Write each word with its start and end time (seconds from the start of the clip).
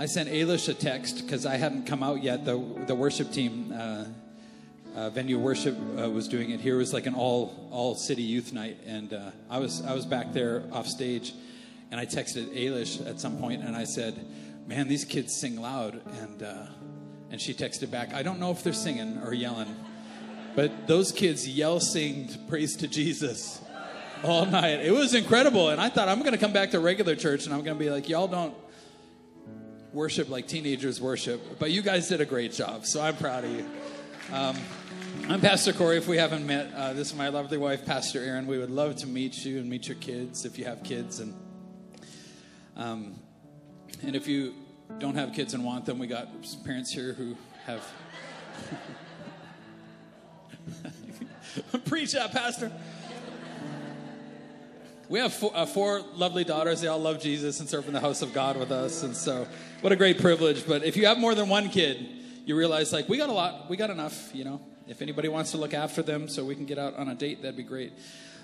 I 0.00 0.06
sent 0.06 0.28
Ailish 0.28 0.68
a 0.68 0.74
text 0.74 1.22
because 1.22 1.44
I 1.44 1.56
hadn't 1.56 1.86
come 1.86 2.04
out 2.04 2.22
yet. 2.22 2.44
The 2.44 2.56
the 2.86 2.94
worship 2.94 3.32
team, 3.32 3.74
uh, 3.76 4.04
uh, 4.94 5.10
venue 5.10 5.40
worship, 5.40 5.76
uh, 5.76 6.08
was 6.08 6.28
doing 6.28 6.50
it 6.50 6.60
here. 6.60 6.76
It 6.76 6.78
was 6.78 6.92
like 6.92 7.06
an 7.06 7.16
all 7.16 7.68
all 7.72 7.96
city 7.96 8.22
youth 8.22 8.52
night, 8.52 8.78
and 8.86 9.12
uh, 9.12 9.32
I 9.50 9.58
was 9.58 9.84
I 9.84 9.94
was 9.94 10.06
back 10.06 10.32
there 10.32 10.62
off 10.70 10.86
stage, 10.86 11.34
and 11.90 11.98
I 11.98 12.06
texted 12.06 12.46
Ailish 12.56 13.04
at 13.10 13.18
some 13.18 13.38
point, 13.38 13.64
and 13.64 13.74
I 13.74 13.82
said, 13.82 14.24
"Man, 14.68 14.86
these 14.86 15.04
kids 15.04 15.34
sing 15.34 15.60
loud," 15.60 16.00
and 16.22 16.44
uh, 16.44 16.66
and 17.32 17.40
she 17.40 17.52
texted 17.52 17.90
back, 17.90 18.14
"I 18.14 18.22
don't 18.22 18.38
know 18.38 18.52
if 18.52 18.62
they're 18.62 18.72
singing 18.72 19.18
or 19.24 19.34
yelling, 19.34 19.74
but 20.54 20.86
those 20.86 21.10
kids 21.10 21.48
yell, 21.48 21.80
sing 21.80 22.28
praise 22.48 22.76
to 22.76 22.86
Jesus." 22.86 23.60
All 24.24 24.46
night. 24.46 24.80
It 24.80 24.90
was 24.90 25.14
incredible. 25.14 25.68
And 25.68 25.80
I 25.80 25.88
thought 25.88 26.08
I'm 26.08 26.18
going 26.20 26.32
to 26.32 26.38
come 26.38 26.52
back 26.52 26.72
to 26.72 26.80
regular 26.80 27.14
church 27.14 27.44
and 27.44 27.54
I'm 27.54 27.62
going 27.62 27.78
to 27.78 27.84
be 27.84 27.88
like, 27.88 28.08
y'all 28.08 28.26
don't 28.26 28.52
worship 29.98 30.28
like 30.28 30.46
teenagers 30.46 31.00
worship, 31.00 31.58
but 31.58 31.72
you 31.72 31.82
guys 31.82 32.06
did 32.08 32.20
a 32.20 32.24
great 32.24 32.52
job, 32.52 32.86
so 32.86 33.00
I'm 33.00 33.16
proud 33.16 33.42
of 33.42 33.50
you. 33.50 33.68
Um, 34.32 34.56
I'm 35.28 35.40
Pastor 35.40 35.72
Corey. 35.72 35.96
If 35.96 36.06
we 36.06 36.16
haven't 36.16 36.46
met, 36.46 36.72
uh, 36.72 36.92
this 36.92 37.10
is 37.10 37.16
my 37.16 37.30
lovely 37.30 37.58
wife, 37.58 37.84
Pastor 37.84 38.22
Erin. 38.22 38.46
We 38.46 38.58
would 38.58 38.70
love 38.70 38.94
to 38.98 39.08
meet 39.08 39.44
you 39.44 39.58
and 39.58 39.68
meet 39.68 39.88
your 39.88 39.96
kids 39.96 40.44
if 40.44 40.56
you 40.56 40.66
have 40.66 40.84
kids, 40.84 41.18
and 41.18 41.34
um, 42.76 43.18
and 44.04 44.14
if 44.14 44.28
you 44.28 44.54
don't 45.00 45.16
have 45.16 45.32
kids 45.32 45.52
and 45.52 45.64
want 45.64 45.84
them, 45.84 45.98
we 45.98 46.06
got 46.06 46.28
some 46.42 46.62
parents 46.62 46.92
here 46.92 47.14
who 47.14 47.36
have. 47.66 47.84
Preach 51.86 52.12
that, 52.12 52.30
Pastor. 52.30 52.70
We 55.08 55.20
have 55.20 55.32
four, 55.32 55.52
uh, 55.54 55.64
four, 55.64 56.02
lovely 56.14 56.44
daughters. 56.44 56.82
They 56.82 56.88
all 56.88 56.98
love 56.98 57.18
Jesus 57.18 57.60
and 57.60 57.68
serve 57.68 57.86
in 57.86 57.94
the 57.94 58.00
house 58.00 58.20
of 58.20 58.34
God 58.34 58.58
with 58.58 58.70
us. 58.70 59.02
And 59.02 59.16
so, 59.16 59.48
what 59.80 59.90
a 59.90 59.96
great 59.96 60.20
privilege. 60.20 60.66
But 60.66 60.84
if 60.84 60.98
you 60.98 61.06
have 61.06 61.18
more 61.18 61.34
than 61.34 61.48
one 61.48 61.70
kid, 61.70 62.06
you 62.44 62.54
realize, 62.54 62.92
like, 62.92 63.08
we 63.08 63.16
got 63.16 63.30
a 63.30 63.32
lot, 63.32 63.70
we 63.70 63.78
got 63.78 63.88
enough, 63.88 64.34
you 64.34 64.44
know. 64.44 64.60
If 64.86 65.00
anybody 65.00 65.28
wants 65.28 65.52
to 65.52 65.56
look 65.56 65.72
after 65.72 66.02
them 66.02 66.28
so 66.28 66.44
we 66.44 66.54
can 66.54 66.66
get 66.66 66.78
out 66.78 66.96
on 66.96 67.08
a 67.08 67.14
date, 67.14 67.40
that'd 67.40 67.56
be 67.56 67.62
great. 67.62 67.92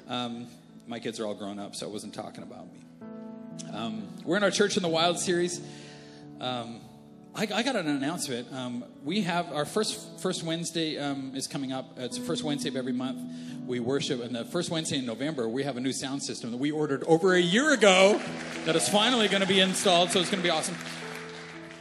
Um, 0.08 0.46
my 0.86 0.98
kids 1.00 1.20
are 1.20 1.26
all 1.26 1.34
grown 1.34 1.58
up, 1.58 1.74
so 1.74 1.86
I 1.86 1.90
wasn't 1.90 2.14
talking 2.14 2.42
about 2.42 2.66
me. 2.72 2.80
Um, 3.72 4.08
we're 4.24 4.38
in 4.38 4.42
our 4.42 4.50
Church 4.50 4.76
in 4.78 4.82
the 4.82 4.88
Wild 4.88 5.18
series. 5.18 5.60
Um, 6.40 6.80
I, 7.36 7.48
I, 7.52 7.62
got 7.64 7.74
an 7.74 7.88
announcement. 7.88 8.52
Um, 8.52 8.84
we 9.02 9.22
have 9.22 9.52
our 9.52 9.64
first 9.64 10.20
first 10.20 10.44
Wednesday 10.44 10.98
um, 10.98 11.32
is 11.34 11.48
coming 11.48 11.72
up. 11.72 11.96
It's 11.96 12.16
the 12.16 12.24
first 12.24 12.44
Wednesday 12.44 12.68
of 12.68 12.76
every 12.76 12.92
month. 12.92 13.22
We 13.66 13.80
worship, 13.80 14.22
and 14.22 14.36
the 14.36 14.44
first 14.44 14.70
Wednesday 14.70 14.98
in 14.98 15.06
November, 15.06 15.48
we 15.48 15.64
have 15.64 15.76
a 15.76 15.80
new 15.80 15.92
sound 15.92 16.22
system 16.22 16.52
that 16.52 16.58
we 16.58 16.70
ordered 16.70 17.02
over 17.04 17.34
a 17.34 17.40
year 17.40 17.72
ago. 17.72 18.20
That 18.66 18.76
is 18.76 18.88
finally 18.88 19.26
going 19.26 19.40
to 19.40 19.48
be 19.48 19.58
installed, 19.58 20.12
so 20.12 20.20
it's 20.20 20.30
going 20.30 20.42
to 20.42 20.46
be 20.46 20.50
awesome. 20.50 20.76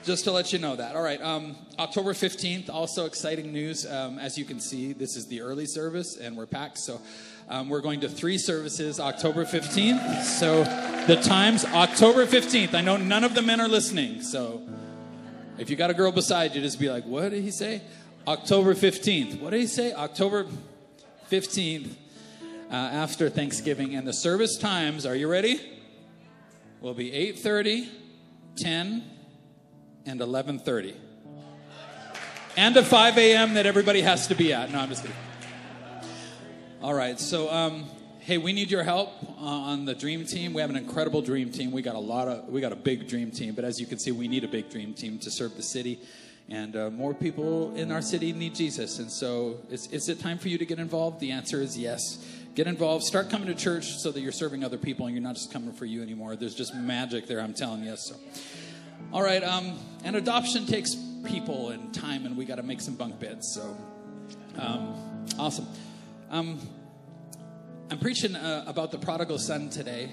Just 0.03 0.23
to 0.23 0.31
let 0.31 0.51
you 0.51 0.57
know 0.57 0.75
that. 0.75 0.95
All 0.95 1.03
right, 1.03 1.21
um, 1.21 1.55
October 1.77 2.15
fifteenth. 2.15 2.71
Also 2.71 3.05
exciting 3.05 3.53
news. 3.53 3.85
Um, 3.85 4.17
as 4.17 4.39
you 4.39 4.45
can 4.45 4.59
see, 4.59 4.91
this 4.93 5.15
is 5.15 5.27
the 5.27 5.41
early 5.41 5.67
service, 5.67 6.17
and 6.17 6.35
we're 6.35 6.47
packed. 6.47 6.79
So. 6.79 6.99
Um, 7.49 7.67
we're 7.67 7.81
going 7.81 7.99
to 7.99 8.07
three 8.07 8.37
services 8.37 9.01
October 9.01 9.43
15th. 9.43 10.23
So 10.23 10.63
the 11.07 11.17
times 11.17 11.65
October 11.65 12.25
15th. 12.25 12.73
I 12.73 12.79
know 12.79 12.95
none 12.95 13.25
of 13.25 13.35
the 13.35 13.41
men 13.41 13.59
are 13.59 13.67
listening, 13.67 14.21
so 14.21 14.65
if 15.57 15.69
you 15.69 15.75
got 15.75 15.89
a 15.89 15.93
girl 15.93 16.11
beside 16.11 16.55
you, 16.55 16.61
just 16.61 16.79
be 16.79 16.89
like, 16.89 17.05
what 17.05 17.29
did 17.29 17.43
he 17.43 17.51
say? 17.51 17.81
October 18.27 18.73
15th. 18.73 19.39
What 19.39 19.51
did 19.51 19.59
he 19.59 19.67
say? 19.67 19.93
October 19.93 20.45
15th 21.29 21.95
uh, 22.71 22.75
after 22.75 23.29
Thanksgiving. 23.29 23.95
And 23.95 24.07
the 24.07 24.13
service 24.13 24.57
times, 24.57 25.05
are 25.05 25.15
you 25.15 25.29
ready? 25.29 25.61
Will 26.81 26.93
be 26.93 27.11
8.30, 27.11 27.87
10, 28.57 29.03
and 30.05 30.19
11.30. 30.19 30.95
And 32.55 32.77
a 32.77 32.83
5 32.83 33.17
a.m. 33.17 33.53
that 33.55 33.65
everybody 33.65 34.01
has 34.01 34.27
to 34.27 34.35
be 34.35 34.53
at. 34.53 34.71
No, 34.71 34.79
I'm 34.79 34.89
just 34.89 35.01
kidding. 35.01 35.17
All 36.81 36.93
right, 36.93 37.19
so 37.19 37.49
um, 37.49 37.85
hey, 38.25 38.37
we 38.37 38.53
need 38.53 38.71
your 38.71 38.83
help 38.83 39.09
on 39.37 39.83
the 39.83 39.93
dream 39.93 40.25
team. 40.25 40.53
We 40.53 40.61
have 40.61 40.69
an 40.69 40.77
incredible 40.77 41.21
dream 41.21 41.51
team. 41.51 41.71
We 41.71 41.81
got 41.81 41.95
a 41.95 41.99
lot 41.99 42.29
of, 42.29 42.47
we 42.47 42.61
got 42.61 42.71
a 42.71 42.77
big 42.77 43.09
dream 43.09 43.31
team. 43.31 43.53
But 43.53 43.65
as 43.65 43.81
you 43.81 43.85
can 43.85 43.99
see, 43.99 44.13
we 44.13 44.29
need 44.29 44.45
a 44.45 44.47
big 44.47 44.69
dream 44.69 44.93
team 44.93 45.19
to 45.19 45.29
serve 45.29 45.57
the 45.57 45.63
city, 45.63 45.99
and 46.49 46.73
uh, 46.75 46.89
more 46.89 47.13
people 47.13 47.75
in 47.75 47.91
our 47.91 48.01
city 48.01 48.31
need 48.31 48.55
Jesus. 48.55 48.99
And 48.99 49.11
so, 49.11 49.57
is, 49.69 49.87
is 49.87 50.07
it 50.07 50.21
time 50.21 50.37
for 50.37 50.47
you 50.47 50.57
to 50.57 50.65
get 50.65 50.79
involved? 50.79 51.19
The 51.19 51.31
answer 51.31 51.61
is 51.61 51.77
yes. 51.77 52.25
Get 52.55 52.65
involved. 52.65 53.03
Start 53.03 53.29
coming 53.29 53.47
to 53.47 53.55
church 53.55 53.97
so 53.97 54.11
that 54.11 54.21
you're 54.21 54.31
serving 54.31 54.63
other 54.63 54.77
people 54.77 55.05
and 55.05 55.13
you're 55.13 55.23
not 55.23 55.35
just 55.35 55.51
coming 55.51 55.73
for 55.73 55.85
you 55.85 56.01
anymore. 56.01 56.37
There's 56.37 56.55
just 56.55 56.73
magic 56.73 57.27
there. 57.27 57.41
I'm 57.41 57.53
telling 57.53 57.83
you. 57.83 57.97
So, 57.97 58.15
all 59.11 59.23
right. 59.23 59.43
Um, 59.43 59.77
and 60.05 60.15
adoption 60.15 60.65
takes 60.65 60.95
people 61.25 61.71
and 61.71 61.93
time, 61.93 62.25
and 62.25 62.37
we 62.37 62.45
got 62.45 62.55
to 62.55 62.63
make 62.63 62.79
some 62.79 62.95
bunk 62.95 63.19
beds. 63.19 63.53
So, 63.53 63.75
um, 64.57 65.25
awesome. 65.37 65.67
Um, 66.29 66.59
I'm 67.89 67.99
preaching 67.99 68.35
uh, 68.35 68.63
about 68.65 68.91
the 68.91 68.97
prodigal 68.97 69.37
son 69.37 69.69
today. 69.69 70.09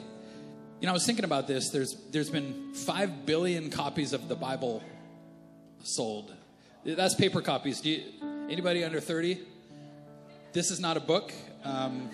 You 0.80 0.86
know, 0.86 0.90
I 0.90 0.92
was 0.92 1.06
thinking 1.06 1.24
about 1.24 1.46
this. 1.46 1.70
There's 1.70 1.94
there's 2.10 2.30
been 2.30 2.74
five 2.74 3.26
billion 3.26 3.70
copies 3.70 4.12
of 4.12 4.28
the 4.28 4.34
Bible 4.34 4.82
sold. 5.82 6.34
That's 6.84 7.14
paper 7.14 7.42
copies. 7.42 7.80
Do 7.80 7.90
you, 7.90 8.02
anybody 8.48 8.84
under 8.84 9.00
30? 9.00 9.40
This 10.52 10.70
is 10.70 10.80
not 10.80 10.96
a 10.96 11.00
book. 11.00 11.32
Um, 11.62 12.10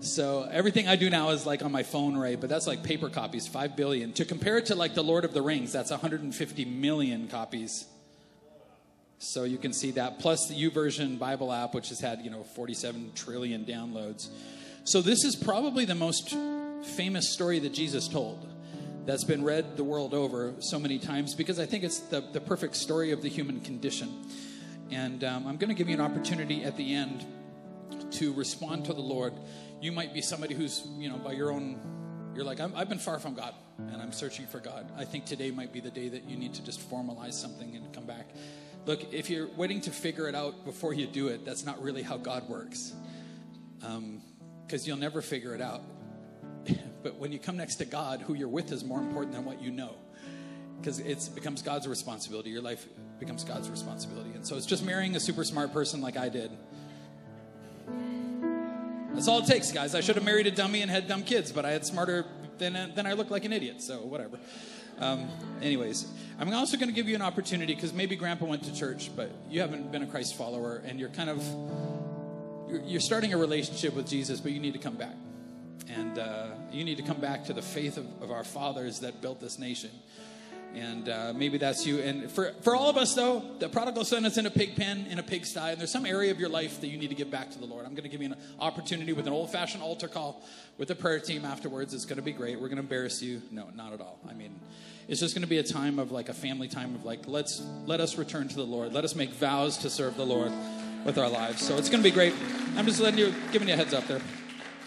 so 0.00 0.48
everything 0.50 0.86
I 0.86 0.96
do 0.96 1.10
now 1.10 1.30
is 1.30 1.44
like 1.46 1.62
on 1.62 1.72
my 1.72 1.82
phone, 1.82 2.16
right? 2.16 2.40
But 2.40 2.48
that's 2.48 2.66
like 2.66 2.82
paper 2.82 3.08
copies, 3.08 3.48
five 3.48 3.74
billion. 3.74 4.12
To 4.14 4.24
compare 4.24 4.58
it 4.58 4.66
to 4.66 4.74
like 4.74 4.94
the 4.94 5.02
Lord 5.02 5.24
of 5.24 5.32
the 5.32 5.42
Rings, 5.42 5.72
that's 5.72 5.90
150 5.90 6.64
million 6.66 7.26
copies. 7.28 7.86
So 9.18 9.44
you 9.44 9.58
can 9.58 9.72
see 9.72 9.90
that, 9.92 10.20
plus 10.20 10.46
the 10.46 10.54
YouVersion 10.54 11.18
Bible 11.18 11.52
app, 11.52 11.74
which 11.74 11.88
has 11.88 12.00
had, 12.00 12.20
you 12.22 12.30
know, 12.30 12.44
47 12.44 13.12
trillion 13.14 13.64
downloads. 13.64 14.28
So 14.84 15.02
this 15.02 15.24
is 15.24 15.34
probably 15.34 15.84
the 15.84 15.96
most 15.96 16.36
famous 16.96 17.32
story 17.32 17.58
that 17.58 17.74
Jesus 17.74 18.06
told 18.06 18.48
that's 19.06 19.24
been 19.24 19.42
read 19.42 19.76
the 19.76 19.84
world 19.84 20.14
over 20.14 20.54
so 20.60 20.78
many 20.78 20.98
times 20.98 21.34
because 21.34 21.58
I 21.58 21.66
think 21.66 21.82
it's 21.82 21.98
the, 21.98 22.20
the 22.20 22.40
perfect 22.40 22.76
story 22.76 23.10
of 23.10 23.22
the 23.22 23.28
human 23.28 23.60
condition. 23.60 24.26
And 24.90 25.24
um, 25.24 25.46
I'm 25.46 25.56
going 25.56 25.68
to 25.68 25.74
give 25.74 25.88
you 25.88 25.94
an 25.94 26.00
opportunity 26.00 26.62
at 26.64 26.76
the 26.76 26.94
end 26.94 27.24
to 28.12 28.32
respond 28.34 28.84
to 28.84 28.92
the 28.92 29.00
Lord. 29.00 29.32
You 29.80 29.92
might 29.92 30.14
be 30.14 30.20
somebody 30.20 30.54
who's, 30.54 30.86
you 30.96 31.08
know, 31.08 31.16
by 31.16 31.32
your 31.32 31.50
own, 31.50 31.78
you're 32.34 32.44
like, 32.44 32.60
i 32.60 32.68
have 32.68 32.88
been 32.88 32.98
far 32.98 33.18
from 33.18 33.34
God 33.34 33.54
and 33.78 34.00
I'm 34.00 34.12
searching 34.12 34.46
for 34.46 34.60
God. 34.60 34.90
I 34.96 35.04
think 35.04 35.24
today 35.24 35.50
might 35.50 35.72
be 35.72 35.80
the 35.80 35.90
day 35.90 36.08
that 36.08 36.24
you 36.28 36.36
need 36.36 36.54
to 36.54 36.64
just 36.64 36.88
formalize 36.90 37.34
something 37.34 37.76
and 37.76 37.92
come 37.92 38.04
back. 38.04 38.28
Look, 38.86 39.12
if 39.12 39.28
you're 39.28 39.48
waiting 39.56 39.80
to 39.82 39.90
figure 39.90 40.28
it 40.28 40.34
out 40.34 40.64
before 40.64 40.94
you 40.94 41.06
do 41.06 41.28
it, 41.28 41.44
that's 41.44 41.64
not 41.64 41.82
really 41.82 42.02
how 42.02 42.16
God 42.16 42.48
works. 42.48 42.94
Because 43.80 43.96
um, 43.96 44.22
you'll 44.84 44.96
never 44.96 45.20
figure 45.20 45.54
it 45.54 45.60
out. 45.60 45.82
but 47.02 47.16
when 47.16 47.32
you 47.32 47.38
come 47.38 47.56
next 47.56 47.76
to 47.76 47.84
God, 47.84 48.22
who 48.22 48.34
you're 48.34 48.48
with 48.48 48.72
is 48.72 48.84
more 48.84 49.00
important 49.00 49.34
than 49.34 49.44
what 49.44 49.62
you 49.62 49.70
know. 49.70 49.94
Because 50.80 51.00
it 51.00 51.28
becomes 51.34 51.60
God's 51.62 51.86
responsibility. 51.88 52.50
Your 52.50 52.62
life 52.62 52.86
becomes 53.18 53.44
God's 53.44 53.68
responsibility. 53.68 54.30
And 54.30 54.46
so 54.46 54.56
it's 54.56 54.66
just 54.66 54.84
marrying 54.84 55.16
a 55.16 55.20
super 55.20 55.44
smart 55.44 55.72
person 55.72 56.00
like 56.00 56.16
I 56.16 56.28
did. 56.28 56.50
That's 59.12 59.26
all 59.26 59.40
it 59.40 59.46
takes, 59.46 59.72
guys. 59.72 59.94
I 59.94 60.00
should 60.00 60.14
have 60.14 60.24
married 60.24 60.46
a 60.46 60.50
dummy 60.50 60.80
and 60.80 60.90
had 60.90 61.08
dumb 61.08 61.24
kids, 61.24 61.50
but 61.50 61.64
I 61.64 61.72
had 61.72 61.84
smarter 61.84 62.24
than, 62.58 62.94
than 62.94 63.06
I 63.06 63.14
looked 63.14 63.30
like 63.30 63.44
an 63.44 63.52
idiot, 63.52 63.82
so 63.82 63.98
whatever. 63.98 64.38
Um, 65.00 65.28
anyways, 65.62 66.06
I'm 66.38 66.52
also 66.52 66.76
going 66.76 66.88
to 66.88 66.94
give 66.94 67.08
you 67.08 67.14
an 67.14 67.22
opportunity 67.22 67.74
because 67.74 67.92
maybe 67.92 68.16
Grandpa 68.16 68.46
went 68.46 68.64
to 68.64 68.74
church, 68.74 69.10
but 69.14 69.30
you 69.48 69.60
haven't 69.60 69.92
been 69.92 70.02
a 70.02 70.06
Christ 70.06 70.36
follower, 70.36 70.82
and 70.84 70.98
you're 70.98 71.08
kind 71.10 71.30
of 71.30 71.42
you're, 72.84 73.00
starting 73.00 73.32
a 73.32 73.38
relationship 73.38 73.94
with 73.94 74.08
Jesus, 74.08 74.40
but 74.40 74.52
you 74.52 74.60
need 74.60 74.74
to 74.74 74.78
come 74.78 74.96
back, 74.96 75.14
and 75.88 76.18
uh, 76.18 76.48
you 76.70 76.84
need 76.84 76.96
to 76.98 77.02
come 77.02 77.20
back 77.20 77.44
to 77.44 77.52
the 77.52 77.62
faith 77.62 77.96
of, 77.96 78.06
of 78.22 78.30
our 78.30 78.44
fathers 78.44 79.00
that 79.00 79.22
built 79.22 79.40
this 79.40 79.58
nation. 79.58 79.90
And 80.74 81.08
uh, 81.08 81.32
maybe 81.34 81.58
that's 81.58 81.86
you. 81.86 81.98
And 81.98 82.30
for, 82.30 82.52
for 82.60 82.76
all 82.76 82.90
of 82.90 82.96
us, 82.96 83.14
though, 83.14 83.42
the 83.58 83.68
prodigal 83.68 84.04
son 84.04 84.24
is 84.26 84.38
in 84.38 84.46
a 84.46 84.50
pig 84.50 84.76
pen, 84.76 85.06
in 85.10 85.18
a 85.18 85.22
pigsty, 85.22 85.58
and 85.58 85.80
there's 85.80 85.90
some 85.90 86.06
area 86.06 86.30
of 86.30 86.38
your 86.38 86.50
life 86.50 86.80
that 86.82 86.88
you 86.88 86.98
need 86.98 87.08
to 87.08 87.14
give 87.14 87.30
back 87.30 87.50
to 87.52 87.58
the 87.58 87.64
Lord. 87.66 87.86
I'm 87.86 87.92
going 87.92 88.04
to 88.04 88.08
give 88.08 88.20
you 88.20 88.28
an 88.28 88.36
opportunity 88.60 89.12
with 89.12 89.26
an 89.26 89.32
old 89.32 89.50
fashioned 89.50 89.82
altar 89.82 90.08
call 90.08 90.42
with 90.76 90.88
the 90.88 90.94
prayer 90.94 91.20
team 91.20 91.44
afterwards. 91.44 91.94
It's 91.94 92.04
going 92.04 92.16
to 92.18 92.22
be 92.22 92.32
great. 92.32 92.60
We're 92.60 92.68
going 92.68 92.76
to 92.76 92.82
embarrass 92.82 93.22
you. 93.22 93.42
No, 93.50 93.68
not 93.74 93.92
at 93.92 94.00
all. 94.00 94.20
I 94.28 94.34
mean, 94.34 94.54
it's 95.08 95.20
just 95.20 95.34
going 95.34 95.42
to 95.42 95.48
be 95.48 95.58
a 95.58 95.62
time 95.62 95.98
of 95.98 96.12
like 96.12 96.28
a 96.28 96.34
family 96.34 96.68
time 96.68 96.94
of 96.94 97.04
like, 97.04 97.26
let's 97.26 97.62
let 97.86 98.00
us 98.00 98.18
return 98.18 98.46
to 98.48 98.56
the 98.56 98.62
Lord. 98.66 98.92
Let 98.92 99.04
us 99.04 99.14
make 99.16 99.30
vows 99.30 99.78
to 99.78 99.90
serve 99.90 100.16
the 100.16 100.26
Lord 100.26 100.52
with 101.04 101.16
our 101.16 101.30
lives. 101.30 101.62
So 101.62 101.78
it's 101.78 101.88
going 101.88 102.02
to 102.02 102.08
be 102.08 102.14
great. 102.14 102.34
I'm 102.76 102.84
just 102.84 103.00
letting 103.00 103.18
you, 103.18 103.34
giving 103.52 103.68
you 103.68 103.74
a 103.74 103.76
heads 103.76 103.94
up 103.94 104.06
there. 104.06 104.20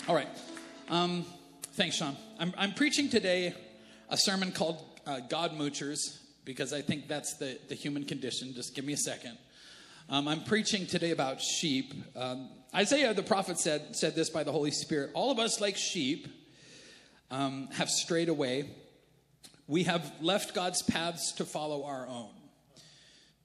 All 0.07 0.15
right. 0.15 0.27
Um, 0.89 1.25
thanks, 1.73 1.95
Sean. 1.95 2.15
I'm, 2.39 2.53
I'm 2.57 2.73
preaching 2.73 3.09
today 3.09 3.55
a 4.09 4.17
sermon 4.17 4.51
called 4.51 4.90
uh, 5.11 5.19
God 5.19 5.51
Moochers 5.51 6.17
because 6.45 6.71
I 6.71 6.81
think 6.81 7.07
that's 7.07 7.35
the, 7.35 7.59
the 7.67 7.75
human 7.75 8.05
condition. 8.05 8.53
Just 8.53 8.75
give 8.75 8.85
me 8.85 8.93
a 8.93 8.97
second. 8.97 9.37
Um, 10.09 10.27
I'm 10.27 10.43
preaching 10.43 10.87
today 10.87 11.11
about 11.11 11.41
sheep. 11.41 11.93
Um, 12.15 12.49
Isaiah 12.73 13.13
the 13.13 13.23
prophet 13.23 13.59
said, 13.59 13.95
said 13.95 14.15
this 14.15 14.29
by 14.29 14.43
the 14.43 14.51
Holy 14.51 14.71
Spirit 14.71 15.11
All 15.13 15.31
of 15.31 15.39
us, 15.39 15.59
like 15.59 15.75
sheep, 15.75 16.27
um, 17.29 17.67
have 17.73 17.89
strayed 17.89 18.29
away. 18.29 18.69
we 19.67 19.83
have 19.83 20.11
left 20.21 20.55
God's 20.55 20.81
paths 20.81 21.33
to 21.33 21.45
follow 21.45 21.83
our 21.83 22.07
own. 22.07 22.29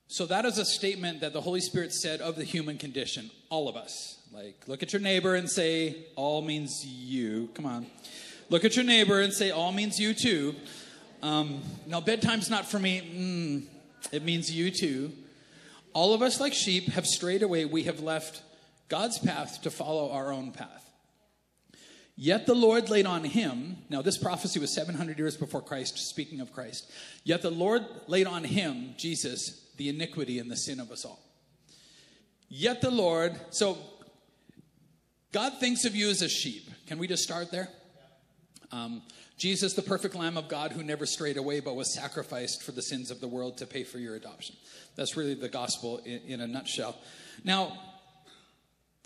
So 0.08 0.24
that 0.26 0.44
is 0.44 0.58
a 0.58 0.64
statement 0.64 1.20
that 1.20 1.32
the 1.32 1.40
Holy 1.40 1.60
Spirit 1.60 1.92
said 1.92 2.20
of 2.20 2.36
the 2.36 2.44
human 2.44 2.78
condition, 2.78 3.28
all 3.50 3.68
of 3.68 3.74
us. 3.74 4.20
Like, 4.32 4.68
look 4.68 4.84
at 4.84 4.92
your 4.92 5.02
neighbor 5.02 5.34
and 5.34 5.50
say, 5.50 6.06
all 6.14 6.42
means 6.42 6.86
you. 6.86 7.48
Come 7.54 7.66
on. 7.66 7.86
Look 8.50 8.64
at 8.64 8.76
your 8.76 8.84
neighbor 8.84 9.20
and 9.20 9.32
say, 9.32 9.50
all 9.50 9.72
means 9.72 9.98
you 9.98 10.14
too. 10.14 10.54
Um, 11.26 11.60
now, 11.88 12.00
bedtime's 12.00 12.48
not 12.48 12.66
for 12.66 12.78
me. 12.78 13.00
Mm, 13.00 14.12
it 14.12 14.22
means 14.22 14.48
you 14.48 14.70
too. 14.70 15.12
All 15.92 16.14
of 16.14 16.22
us, 16.22 16.38
like 16.38 16.54
sheep, 16.54 16.90
have 16.90 17.04
strayed 17.04 17.42
away. 17.42 17.64
We 17.64 17.82
have 17.82 17.98
left 17.98 18.42
God's 18.88 19.18
path 19.18 19.60
to 19.62 19.70
follow 19.72 20.12
our 20.12 20.32
own 20.32 20.52
path. 20.52 20.88
Yet 22.14 22.46
the 22.46 22.54
Lord 22.54 22.90
laid 22.90 23.06
on 23.06 23.24
him, 23.24 23.78
now 23.90 24.02
this 24.02 24.16
prophecy 24.16 24.60
was 24.60 24.72
700 24.72 25.18
years 25.18 25.36
before 25.36 25.60
Christ, 25.60 25.98
speaking 25.98 26.40
of 26.40 26.52
Christ. 26.52 26.88
Yet 27.24 27.42
the 27.42 27.50
Lord 27.50 27.84
laid 28.06 28.28
on 28.28 28.44
him, 28.44 28.94
Jesus, 28.96 29.68
the 29.78 29.88
iniquity 29.88 30.38
and 30.38 30.48
the 30.48 30.56
sin 30.56 30.78
of 30.78 30.92
us 30.92 31.04
all. 31.04 31.20
Yet 32.48 32.80
the 32.80 32.92
Lord, 32.92 33.34
so 33.50 33.78
God 35.32 35.54
thinks 35.58 35.84
of 35.84 35.96
you 35.96 36.08
as 36.08 36.22
a 36.22 36.28
sheep. 36.28 36.70
Can 36.86 36.98
we 36.98 37.08
just 37.08 37.24
start 37.24 37.50
there? 37.50 37.68
Um, 38.70 39.02
Jesus, 39.36 39.74
the 39.74 39.82
perfect 39.82 40.14
Lamb 40.14 40.38
of 40.38 40.48
God 40.48 40.72
who 40.72 40.82
never 40.82 41.04
strayed 41.04 41.36
away 41.36 41.60
but 41.60 41.76
was 41.76 41.92
sacrificed 41.92 42.62
for 42.62 42.72
the 42.72 42.80
sins 42.80 43.10
of 43.10 43.20
the 43.20 43.28
world 43.28 43.58
to 43.58 43.66
pay 43.66 43.84
for 43.84 43.98
your 43.98 44.14
adoption. 44.14 44.56
That's 44.94 45.16
really 45.16 45.34
the 45.34 45.48
gospel 45.48 45.98
in, 45.98 46.20
in 46.26 46.40
a 46.40 46.46
nutshell. 46.46 46.96
Now, 47.44 47.76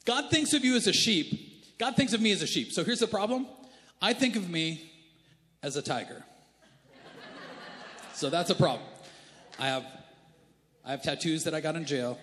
God 0.05 0.31
thinks 0.31 0.53
of 0.53 0.65
you 0.65 0.77
as 0.77 0.87
a 0.87 0.93
sheep, 0.93 1.79
God 1.79 1.97
thinks 1.97 2.13
of 2.13 2.21
me 2.21 2.31
as 2.31 2.43
a 2.43 2.47
sheep. 2.47 2.73
So 2.73 2.85
here's 2.85 3.01
the 3.01 3.09
problem 3.09 3.47
I 4.01 4.13
think 4.13 4.37
of 4.37 4.49
me 4.49 4.91
as 5.63 5.77
a 5.77 5.83
tiger. 5.83 6.23
so 8.15 8.31
that's 8.31 8.51
a 8.51 8.55
problem. 8.55 8.87
I 9.59 9.67
have, 9.67 9.85
I 10.85 10.93
have 10.93 11.03
tattoos 11.03 11.45
that 11.45 11.55
I 11.55 11.61
got 11.61 11.75
in 11.75 11.85
jail. 11.85 12.19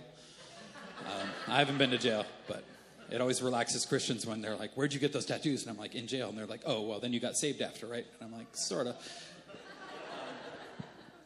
Um, 1.05 1.29
I 1.47 1.59
haven't 1.59 1.77
been 1.77 1.91
to 1.91 1.97
jail, 1.97 2.25
but 2.47 2.63
it 3.09 3.21
always 3.21 3.41
relaxes 3.41 3.85
Christians 3.85 4.25
when 4.25 4.41
they're 4.41 4.55
like, 4.55 4.71
Where'd 4.73 4.93
you 4.93 4.99
get 4.99 5.13
those 5.13 5.25
tattoos? 5.25 5.63
And 5.63 5.71
I'm 5.71 5.77
like, 5.77 5.95
In 5.95 6.07
jail. 6.07 6.29
And 6.29 6.37
they're 6.37 6.45
like, 6.45 6.61
Oh, 6.65 6.81
well, 6.81 6.99
then 6.99 7.13
you 7.13 7.19
got 7.19 7.35
saved 7.35 7.61
after, 7.61 7.87
right? 7.87 8.05
And 8.19 8.29
I'm 8.29 8.37
like, 8.37 8.47
Sort 8.55 8.87
of. 8.87 8.95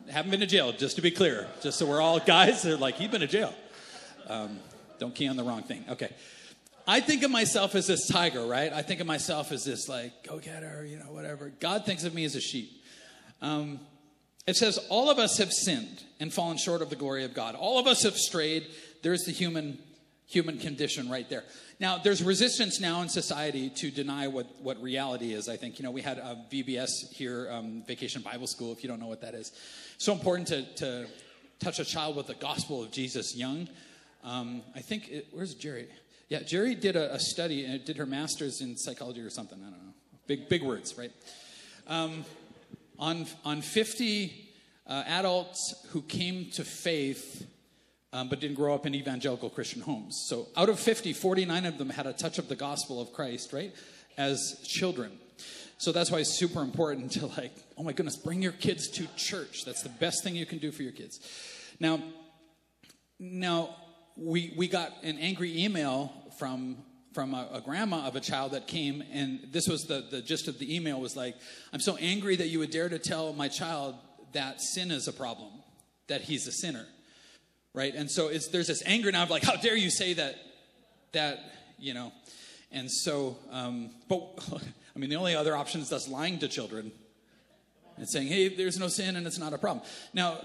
haven't 0.09 0.31
been 0.31 0.39
to 0.41 0.45
jail, 0.45 0.71
just 0.71 0.95
to 0.97 1.01
be 1.01 1.11
clear. 1.11 1.47
Just 1.61 1.79
so 1.79 1.85
we're 1.85 2.01
all 2.01 2.19
guys, 2.19 2.61
they're 2.61 2.77
like, 2.77 2.99
You've 2.99 3.11
been 3.11 3.21
to 3.21 3.27
jail. 3.27 3.53
Um, 4.27 4.59
don't 4.99 5.15
key 5.15 5.27
on 5.27 5.35
the 5.35 5.43
wrong 5.43 5.63
thing. 5.63 5.83
Okay. 5.89 6.13
I 6.87 6.99
think 6.99 7.23
of 7.23 7.31
myself 7.31 7.75
as 7.75 7.87
this 7.87 8.07
tiger, 8.07 8.45
right? 8.45 8.73
I 8.73 8.81
think 8.81 9.01
of 9.01 9.07
myself 9.07 9.51
as 9.51 9.63
this, 9.63 9.87
like, 9.87 10.27
go 10.27 10.39
get 10.39 10.63
her, 10.63 10.85
you 10.85 10.97
know, 10.97 11.11
whatever. 11.11 11.51
God 11.59 11.85
thinks 11.85 12.03
of 12.03 12.13
me 12.13 12.25
as 12.25 12.35
a 12.35 12.41
sheep. 12.41 12.83
Um, 13.41 13.79
it 14.47 14.55
says, 14.55 14.79
All 14.89 15.09
of 15.09 15.19
us 15.19 15.37
have 15.37 15.51
sinned 15.51 16.03
and 16.19 16.33
fallen 16.33 16.57
short 16.57 16.81
of 16.81 16.89
the 16.89 16.95
glory 16.95 17.23
of 17.23 17.33
God. 17.33 17.55
All 17.55 17.79
of 17.79 17.87
us 17.87 18.03
have 18.03 18.15
strayed. 18.15 18.67
There's 19.03 19.23
the 19.23 19.31
human 19.31 19.79
human 20.31 20.57
condition 20.57 21.09
right 21.09 21.29
there. 21.29 21.43
Now, 21.79 21.97
there's 21.97 22.23
resistance 22.23 22.79
now 22.79 23.01
in 23.01 23.09
society 23.09 23.69
to 23.71 23.91
deny 23.91 24.27
what, 24.27 24.47
what 24.61 24.81
reality 24.81 25.33
is, 25.33 25.49
I 25.49 25.57
think. 25.57 25.77
You 25.77 25.83
know, 25.83 25.91
we 25.91 26.01
had 26.01 26.19
a 26.19 26.37
VBS 26.49 27.11
here, 27.11 27.49
um, 27.51 27.83
Vacation 27.85 28.21
Bible 28.21 28.47
School, 28.47 28.71
if 28.71 28.81
you 28.81 28.89
don't 28.89 28.99
know 28.99 29.07
what 29.07 29.21
that 29.21 29.33
is. 29.33 29.51
So 29.97 30.13
important 30.13 30.47
to, 30.47 30.63
to 30.75 31.07
touch 31.59 31.79
a 31.79 31.85
child 31.85 32.15
with 32.15 32.27
the 32.27 32.33
gospel 32.35 32.81
of 32.81 32.91
Jesus 32.91 33.35
young. 33.35 33.67
Um, 34.23 34.61
I 34.73 34.79
think, 34.79 35.09
it, 35.09 35.27
where's 35.31 35.53
Jerry? 35.53 35.87
Yeah, 36.29 36.43
Jerry 36.43 36.75
did 36.75 36.95
a, 36.95 37.13
a, 37.13 37.19
study 37.19 37.65
and 37.65 37.83
did 37.83 37.97
her 37.97 38.05
master's 38.05 38.61
in 38.61 38.77
psychology 38.77 39.19
or 39.19 39.29
something. 39.29 39.59
I 39.59 39.69
don't 39.69 39.83
know. 39.83 39.93
Big, 40.27 40.47
big 40.47 40.63
words, 40.63 40.97
right? 40.97 41.11
Um, 41.87 42.23
on, 42.97 43.25
on 43.43 43.61
50 43.61 44.49
uh, 44.87 45.03
adults 45.07 45.85
who 45.89 46.01
came 46.03 46.49
to 46.51 46.63
faith 46.63 47.50
um, 48.13 48.29
but 48.29 48.39
didn't 48.39 48.55
grow 48.55 48.73
up 48.73 48.85
in 48.85 48.93
evangelical 48.93 49.49
Christian 49.49 49.81
homes. 49.81 50.25
So 50.27 50.47
out 50.57 50.69
of 50.69 50.79
50, 50.79 51.13
49 51.13 51.65
of 51.65 51.77
them 51.77 51.89
had 51.89 52.07
a 52.07 52.13
touch 52.13 52.37
of 52.37 52.47
the 52.49 52.55
gospel 52.55 53.01
of 53.01 53.13
Christ, 53.13 53.53
right? 53.53 53.73
As 54.17 54.61
children. 54.65 55.11
So 55.77 55.91
that's 55.91 56.11
why 56.11 56.19
it's 56.19 56.37
super 56.37 56.61
important 56.61 57.11
to 57.13 57.27
like, 57.27 57.53
oh 57.77 57.83
my 57.83 57.93
goodness, 57.93 58.17
bring 58.17 58.41
your 58.41 58.51
kids 58.51 58.87
to 58.89 59.07
church. 59.15 59.65
That's 59.65 59.81
the 59.81 59.89
best 59.89 60.23
thing 60.23 60.35
you 60.35 60.45
can 60.45 60.59
do 60.59 60.71
for 60.71 60.83
your 60.83 60.91
kids. 60.91 61.19
Now, 61.79 62.01
now 63.19 63.75
we, 64.15 64.53
we 64.57 64.67
got 64.67 64.91
an 65.03 65.17
angry 65.17 65.63
email 65.63 66.13
from 66.37 66.77
from 67.13 67.33
a, 67.33 67.49
a, 67.51 67.59
grandma 67.59 68.07
of 68.07 68.15
a 68.15 68.21
child 68.21 68.53
that 68.53 68.67
came 68.67 69.03
and 69.11 69.41
this 69.51 69.67
was 69.67 69.83
the, 69.83 70.05
the 70.11 70.21
gist 70.21 70.47
of 70.47 70.57
the 70.59 70.73
email 70.73 70.97
was 70.97 71.13
like 71.13 71.35
i'm 71.73 71.81
so 71.81 71.97
angry 71.97 72.37
that 72.37 72.47
you 72.47 72.59
would 72.59 72.71
dare 72.71 72.87
to 72.87 72.97
tell 72.97 73.33
my 73.33 73.49
child 73.49 73.95
that 74.31 74.61
sin 74.61 74.91
is 74.91 75.09
a 75.09 75.13
problem 75.13 75.49
that 76.07 76.21
he's 76.21 76.47
a 76.47 76.53
sinner 76.53 76.85
right? 77.73 77.93
And 77.95 78.09
so 78.09 78.29
there's 78.29 78.67
this 78.67 78.83
anger 78.85 79.11
now 79.11 79.23
of 79.23 79.29
like 79.29 79.43
how 79.43 79.55
dare 79.55 79.75
you 79.75 79.89
say 79.89 80.13
that 80.13 80.35
that 81.13 81.39
you 81.79 81.93
know? 81.93 82.11
And 82.71 82.89
so 82.89 83.37
um, 83.51 83.91
but 84.07 84.21
i 84.95 84.99
mean 84.99 85.09
the 85.09 85.15
only 85.15 85.35
other 85.35 85.55
option 85.55 85.81
is 85.81 85.89
thus 85.89 86.07
lying 86.07 86.39
to 86.39 86.47
children 86.47 86.91
and 87.97 88.09
saying 88.09 88.27
hey 88.27 88.49
there's 88.49 88.77
no 88.77 88.87
sin 88.87 89.15
and 89.15 89.25
it's 89.25 89.39
not 89.39 89.53
a 89.53 89.57
problem. 89.57 89.85
Now 90.13 90.39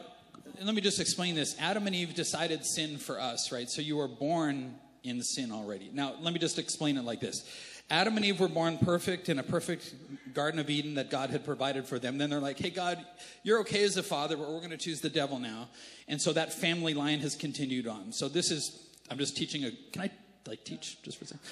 let 0.62 0.74
me 0.74 0.80
just 0.80 1.00
explain 1.00 1.34
this. 1.34 1.56
Adam 1.58 1.86
and 1.86 1.94
eve 1.94 2.14
decided 2.14 2.64
sin 2.64 2.98
for 2.98 3.20
us 3.20 3.52
right? 3.52 3.68
So 3.68 3.82
you 3.82 3.96
were 3.96 4.08
born 4.08 4.76
in 5.06 5.22
sin 5.22 5.52
already. 5.52 5.90
Now, 5.92 6.14
let 6.20 6.32
me 6.32 6.38
just 6.38 6.58
explain 6.58 6.98
it 6.98 7.04
like 7.04 7.20
this 7.20 7.44
Adam 7.88 8.16
and 8.16 8.24
Eve 8.24 8.40
were 8.40 8.48
born 8.48 8.78
perfect 8.78 9.28
in 9.28 9.38
a 9.38 9.42
perfect 9.42 9.94
Garden 10.34 10.58
of 10.58 10.68
Eden 10.68 10.94
that 10.94 11.08
God 11.08 11.30
had 11.30 11.44
provided 11.44 11.86
for 11.86 11.98
them. 11.98 12.18
Then 12.18 12.30
they're 12.30 12.40
like, 12.40 12.58
hey, 12.58 12.70
God, 12.70 13.04
you're 13.44 13.60
okay 13.60 13.84
as 13.84 13.96
a 13.96 14.02
father, 14.02 14.36
but 14.36 14.48
we're 14.48 14.58
going 14.58 14.70
to 14.70 14.76
choose 14.76 15.00
the 15.00 15.08
devil 15.08 15.38
now. 15.38 15.68
And 16.08 16.20
so 16.20 16.32
that 16.32 16.52
family 16.52 16.94
line 16.94 17.20
has 17.20 17.36
continued 17.36 17.86
on. 17.86 18.12
So 18.12 18.28
this 18.28 18.50
is, 18.50 18.88
I'm 19.08 19.18
just 19.18 19.36
teaching 19.36 19.64
a, 19.64 19.70
can 19.92 20.02
I 20.02 20.10
like 20.48 20.64
teach 20.64 21.00
just 21.02 21.18
for 21.18 21.24
a 21.24 21.28
second? 21.28 21.44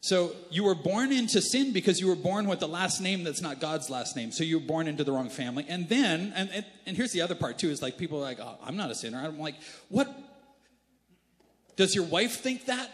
So 0.00 0.32
you 0.50 0.64
were 0.64 0.74
born 0.74 1.12
into 1.12 1.40
sin 1.40 1.72
because 1.72 2.00
you 2.00 2.08
were 2.08 2.16
born 2.16 2.48
with 2.48 2.58
the 2.58 2.66
last 2.66 3.00
name 3.00 3.22
that's 3.22 3.40
not 3.40 3.60
God's 3.60 3.88
last 3.88 4.16
name. 4.16 4.32
So 4.32 4.42
you 4.42 4.58
were 4.58 4.66
born 4.66 4.88
into 4.88 5.04
the 5.04 5.12
wrong 5.12 5.30
family. 5.30 5.64
And 5.68 5.88
then, 5.88 6.32
and, 6.34 6.50
and, 6.50 6.66
and 6.86 6.96
here's 6.96 7.12
the 7.12 7.22
other 7.22 7.36
part 7.36 7.58
too, 7.58 7.70
is 7.70 7.80
like 7.80 7.98
people 7.98 8.18
are 8.18 8.22
like, 8.22 8.40
oh, 8.40 8.58
I'm 8.64 8.76
not 8.76 8.90
a 8.90 8.96
sinner. 8.96 9.18
I'm 9.18 9.38
like, 9.38 9.54
what 9.88 10.12
does 11.76 11.94
your 11.94 12.04
wife 12.04 12.40
think 12.40 12.66
that? 12.66 12.90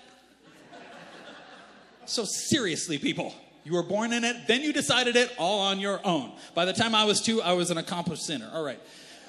So, 2.08 2.24
seriously, 2.24 2.96
people, 2.96 3.34
you 3.64 3.74
were 3.74 3.82
born 3.82 4.14
in 4.14 4.24
it, 4.24 4.46
then 4.46 4.62
you 4.62 4.72
decided 4.72 5.14
it 5.14 5.30
all 5.36 5.60
on 5.60 5.78
your 5.78 6.00
own. 6.04 6.32
By 6.54 6.64
the 6.64 6.72
time 6.72 6.94
I 6.94 7.04
was 7.04 7.20
two, 7.20 7.42
I 7.42 7.52
was 7.52 7.70
an 7.70 7.76
accomplished 7.76 8.24
sinner. 8.24 8.50
All 8.50 8.64
right. 8.64 8.80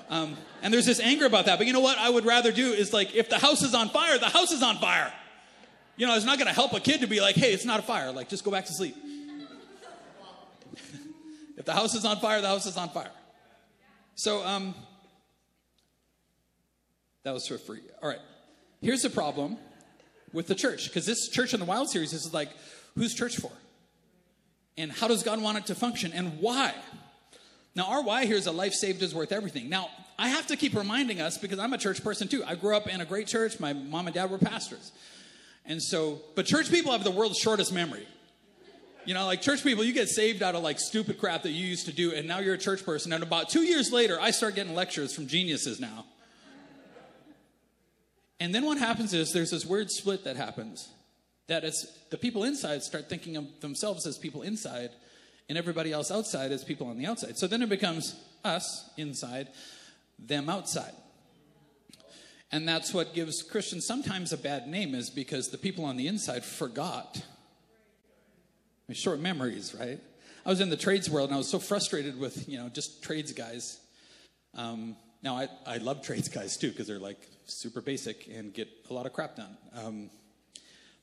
Um, 0.10 0.38
and 0.62 0.74
there's 0.74 0.86
this 0.86 1.02
anger 1.02 1.26
about 1.26 1.48
that. 1.48 1.58
But 1.58 1.68
you 1.68 1.74
know 1.74 1.82
what 1.82 1.98
I 1.98 2.10
would 2.10 2.24
rather 2.24 2.54
do 2.54 2.72
is 2.72 2.94
like, 2.94 3.14
if 3.14 3.30
the 3.30 3.38
house 3.38 3.64
is 3.64 3.76
on 3.76 3.90
fire, 3.90 4.18
the 4.18 4.30
house 4.30 4.54
is 4.54 4.64
on 4.64 4.78
fire. 4.78 5.12
You 5.98 6.08
know, 6.08 6.16
it's 6.16 6.26
not 6.26 6.38
going 6.38 6.48
to 6.48 6.54
help 6.54 6.72
a 6.72 6.80
kid 6.80 7.02
to 7.02 7.08
be 7.08 7.20
like, 7.20 7.36
hey, 7.36 7.52
it's 7.52 7.66
not 7.66 7.82
a 7.82 7.84
fire. 7.84 8.14
Like, 8.14 8.30
just 8.30 8.46
go 8.46 8.52
back 8.52 8.68
to 8.68 8.74
sleep. 8.74 8.96
if 11.58 11.66
the 11.66 11.74
house 11.74 11.96
is 11.96 12.06
on 12.06 12.22
fire, 12.22 12.40
the 12.40 12.48
house 12.48 12.66
is 12.66 12.78
on 12.78 12.88
fire. 12.90 13.12
So, 14.16 14.46
um, 14.46 14.74
that 17.24 17.34
was 17.34 17.46
for 17.46 17.58
free. 17.58 17.82
All 18.02 18.08
right. 18.08 18.20
Here's 18.82 19.02
the 19.02 19.10
problem 19.10 19.58
with 20.34 20.48
the 20.48 20.56
church, 20.56 20.86
because 20.88 21.06
this 21.06 21.30
Church 21.30 21.54
in 21.54 21.60
the 21.60 21.66
Wild 21.66 21.90
series 21.90 22.14
is 22.14 22.34
like, 22.34 22.50
who's 22.96 23.14
church 23.14 23.38
for? 23.38 23.52
And 24.78 24.92
how 24.92 25.08
does 25.08 25.24
God 25.24 25.42
want 25.42 25.58
it 25.58 25.66
to 25.68 25.76
function? 25.76 26.12
And 26.14 26.40
why? 26.40 26.74
Now, 27.76 27.88
our 27.90 28.04
why 28.04 28.26
here 28.26 28.36
is 28.36 28.48
a 28.48 28.52
life 28.52 28.74
saved 28.74 29.02
is 29.04 29.14
worth 29.14 29.32
everything. 29.32 29.70
Now, 29.70 29.90
I 30.18 30.30
have 30.30 30.48
to 30.48 30.56
keep 30.56 30.74
reminding 30.74 31.22
us 31.22 31.38
because 31.38 31.60
I'm 31.60 31.74
a 31.74 31.78
church 31.78 32.04
person 32.04 32.28
too. 32.28 32.44
I 32.46 32.56
grew 32.56 32.76
up 32.76 32.88
in 32.88 33.00
a 33.00 33.06
great 33.06 33.28
church. 33.28 33.60
My 33.60 33.74
mom 33.74 34.08
and 34.08 34.14
dad 34.14 34.30
were 34.30 34.38
pastors. 34.38 34.92
And 35.66 35.82
so, 35.82 36.22
but 36.36 36.46
church 36.46 36.70
people 36.70 36.92
have 36.92 37.04
the 37.04 37.12
world's 37.12 37.38
shortest 37.38 37.72
memory. 37.72 38.08
You 39.06 39.14
know, 39.14 39.26
like 39.26 39.42
church 39.42 39.64
people, 39.64 39.84
you 39.84 39.94
get 39.94 40.10
saved 40.10 40.44
out 40.44 40.56
of 40.56 40.64
like 40.64 40.80
stupid 40.80 41.20
crap 41.20 41.44
that 41.44 41.52
you 41.52 41.66
used 41.66 41.86
to 41.86 41.94
do, 41.94 42.14
and 42.14 42.28
now 42.28 42.40
you're 42.40 42.56
a 42.56 42.60
church 42.60 42.86
person. 42.86 43.14
And 43.14 43.24
about 43.24 43.50
two 43.50 43.62
years 43.62 43.92
later, 43.92 44.20
I 44.20 44.32
start 44.32 44.56
getting 44.56 44.76
lectures 44.76 45.16
from 45.16 45.28
geniuses 45.28 45.80
now. 45.80 46.06
And 48.40 48.56
then 48.56 48.66
what 48.66 48.78
happens 48.78 49.14
is 49.14 49.34
there's 49.34 49.52
this 49.52 49.66
weird 49.66 49.92
split 49.92 50.24
that 50.24 50.36
happens. 50.36 50.90
That 51.48 51.64
it's 51.64 51.86
the 52.10 52.18
people 52.18 52.44
inside 52.44 52.84
start 52.84 53.10
thinking 53.10 53.36
of 53.36 53.60
themselves 53.60 54.06
as 54.06 54.18
people 54.18 54.44
inside, 54.44 54.92
and 55.50 55.58
everybody 55.58 55.92
else 55.92 56.12
outside 56.12 56.52
as 56.52 56.64
people 56.64 56.88
on 56.88 56.98
the 56.98 57.08
outside. 57.08 57.38
So 57.38 57.48
then 57.48 57.62
it 57.62 57.70
becomes 57.70 58.16
us 58.44 58.90
inside, 58.98 59.50
them 60.20 60.48
outside. 60.50 60.94
And 62.52 62.68
that's 62.68 62.94
what 62.94 63.14
gives 63.14 63.44
Christians 63.44 63.86
sometimes 63.86 64.32
a 64.32 64.38
bad 64.38 64.68
name, 64.68 64.96
is 64.96 65.10
because 65.10 65.50
the 65.50 65.58
people 65.58 65.86
on 65.86 65.98
the 65.98 66.08
inside 66.08 66.46
forgot. 66.46 67.22
Short 68.92 69.20
memories, 69.20 69.76
right? 69.80 70.00
I 70.46 70.50
was 70.50 70.62
in 70.62 70.70
the 70.70 70.78
trades 70.78 71.10
world 71.10 71.30
and 71.30 71.36
I 71.36 71.38
was 71.38 71.48
so 71.48 71.60
frustrated 71.60 72.20
with, 72.20 72.50
you 72.50 72.58
know, 72.58 72.70
just 72.70 73.04
trades 73.04 73.34
guys. 73.34 73.80
Um, 74.56 74.96
now, 75.22 75.36
I, 75.36 75.48
I 75.66 75.78
love 75.78 76.02
trades 76.02 76.28
guys 76.28 76.58
too, 76.58 76.70
because 76.70 76.88
they're 76.88 76.98
like 76.98 77.20
super 77.50 77.82
basic 77.82 78.28
and 78.28 78.54
get 78.54 78.68
a 78.90 78.94
lot 78.94 79.06
of 79.06 79.14
crap 79.14 79.36
done. 79.36 79.58
Um, 79.74 80.10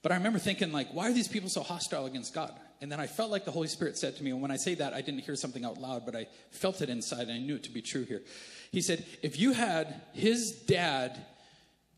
but 0.02 0.12
I 0.12 0.16
remember 0.16 0.38
thinking, 0.38 0.72
like, 0.72 0.92
why 0.94 1.08
are 1.08 1.12
these 1.12 1.28
people 1.28 1.48
so 1.48 1.62
hostile 1.62 2.06
against 2.06 2.32
God? 2.34 2.52
And 2.80 2.92
then 2.92 3.00
I 3.00 3.06
felt 3.06 3.30
like 3.30 3.44
the 3.44 3.50
Holy 3.50 3.68
Spirit 3.68 3.96
said 3.96 4.16
to 4.16 4.22
me, 4.22 4.30
and 4.30 4.42
when 4.42 4.50
I 4.50 4.56
say 4.56 4.74
that, 4.74 4.92
I 4.92 5.00
didn't 5.00 5.20
hear 5.20 5.34
something 5.34 5.64
out 5.64 5.78
loud, 5.78 6.04
but 6.04 6.14
I 6.14 6.26
felt 6.50 6.82
it 6.82 6.90
inside 6.90 7.22
and 7.22 7.32
I 7.32 7.38
knew 7.38 7.56
it 7.56 7.64
to 7.64 7.70
be 7.70 7.82
true 7.82 8.04
here. 8.04 8.22
He 8.70 8.82
said, 8.82 9.04
If 9.22 9.38
you 9.38 9.52
had 9.52 10.02
his 10.12 10.52
dad, 10.52 11.24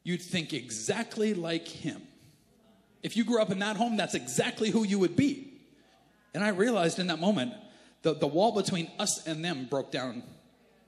you'd 0.04 0.22
think 0.22 0.52
exactly 0.52 1.34
like 1.34 1.66
him. 1.66 2.00
If 3.02 3.16
you 3.16 3.24
grew 3.24 3.42
up 3.42 3.50
in 3.50 3.58
that 3.58 3.76
home, 3.76 3.96
that's 3.96 4.14
exactly 4.14 4.70
who 4.70 4.84
you 4.84 4.98
would 4.98 5.16
be. 5.16 5.52
And 6.34 6.44
I 6.44 6.48
realized 6.48 6.98
in 6.98 7.08
that 7.08 7.20
moment, 7.20 7.54
the, 8.02 8.14
the 8.14 8.26
wall 8.26 8.52
between 8.52 8.90
us 8.98 9.26
and 9.26 9.44
them 9.44 9.66
broke 9.68 9.90
down 9.90 10.22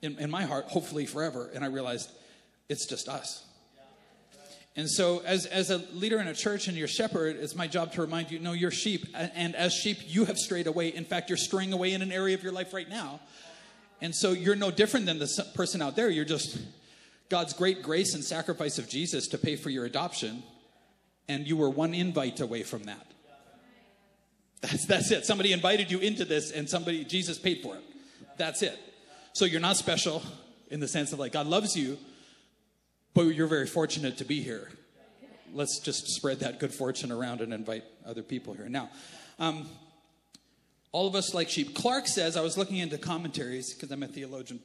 in, 0.03 0.19
in 0.19 0.31
my 0.31 0.45
heart, 0.45 0.67
hopefully 0.67 1.07
forever. 1.07 1.51
And 1.53 1.65
I 1.65 1.69
realized 1.69 2.11
it's 2.69 2.87
just 2.87 3.09
us. 3.09 3.45
And 4.81 4.89
so, 4.89 5.21
as, 5.27 5.45
as 5.45 5.69
a 5.69 5.77
leader 5.93 6.21
in 6.21 6.29
a 6.29 6.33
church 6.33 6.67
and 6.67 6.75
your 6.75 6.89
shepherd, 6.89 7.37
it's 7.37 7.55
my 7.55 7.67
job 7.67 7.93
to 7.93 8.01
remind 8.01 8.31
you 8.31 8.39
no, 8.39 8.53
you're 8.53 8.71
sheep. 8.71 9.09
And 9.15 9.55
as 9.55 9.75
sheep, 9.75 9.99
you 10.07 10.25
have 10.25 10.39
strayed 10.39 10.67
away. 10.67 10.89
In 10.89 11.05
fact, 11.05 11.29
you're 11.29 11.37
straying 11.37 11.75
away 11.75 11.93
in 11.93 12.01
an 12.01 12.11
area 12.11 12.35
of 12.35 12.43
your 12.43 12.53
life 12.53 12.73
right 12.73 12.89
now. 12.89 13.21
And 14.01 14.15
so, 14.15 14.33
you're 14.33 14.57
no 14.57 14.71
different 14.71 15.05
than 15.05 15.19
the 15.19 15.47
person 15.55 15.83
out 15.83 15.97
there. 15.97 16.09
You're 16.09 16.25
just 16.25 16.59
God's 17.29 17.53
great 17.53 17.83
grace 17.83 18.15
and 18.15 18.25
sacrifice 18.25 18.79
of 18.79 18.89
Jesus 18.89 19.29
to 19.29 19.37
pay 19.39 19.55
for 19.55 19.69
your 19.69 19.85
adoption. 19.85 20.43
And 21.29 21.47
you 21.47 21.59
were 21.59 21.69
one 21.69 21.93
invite 21.93 22.41
away 22.41 22.63
from 22.63 22.85
that. 22.85 23.07
That's, 24.63 24.87
that's 24.87 25.11
it. 25.11 25.27
Somebody 25.27 25.53
invited 25.53 25.91
you 25.91 25.99
into 25.99 26.25
this, 26.25 26.53
and 26.53 26.67
somebody, 26.67 27.05
Jesus 27.05 27.39
paid 27.39 27.61
for 27.63 27.77
it. 27.77 27.83
That's 28.39 28.63
it. 28.63 28.79
So, 29.35 29.45
you're 29.45 29.61
not 29.61 29.77
special 29.77 30.23
in 30.71 30.81
the 30.81 30.89
sense 30.89 31.13
of 31.13 31.19
like 31.19 31.33
God 31.33 31.49
loves 31.49 31.77
you, 31.77 31.99
but 33.15 33.23
you're 33.23 33.47
very 33.47 33.67
fortunate 33.67 34.19
to 34.19 34.25
be 34.25 34.41
here. 34.43 34.71
Let's 35.53 35.81
just 35.81 36.07
spread 36.09 36.41
that 36.41 36.61
good 36.61 36.73
fortune 36.73 37.11
around 37.11 37.41
and 37.41 37.53
invite 37.53 37.85
other 38.07 38.23
people 38.23 38.55
here. 38.55 38.69
Now, 38.69 38.89
um, 39.39 39.69
all 40.93 41.07
of 41.07 41.15
us 41.15 41.35
like 41.35 41.49
sheep. 41.49 41.75
Clarke 41.75 42.07
says, 42.07 42.37
I 42.37 42.41
was 42.41 42.57
looking 42.57 42.79
into 42.79 42.99
commentaries 42.99 43.75
because 43.75 43.91
I'm 43.91 44.03
a 44.03 44.09
theologian. 44.09 44.61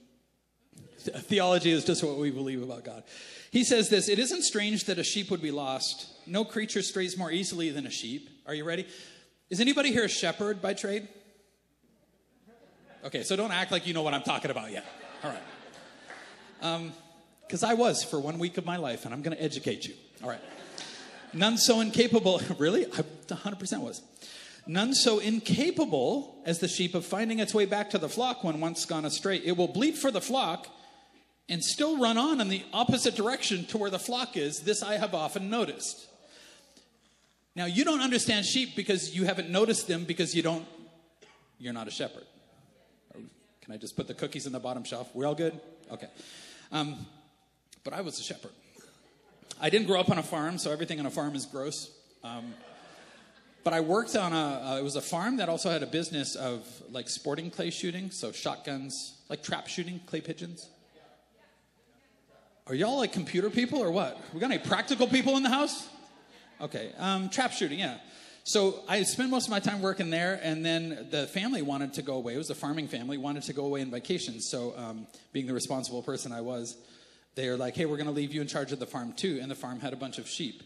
Theology 0.99 1.71
is 1.71 1.85
just 1.85 2.03
what 2.03 2.17
we 2.17 2.31
believe 2.31 2.63
about 2.63 2.83
God. 2.83 3.03
He 3.51 3.63
says 3.63 3.89
this 3.89 4.09
It 4.09 4.19
isn't 4.19 4.43
strange 4.43 4.85
that 4.85 4.97
a 4.97 5.03
sheep 5.03 5.29
would 5.29 5.41
be 5.41 5.51
lost. 5.51 6.07
No 6.25 6.43
creature 6.43 6.81
strays 6.81 7.17
more 7.17 7.31
easily 7.31 7.69
than 7.69 7.85
a 7.85 7.91
sheep. 7.91 8.29
Are 8.47 8.53
you 8.53 8.63
ready? 8.63 8.87
Is 9.49 9.59
anybody 9.59 9.91
here 9.91 10.05
a 10.05 10.09
shepherd 10.09 10.61
by 10.61 10.73
trade? 10.73 11.07
Okay, 13.03 13.21
so 13.21 13.35
don't 13.35 13.51
act 13.51 13.71
like 13.71 13.85
you 13.85 13.93
know 13.93 14.01
what 14.01 14.15
I'm 14.15 14.23
talking 14.23 14.49
about 14.49 14.71
yet. 14.71 14.83
All 15.23 15.29
right. 15.29 15.43
Um, 16.63 16.91
because 17.47 17.63
I 17.63 17.73
was 17.73 18.03
for 18.03 18.19
one 18.19 18.39
week 18.39 18.57
of 18.57 18.65
my 18.65 18.77
life, 18.77 19.05
and 19.05 19.13
I'm 19.13 19.21
going 19.21 19.35
to 19.35 19.43
educate 19.43 19.87
you. 19.87 19.93
All 20.23 20.29
right. 20.29 20.41
None 21.33 21.57
so 21.57 21.81
incapable, 21.81 22.41
really? 22.57 22.85
I 22.85 23.03
100% 23.27 23.81
was. 23.81 24.01
None 24.67 24.95
so 24.95 25.19
incapable 25.19 26.41
as 26.45 26.59
the 26.59 26.67
sheep 26.67 26.95
of 26.95 27.05
finding 27.05 27.39
its 27.39 27.53
way 27.53 27.65
back 27.65 27.91
to 27.91 27.97
the 27.97 28.09
flock 28.09 28.43
when 28.43 28.59
once 28.59 28.85
gone 28.85 29.05
astray. 29.05 29.37
It 29.37 29.57
will 29.57 29.67
bleat 29.67 29.97
for 29.97 30.09
the 30.09 30.21
flock 30.21 30.67
and 31.47 31.63
still 31.63 31.99
run 31.99 32.17
on 32.17 32.41
in 32.41 32.49
the 32.49 32.63
opposite 32.73 33.15
direction 33.15 33.65
to 33.65 33.77
where 33.77 33.91
the 33.91 33.99
flock 33.99 34.35
is. 34.37 34.61
This 34.61 34.81
I 34.81 34.97
have 34.97 35.13
often 35.13 35.49
noticed. 35.49 36.07
Now, 37.55 37.65
you 37.65 37.85
don't 37.85 38.01
understand 38.01 38.45
sheep 38.45 38.75
because 38.75 39.15
you 39.15 39.25
haven't 39.25 39.49
noticed 39.49 39.87
them 39.87 40.03
because 40.03 40.33
you 40.33 40.41
don't, 40.41 40.65
you're 41.59 41.73
not 41.73 41.87
a 41.87 41.91
shepherd. 41.91 42.25
Can 43.61 43.73
I 43.73 43.77
just 43.77 43.95
put 43.95 44.07
the 44.07 44.13
cookies 44.13 44.45
in 44.45 44.51
the 44.51 44.59
bottom 44.59 44.83
shelf? 44.83 45.09
We're 45.13 45.25
all 45.25 45.35
good? 45.35 45.59
Okay. 45.91 46.09
Um, 46.71 47.05
but 47.85 47.93
I 47.93 48.01
was 48.01 48.19
a 48.19 48.23
shepherd. 48.23 48.51
I 49.61 49.69
didn't 49.69 49.87
grow 49.87 50.01
up 50.01 50.09
on 50.09 50.17
a 50.17 50.23
farm, 50.23 50.57
so 50.57 50.71
everything 50.71 50.99
on 50.99 51.05
a 51.05 51.11
farm 51.11 51.35
is 51.35 51.45
gross. 51.45 51.91
Um, 52.23 52.53
but 53.63 53.73
I 53.73 53.79
worked 53.79 54.15
on 54.15 54.33
a, 54.33 54.35
uh, 54.35 54.77
it 54.79 54.83
was 54.83 54.95
a 54.95 55.01
farm 55.01 55.37
that 55.37 55.47
also 55.47 55.69
had 55.69 55.81
a 55.83 55.87
business 55.87 56.35
of 56.35 56.67
like 56.91 57.07
sporting 57.07 57.49
clay 57.49 57.69
shooting, 57.69 58.11
so 58.11 58.31
shotguns, 58.31 59.13
like 59.29 59.43
trap 59.43 59.67
shooting, 59.67 60.01
clay 60.07 60.19
pigeons. 60.19 60.67
Are 62.67 62.73
y'all 62.73 62.97
like 62.97 63.13
computer 63.13 63.51
people 63.51 63.79
or 63.79 63.91
what? 63.91 64.19
We 64.33 64.39
got 64.39 64.51
any 64.51 64.61
practical 64.61 65.07
people 65.07 65.37
in 65.37 65.43
the 65.43 65.49
house? 65.49 65.87
Okay, 66.59 66.91
um, 66.97 67.29
trap 67.29 67.51
shooting, 67.51 67.79
yeah. 67.79 67.97
So 68.43 68.79
I 68.87 69.03
spent 69.03 69.29
most 69.29 69.45
of 69.45 69.51
my 69.51 69.59
time 69.59 69.81
working 69.81 70.09
there, 70.09 70.39
and 70.41 70.65
then 70.65 71.07
the 71.11 71.27
family 71.27 71.61
wanted 71.61 71.93
to 71.93 72.01
go 72.01 72.15
away. 72.15 72.35
It 72.35 72.39
was 72.39 72.49
a 72.49 72.55
farming 72.55 72.87
family, 72.87 73.17
wanted 73.17 73.43
to 73.43 73.53
go 73.53 73.65
away 73.65 73.81
on 73.81 73.91
vacation. 73.91 74.39
So, 74.41 74.73
um, 74.75 75.07
being 75.33 75.47
the 75.47 75.53
responsible 75.53 76.03
person 76.03 76.31
I 76.31 76.41
was, 76.41 76.77
they're 77.35 77.57
like, 77.57 77.75
hey, 77.75 77.85
we're 77.85 77.97
going 77.97 78.07
to 78.07 78.13
leave 78.13 78.33
you 78.33 78.41
in 78.41 78.47
charge 78.47 78.71
of 78.71 78.79
the 78.79 78.85
farm 78.85 79.13
too. 79.13 79.39
And 79.41 79.51
the 79.51 79.55
farm 79.55 79.79
had 79.79 79.93
a 79.93 79.97
bunch 79.97 80.17
of 80.17 80.27
sheep. 80.27 80.63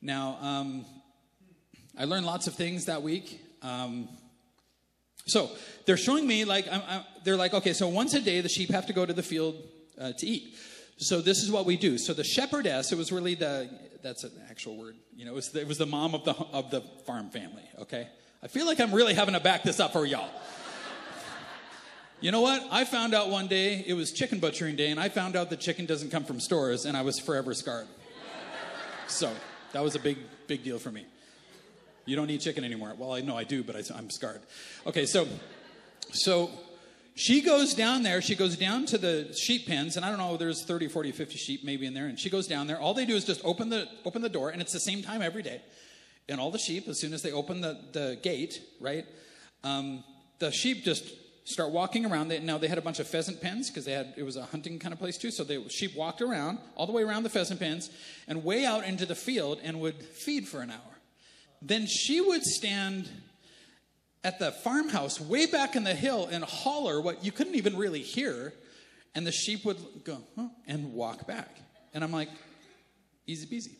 Now, 0.00 0.38
um, 0.40 0.84
I 1.98 2.04
learned 2.04 2.26
lots 2.26 2.46
of 2.46 2.54
things 2.54 2.86
that 2.86 3.02
week. 3.02 3.40
Um, 3.62 4.08
so 5.26 5.50
they're 5.84 5.96
showing 5.96 6.26
me, 6.26 6.44
like, 6.44 6.66
I'm, 6.70 6.82
I'm, 6.88 7.02
they're 7.24 7.36
like, 7.36 7.52
okay, 7.52 7.72
so 7.72 7.88
once 7.88 8.14
a 8.14 8.20
day 8.20 8.40
the 8.40 8.48
sheep 8.48 8.70
have 8.70 8.86
to 8.86 8.92
go 8.92 9.04
to 9.04 9.12
the 9.12 9.22
field 9.22 9.56
uh, 10.00 10.12
to 10.12 10.26
eat. 10.26 10.56
So 10.96 11.20
this 11.20 11.42
is 11.42 11.50
what 11.50 11.66
we 11.66 11.76
do. 11.76 11.98
So 11.98 12.12
the 12.14 12.24
shepherdess, 12.24 12.92
it 12.92 12.98
was 12.98 13.12
really 13.12 13.34
the, 13.34 13.68
that's 14.02 14.24
an 14.24 14.32
actual 14.48 14.76
word, 14.76 14.96
you 15.14 15.24
know, 15.24 15.32
it 15.32 15.34
was 15.34 15.50
the, 15.50 15.60
it 15.60 15.68
was 15.68 15.78
the 15.78 15.86
mom 15.86 16.14
of 16.14 16.24
the, 16.24 16.34
of 16.34 16.70
the 16.70 16.80
farm 17.06 17.30
family, 17.30 17.62
okay? 17.80 18.08
I 18.42 18.48
feel 18.48 18.66
like 18.66 18.80
I'm 18.80 18.92
really 18.92 19.14
having 19.14 19.34
to 19.34 19.40
back 19.40 19.64
this 19.64 19.80
up 19.80 19.92
for 19.92 20.06
y'all. 20.06 20.30
You 22.20 22.32
know 22.32 22.40
what? 22.40 22.66
I 22.72 22.84
found 22.84 23.14
out 23.14 23.30
one 23.30 23.46
day 23.46 23.84
it 23.86 23.94
was 23.94 24.10
chicken 24.10 24.40
butchering 24.40 24.74
day, 24.74 24.90
and 24.90 24.98
I 24.98 25.08
found 25.08 25.36
out 25.36 25.50
that 25.50 25.60
chicken 25.60 25.86
doesn't 25.86 26.10
come 26.10 26.24
from 26.24 26.40
stores, 26.40 26.84
and 26.84 26.96
I 26.96 27.02
was 27.02 27.20
forever 27.20 27.54
scarred. 27.54 27.86
So 29.06 29.32
that 29.72 29.84
was 29.84 29.94
a 29.94 30.00
big, 30.00 30.18
big 30.48 30.64
deal 30.64 30.80
for 30.80 30.90
me. 30.90 31.06
You 32.06 32.16
don't 32.16 32.28
eat 32.28 32.40
chicken 32.40 32.64
anymore. 32.64 32.94
Well, 32.98 33.12
I 33.12 33.20
know 33.20 33.36
I 33.36 33.44
do, 33.44 33.62
but 33.62 33.76
I, 33.76 33.82
I'm 33.96 34.10
scarred. 34.10 34.40
Okay, 34.84 35.06
so, 35.06 35.28
so 36.10 36.50
she 37.14 37.40
goes 37.40 37.72
down 37.74 38.02
there. 38.02 38.20
She 38.20 38.34
goes 38.34 38.56
down 38.56 38.86
to 38.86 38.98
the 38.98 39.32
sheep 39.34 39.68
pens, 39.68 39.96
and 39.96 40.04
I 40.04 40.08
don't 40.08 40.18
know. 40.18 40.36
There's 40.36 40.64
30, 40.64 40.88
40, 40.88 41.12
50 41.12 41.36
sheep 41.36 41.64
maybe 41.64 41.86
in 41.86 41.94
there, 41.94 42.06
and 42.06 42.18
she 42.18 42.30
goes 42.30 42.48
down 42.48 42.66
there. 42.66 42.80
All 42.80 42.94
they 42.94 43.06
do 43.06 43.14
is 43.14 43.24
just 43.24 43.44
open 43.44 43.68
the 43.68 43.86
open 44.04 44.22
the 44.22 44.28
door, 44.28 44.50
and 44.50 44.60
it's 44.60 44.72
the 44.72 44.80
same 44.80 45.02
time 45.02 45.22
every 45.22 45.42
day. 45.44 45.60
And 46.28 46.40
all 46.40 46.50
the 46.50 46.58
sheep, 46.58 46.88
as 46.88 47.00
soon 47.00 47.12
as 47.12 47.22
they 47.22 47.30
open 47.30 47.60
the 47.60 47.78
the 47.92 48.18
gate, 48.24 48.60
right, 48.80 49.06
um, 49.62 50.02
the 50.40 50.50
sheep 50.50 50.82
just 50.82 51.04
start 51.48 51.70
walking 51.70 52.04
around. 52.04 52.28
They, 52.28 52.38
now 52.40 52.58
they 52.58 52.68
had 52.68 52.78
a 52.78 52.82
bunch 52.82 53.00
of 53.00 53.08
pheasant 53.08 53.40
pens 53.40 53.70
because 53.70 53.84
they 53.84 53.92
had 53.92 54.14
it 54.16 54.22
was 54.22 54.36
a 54.36 54.44
hunting 54.44 54.78
kind 54.78 54.92
of 54.92 54.98
place 54.98 55.16
too. 55.16 55.30
So 55.30 55.44
the 55.44 55.68
sheep 55.68 55.96
walked 55.96 56.20
around 56.20 56.58
all 56.76 56.86
the 56.86 56.92
way 56.92 57.02
around 57.02 57.22
the 57.22 57.30
pheasant 57.30 57.58
pens 57.58 57.90
and 58.26 58.44
way 58.44 58.64
out 58.64 58.84
into 58.84 59.06
the 59.06 59.14
field 59.14 59.58
and 59.62 59.80
would 59.80 60.02
feed 60.02 60.46
for 60.46 60.60
an 60.60 60.70
hour. 60.70 60.98
Then 61.62 61.86
she 61.86 62.20
would 62.20 62.44
stand 62.44 63.08
at 64.22 64.38
the 64.38 64.52
farmhouse 64.52 65.20
way 65.20 65.46
back 65.46 65.74
in 65.74 65.84
the 65.84 65.94
hill 65.94 66.28
and 66.30 66.44
holler 66.44 67.00
what 67.00 67.24
you 67.24 67.32
couldn't 67.32 67.54
even 67.54 67.76
really 67.76 68.02
hear, 68.02 68.52
and 69.14 69.26
the 69.26 69.32
sheep 69.32 69.64
would 69.64 69.78
go 70.04 70.18
huh, 70.36 70.48
and 70.66 70.92
walk 70.92 71.26
back. 71.26 71.56
And 71.94 72.04
I'm 72.04 72.12
like, 72.12 72.28
easy 73.26 73.46
peasy. 73.46 73.76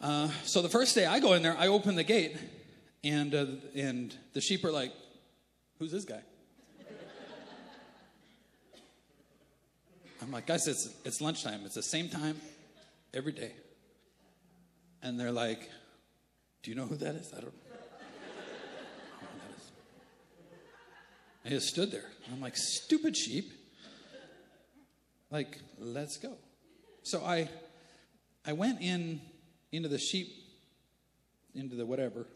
Uh, 0.00 0.28
so 0.44 0.62
the 0.62 0.68
first 0.68 0.94
day 0.94 1.06
I 1.06 1.18
go 1.18 1.32
in 1.32 1.42
there, 1.42 1.56
I 1.58 1.66
open 1.66 1.96
the 1.96 2.04
gate, 2.04 2.36
and 3.02 3.34
uh, 3.34 3.46
and 3.74 4.16
the 4.32 4.40
sheep 4.40 4.64
are 4.64 4.70
like, 4.70 4.92
Who's 5.78 5.92
this 5.92 6.04
guy? 6.04 6.22
I'm 10.20 10.32
like, 10.32 10.46
guys, 10.46 10.66
it's, 10.66 10.90
it's 11.04 11.20
lunchtime. 11.20 11.60
It's 11.64 11.76
the 11.76 11.82
same 11.82 12.08
time 12.08 12.40
every 13.14 13.32
day. 13.32 13.52
And 15.02 15.18
they're 15.18 15.32
like, 15.32 15.70
do 16.62 16.70
you 16.70 16.76
know 16.76 16.86
who 16.86 16.96
that 16.96 17.14
is? 17.14 17.32
I 17.32 17.40
don't, 17.40 17.54
I 17.64 17.70
don't 17.70 17.80
know 19.22 19.28
who 19.30 19.38
that 19.38 19.56
is. 19.56 19.70
I 21.44 21.48
just 21.50 21.68
stood 21.68 21.92
there. 21.92 22.04
I'm 22.32 22.40
like, 22.40 22.56
stupid 22.56 23.16
sheep. 23.16 23.52
Like, 25.30 25.60
let's 25.78 26.16
go. 26.16 26.32
So 27.04 27.22
I, 27.24 27.48
I 28.44 28.54
went 28.54 28.80
in 28.80 29.20
into 29.70 29.88
the 29.88 29.98
sheep, 29.98 30.28
into 31.54 31.76
the 31.76 31.86
whatever, 31.86 32.26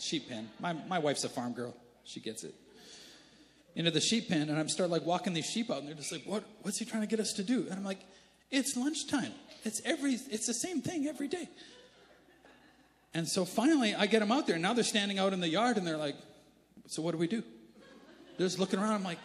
sheep 0.00 0.28
pen. 0.28 0.48
My, 0.58 0.72
my 0.72 0.98
wife's 0.98 1.22
a 1.22 1.28
farm 1.28 1.52
girl. 1.52 1.76
She 2.08 2.20
gets 2.20 2.42
it. 2.42 2.54
Into 3.76 3.90
the 3.90 4.00
sheep 4.00 4.28
pen, 4.30 4.48
and 4.48 4.58
I'm 4.58 4.68
start 4.68 4.88
like 4.88 5.04
walking 5.04 5.34
these 5.34 5.44
sheep 5.44 5.70
out, 5.70 5.78
and 5.78 5.88
they're 5.88 5.94
just 5.94 6.10
like, 6.10 6.24
"What? 6.24 6.42
What's 6.62 6.78
he 6.78 6.84
trying 6.84 7.02
to 7.02 7.06
get 7.06 7.20
us 7.20 7.34
to 7.34 7.44
do?" 7.44 7.66
And 7.68 7.74
I'm 7.74 7.84
like, 7.84 8.00
"It's 8.50 8.76
lunchtime. 8.76 9.32
It's 9.64 9.80
every. 9.84 10.14
It's 10.14 10.46
the 10.46 10.54
same 10.54 10.80
thing 10.80 11.06
every 11.06 11.28
day." 11.28 11.48
And 13.14 13.28
so 13.28 13.44
finally, 13.44 13.94
I 13.94 14.06
get 14.06 14.20
them 14.20 14.32
out 14.32 14.46
there. 14.46 14.58
Now 14.58 14.72
they're 14.72 14.84
standing 14.84 15.18
out 15.18 15.32
in 15.32 15.40
the 15.40 15.48
yard, 15.48 15.76
and 15.76 15.86
they're 15.86 15.98
like, 15.98 16.16
"So 16.86 17.02
what 17.02 17.12
do 17.12 17.18
we 17.18 17.28
do?" 17.28 17.42
They're 18.36 18.46
just 18.46 18.58
looking 18.58 18.80
around. 18.80 18.94
I'm 18.94 19.04
like, 19.04 19.18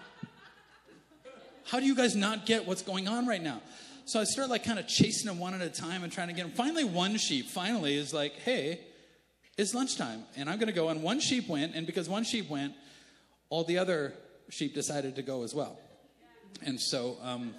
"How 1.63 1.79
do 1.79 1.85
you 1.85 1.95
guys 1.95 2.15
not 2.15 2.45
get 2.45 2.67
what's 2.67 2.81
going 2.81 3.07
on 3.07 3.25
right 3.25 3.41
now?" 3.41 3.61
So 4.05 4.19
I 4.19 4.25
start 4.25 4.49
like 4.49 4.65
kind 4.65 4.77
of 4.77 4.87
chasing 4.87 5.27
them 5.27 5.39
one 5.39 5.53
at 5.53 5.61
a 5.61 5.69
time 5.69 6.03
and 6.03 6.11
trying 6.11 6.27
to 6.27 6.33
get 6.33 6.43
them. 6.43 6.51
Finally, 6.51 6.83
one 6.83 7.17
sheep 7.17 7.47
finally 7.47 7.95
is 7.95 8.13
like, 8.13 8.33
"Hey." 8.41 8.81
It's 9.57 9.73
lunchtime, 9.73 10.23
and 10.35 10.49
I'm 10.49 10.57
going 10.57 10.67
to 10.67 10.73
go. 10.73 10.89
And 10.89 11.03
one 11.03 11.19
sheep 11.19 11.47
went, 11.47 11.75
and 11.75 11.85
because 11.85 12.09
one 12.09 12.23
sheep 12.23 12.49
went, 12.49 12.73
all 13.49 13.63
the 13.63 13.77
other 13.77 14.13
sheep 14.49 14.73
decided 14.73 15.15
to 15.17 15.21
go 15.21 15.43
as 15.43 15.53
well. 15.53 15.77
And 16.65 16.79
so, 16.79 17.17
um, 17.21 17.53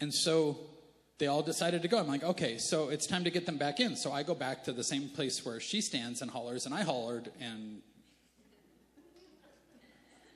and 0.00 0.12
so 0.12 0.58
they 1.18 1.26
all 1.26 1.42
decided 1.42 1.82
to 1.82 1.88
go. 1.88 1.98
I'm 1.98 2.06
like, 2.06 2.22
okay, 2.22 2.58
so 2.58 2.90
it's 2.90 3.06
time 3.06 3.24
to 3.24 3.30
get 3.30 3.46
them 3.46 3.56
back 3.56 3.80
in. 3.80 3.96
So 3.96 4.12
I 4.12 4.22
go 4.22 4.34
back 4.34 4.64
to 4.64 4.72
the 4.72 4.84
same 4.84 5.08
place 5.08 5.44
where 5.44 5.60
she 5.60 5.80
stands 5.80 6.20
and 6.20 6.30
hollers, 6.30 6.66
and 6.66 6.74
I 6.74 6.82
hollered, 6.82 7.30
and 7.40 7.80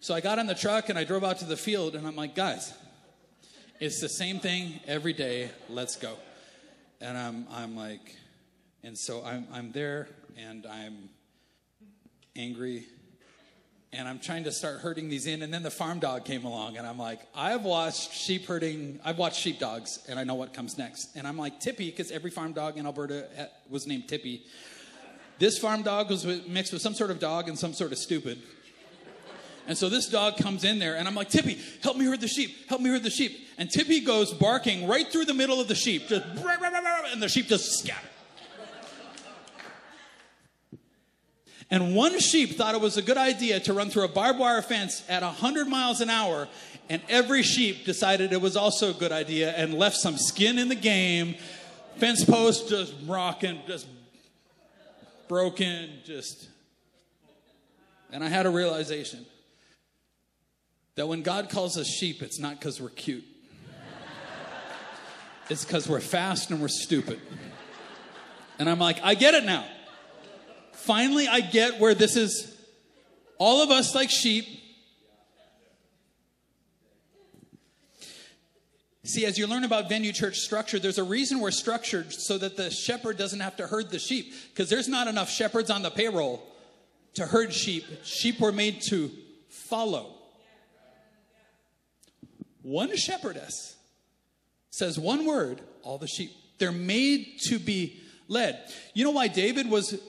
so 0.00 0.14
I 0.14 0.20
got 0.20 0.38
in 0.38 0.46
the 0.46 0.54
truck 0.54 0.90
and 0.90 0.98
I 0.98 1.04
drove 1.04 1.24
out 1.24 1.38
to 1.38 1.46
the 1.46 1.56
field, 1.56 1.94
and 1.94 2.06
I'm 2.06 2.14
like, 2.14 2.34
guys, 2.34 2.74
it's 3.80 4.00
the 4.00 4.08
same 4.08 4.38
thing 4.38 4.80
every 4.86 5.14
day. 5.14 5.50
Let's 5.70 5.96
go. 5.96 6.16
And 7.00 7.16
I'm, 7.16 7.46
I'm 7.50 7.74
like, 7.74 8.14
and 8.84 8.96
so 8.96 9.24
I'm, 9.24 9.46
I'm 9.52 9.72
there, 9.72 10.08
and 10.36 10.66
I'm 10.66 11.08
angry 12.36 12.86
and 13.96 14.08
I'm 14.08 14.18
trying 14.18 14.44
to 14.44 14.52
start 14.52 14.80
herding 14.80 15.08
these 15.08 15.26
in. 15.26 15.42
And 15.42 15.54
then 15.54 15.62
the 15.62 15.70
farm 15.70 16.00
dog 16.00 16.24
came 16.24 16.44
along, 16.44 16.76
and 16.76 16.86
I'm 16.86 16.98
like, 16.98 17.20
I've 17.34 17.62
watched 17.62 18.12
sheep 18.12 18.46
herding, 18.46 18.98
I've 19.04 19.18
watched 19.18 19.40
sheepdogs, 19.40 20.00
and 20.08 20.18
I 20.18 20.24
know 20.24 20.34
what 20.34 20.52
comes 20.52 20.76
next. 20.76 21.16
And 21.16 21.26
I'm 21.26 21.38
like, 21.38 21.60
Tippy, 21.60 21.90
because 21.90 22.10
every 22.10 22.30
farm 22.30 22.52
dog 22.52 22.76
in 22.76 22.86
Alberta 22.86 23.50
was 23.70 23.86
named 23.86 24.08
Tippy. 24.08 24.42
This 25.38 25.58
farm 25.58 25.82
dog 25.82 26.10
was 26.10 26.24
mixed 26.24 26.72
with 26.72 26.82
some 26.82 26.94
sort 26.94 27.10
of 27.10 27.20
dog 27.20 27.48
and 27.48 27.58
some 27.58 27.72
sort 27.72 27.92
of 27.92 27.98
stupid. 27.98 28.42
And 29.66 29.78
so 29.78 29.88
this 29.88 30.08
dog 30.08 30.36
comes 30.36 30.64
in 30.64 30.78
there, 30.78 30.96
and 30.96 31.06
I'm 31.06 31.14
like, 31.14 31.30
Tippy, 31.30 31.58
help 31.82 31.96
me 31.96 32.04
herd 32.04 32.20
the 32.20 32.28
sheep, 32.28 32.68
help 32.68 32.80
me 32.80 32.90
herd 32.90 33.02
the 33.02 33.10
sheep. 33.10 33.48
And 33.58 33.70
Tippy 33.70 34.00
goes 34.00 34.32
barking 34.34 34.88
right 34.88 35.06
through 35.06 35.24
the 35.26 35.34
middle 35.34 35.60
of 35.60 35.68
the 35.68 35.74
sheep, 35.74 36.08
just, 36.08 36.26
and 37.12 37.22
the 37.22 37.28
sheep 37.28 37.46
just 37.46 37.78
scatter. 37.78 38.08
And 41.70 41.94
one 41.94 42.18
sheep 42.20 42.56
thought 42.56 42.74
it 42.74 42.80
was 42.80 42.96
a 42.96 43.02
good 43.02 43.16
idea 43.16 43.58
to 43.60 43.72
run 43.72 43.90
through 43.90 44.04
a 44.04 44.08
barbed 44.08 44.38
wire 44.38 44.62
fence 44.62 45.02
at 45.08 45.22
100 45.22 45.66
miles 45.66 46.00
an 46.00 46.10
hour, 46.10 46.48
and 46.88 47.00
every 47.08 47.42
sheep 47.42 47.84
decided 47.84 48.32
it 48.32 48.40
was 48.40 48.56
also 48.56 48.90
a 48.90 48.94
good 48.94 49.12
idea 49.12 49.52
and 49.52 49.74
left 49.74 49.96
some 49.96 50.16
skin 50.16 50.58
in 50.58 50.68
the 50.68 50.74
game. 50.74 51.36
Fence 51.96 52.24
post 52.24 52.68
just 52.68 52.92
rocking, 53.06 53.60
just 53.66 53.86
broken, 55.28 55.90
just. 56.04 56.48
And 58.12 58.22
I 58.22 58.28
had 58.28 58.46
a 58.46 58.50
realization 58.50 59.24
that 60.96 61.06
when 61.06 61.22
God 61.22 61.48
calls 61.48 61.78
us 61.78 61.86
sheep, 61.86 62.22
it's 62.22 62.38
not 62.38 62.60
because 62.60 62.80
we're 62.80 62.90
cute, 62.90 63.24
it's 65.48 65.64
because 65.64 65.88
we're 65.88 66.00
fast 66.00 66.50
and 66.50 66.60
we're 66.60 66.68
stupid. 66.68 67.20
And 68.58 68.68
I'm 68.68 68.78
like, 68.78 69.00
I 69.02 69.14
get 69.14 69.34
it 69.34 69.44
now 69.44 69.64
finally 70.84 71.26
I 71.26 71.40
get 71.40 71.80
where 71.80 71.94
this 71.94 72.16
is 72.16 72.54
all 73.38 73.62
of 73.62 73.70
us 73.70 73.94
like 73.94 74.10
sheep. 74.10 74.46
See, 79.06 79.26
as 79.26 79.36
you 79.36 79.46
learn 79.46 79.64
about 79.64 79.90
venue 79.90 80.12
church 80.12 80.38
structure, 80.38 80.78
there's 80.78 80.96
a 80.96 81.04
reason 81.04 81.40
we're 81.40 81.50
structured 81.50 82.12
so 82.12 82.38
that 82.38 82.56
the 82.56 82.70
shepherd 82.70 83.18
doesn't 83.18 83.40
have 83.40 83.56
to 83.56 83.66
herd 83.66 83.90
the 83.90 83.98
sheep 83.98 84.32
because 84.50 84.70
there's 84.70 84.88
not 84.88 85.08
enough 85.08 85.28
shepherds 85.28 85.68
on 85.68 85.82
the 85.82 85.90
payroll 85.90 86.42
to 87.14 87.26
herd 87.26 87.52
sheep. 87.52 87.84
Sheep 88.02 88.40
were 88.40 88.52
made 88.52 88.80
to 88.88 89.10
follow. 89.48 90.14
One 92.62 92.96
shepherdess 92.96 93.76
says 94.70 94.98
one 94.98 95.26
word, 95.26 95.60
all 95.82 95.98
the 95.98 96.08
sheep. 96.08 96.32
They're 96.58 96.72
made 96.72 97.40
to 97.48 97.58
be 97.58 98.00
led. 98.26 98.58
You 98.94 99.04
know 99.04 99.10
why 99.10 99.28
David 99.28 99.68
was 99.70 100.00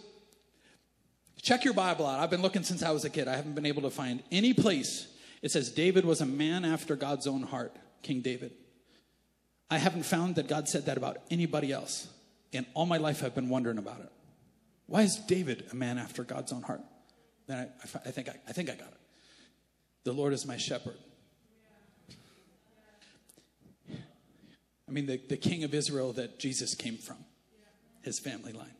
Check 1.45 1.63
your 1.63 1.73
Bible 1.73 2.05
out. 2.05 2.19
I've 2.19 2.29
been 2.29 2.41
looking 2.41 2.63
since 2.63 2.83
I 2.83 2.91
was 2.91 3.05
a 3.05 3.09
kid. 3.09 3.29
I 3.29 3.35
haven't 3.37 3.55
been 3.55 3.65
able 3.65 3.83
to 3.83 3.89
find 3.89 4.21
any 4.31 4.53
place 4.53 5.07
it 5.45 5.51
says 5.51 5.69
David 5.69 6.05
was 6.05 6.21
a 6.21 6.25
man 6.25 6.65
after 6.65 6.95
God's 6.95 7.27
own 7.27 7.43
heart, 7.43 7.75
King 8.01 8.21
David. 8.21 8.51
I 9.69 9.77
haven't 9.77 10.01
found 10.01 10.37
that 10.37 10.47
God 10.47 10.67
said 10.67 10.87
that 10.87 10.97
about 10.97 11.17
anybody 11.29 11.71
else. 11.71 12.07
And 12.51 12.65
all 12.73 12.87
my 12.87 12.97
life 12.97 13.23
I've 13.23 13.35
been 13.35 13.49
wondering 13.49 13.77
about 13.77 13.99
it. 13.99 14.11
Why 14.87 15.03
is 15.03 15.17
David 15.17 15.65
a 15.71 15.75
man 15.75 15.99
after 15.99 16.23
God's 16.23 16.51
own 16.51 16.63
heart? 16.63 16.81
Then 17.45 17.59
I, 17.59 18.07
I, 18.07 18.11
think, 18.11 18.27
I, 18.27 18.39
I 18.47 18.53
think 18.53 18.71
I 18.71 18.73
got 18.73 18.87
it. 18.87 18.97
The 20.03 20.13
Lord 20.13 20.33
is 20.33 20.47
my 20.47 20.57
shepherd. 20.57 20.97
I 23.87 24.91
mean, 24.91 25.05
the, 25.05 25.21
the 25.29 25.37
king 25.37 25.63
of 25.63 25.75
Israel 25.75 26.11
that 26.13 26.39
Jesus 26.39 26.73
came 26.73 26.97
from, 26.97 27.17
his 28.01 28.17
family 28.17 28.51
line. 28.51 28.73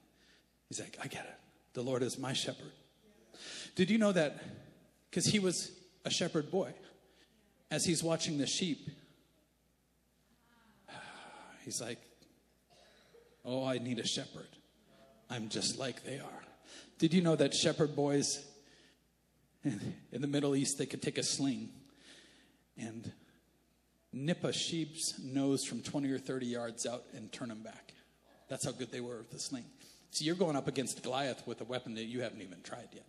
He's 0.67 0.79
like, 0.79 0.97
I 0.99 1.05
get 1.05 1.25
it. 1.25 1.44
The 1.75 1.81
Lord 1.81 2.01
is 2.01 2.17
my 2.17 2.33
shepherd. 2.33 2.71
Did 3.75 3.91
you 3.91 3.97
know 3.97 4.13
that? 4.13 4.41
Because 5.09 5.25
he 5.25 5.39
was 5.39 5.71
a 6.05 6.09
shepherd 6.09 6.49
boy. 6.49 6.73
As 7.69 7.83
he's 7.85 8.01
watching 8.01 8.37
the 8.37 8.47
sheep, 8.47 8.89
he's 11.65 11.81
like, 11.81 11.99
Oh, 13.43 13.63
I 13.63 13.77
need 13.77 13.99
a 13.99 14.07
shepherd. 14.07 14.47
I'm 15.29 15.49
just 15.49 15.77
like 15.77 16.03
they 16.03 16.17
are. 16.17 16.43
Did 16.97 17.13
you 17.13 17.21
know 17.21 17.35
that 17.35 17.53
shepherd 17.53 17.95
boys 17.95 18.43
in 19.63 20.21
the 20.21 20.27
Middle 20.27 20.55
East, 20.55 20.77
they 20.77 20.85
could 20.85 21.01
take 21.01 21.17
a 21.17 21.23
sling 21.23 21.69
and 22.77 23.11
nip 24.13 24.43
a 24.43 24.53
sheep's 24.53 25.19
nose 25.21 25.65
from 25.65 25.81
20 25.81 26.09
or 26.09 26.17
30 26.17 26.45
yards 26.45 26.85
out 26.85 27.03
and 27.13 27.31
turn 27.31 27.49
them 27.49 27.61
back? 27.61 27.93
That's 28.47 28.65
how 28.65 28.71
good 28.71 28.91
they 28.91 29.01
were 29.01 29.17
with 29.17 29.31
the 29.31 29.39
sling. 29.39 29.65
So 30.15 30.23
you're 30.23 30.35
going 30.35 30.55
up 30.55 30.69
against 30.69 31.03
Goliath 31.03 31.45
with 31.45 31.59
a 31.59 31.65
weapon 31.65 31.95
that 31.95 32.05
you 32.05 32.21
haven't 32.21 32.41
even 32.41 32.61
tried 32.61 32.87
yet. 32.93 33.05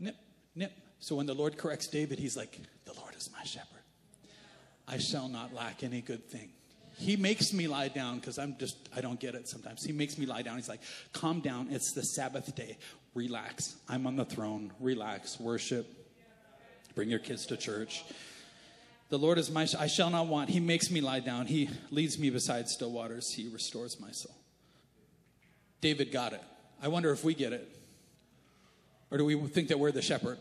Nip, 0.00 0.16
nip. 0.54 0.72
So 0.98 1.14
when 1.14 1.26
the 1.26 1.34
Lord 1.34 1.58
corrects 1.58 1.88
David, 1.88 2.18
he's 2.18 2.38
like, 2.38 2.58
The 2.86 2.94
Lord 2.94 3.14
is 3.14 3.28
my 3.30 3.44
shepherd. 3.44 3.82
I 4.88 4.96
shall 4.96 5.28
not 5.28 5.52
lack 5.52 5.82
any 5.82 6.00
good 6.00 6.26
thing. 6.30 6.48
He 6.96 7.16
makes 7.16 7.52
me 7.52 7.68
lie 7.68 7.88
down 7.88 8.18
because 8.18 8.38
I'm 8.38 8.56
just, 8.58 8.88
I 8.96 9.02
don't 9.02 9.20
get 9.20 9.34
it 9.34 9.46
sometimes. 9.46 9.84
He 9.84 9.92
makes 9.92 10.16
me 10.16 10.24
lie 10.24 10.40
down. 10.40 10.56
He's 10.56 10.70
like, 10.70 10.80
Calm 11.12 11.40
down. 11.40 11.68
It's 11.70 11.92
the 11.92 12.02
Sabbath 12.02 12.54
day. 12.54 12.78
Relax. 13.12 13.76
I'm 13.90 14.06
on 14.06 14.16
the 14.16 14.24
throne. 14.24 14.72
Relax. 14.80 15.38
Worship. 15.38 15.86
Bring 16.94 17.10
your 17.10 17.18
kids 17.18 17.44
to 17.48 17.58
church. 17.58 18.06
The 19.10 19.18
Lord 19.18 19.36
is 19.36 19.50
my, 19.50 19.68
I 19.78 19.86
shall 19.86 20.08
not 20.08 20.28
want. 20.28 20.48
He 20.48 20.60
makes 20.60 20.90
me 20.90 21.02
lie 21.02 21.20
down. 21.20 21.44
He 21.44 21.68
leads 21.90 22.18
me 22.18 22.30
beside 22.30 22.70
still 22.70 22.90
waters. 22.90 23.30
He 23.30 23.48
restores 23.48 24.00
my 24.00 24.12
soul. 24.12 24.34
David 25.80 26.12
got 26.12 26.32
it. 26.32 26.42
I 26.82 26.88
wonder 26.88 27.10
if 27.12 27.24
we 27.24 27.34
get 27.34 27.52
it. 27.52 27.68
Or 29.10 29.18
do 29.18 29.24
we 29.24 29.36
think 29.48 29.68
that 29.68 29.78
we're 29.78 29.92
the 29.92 30.02
shepherd? 30.02 30.38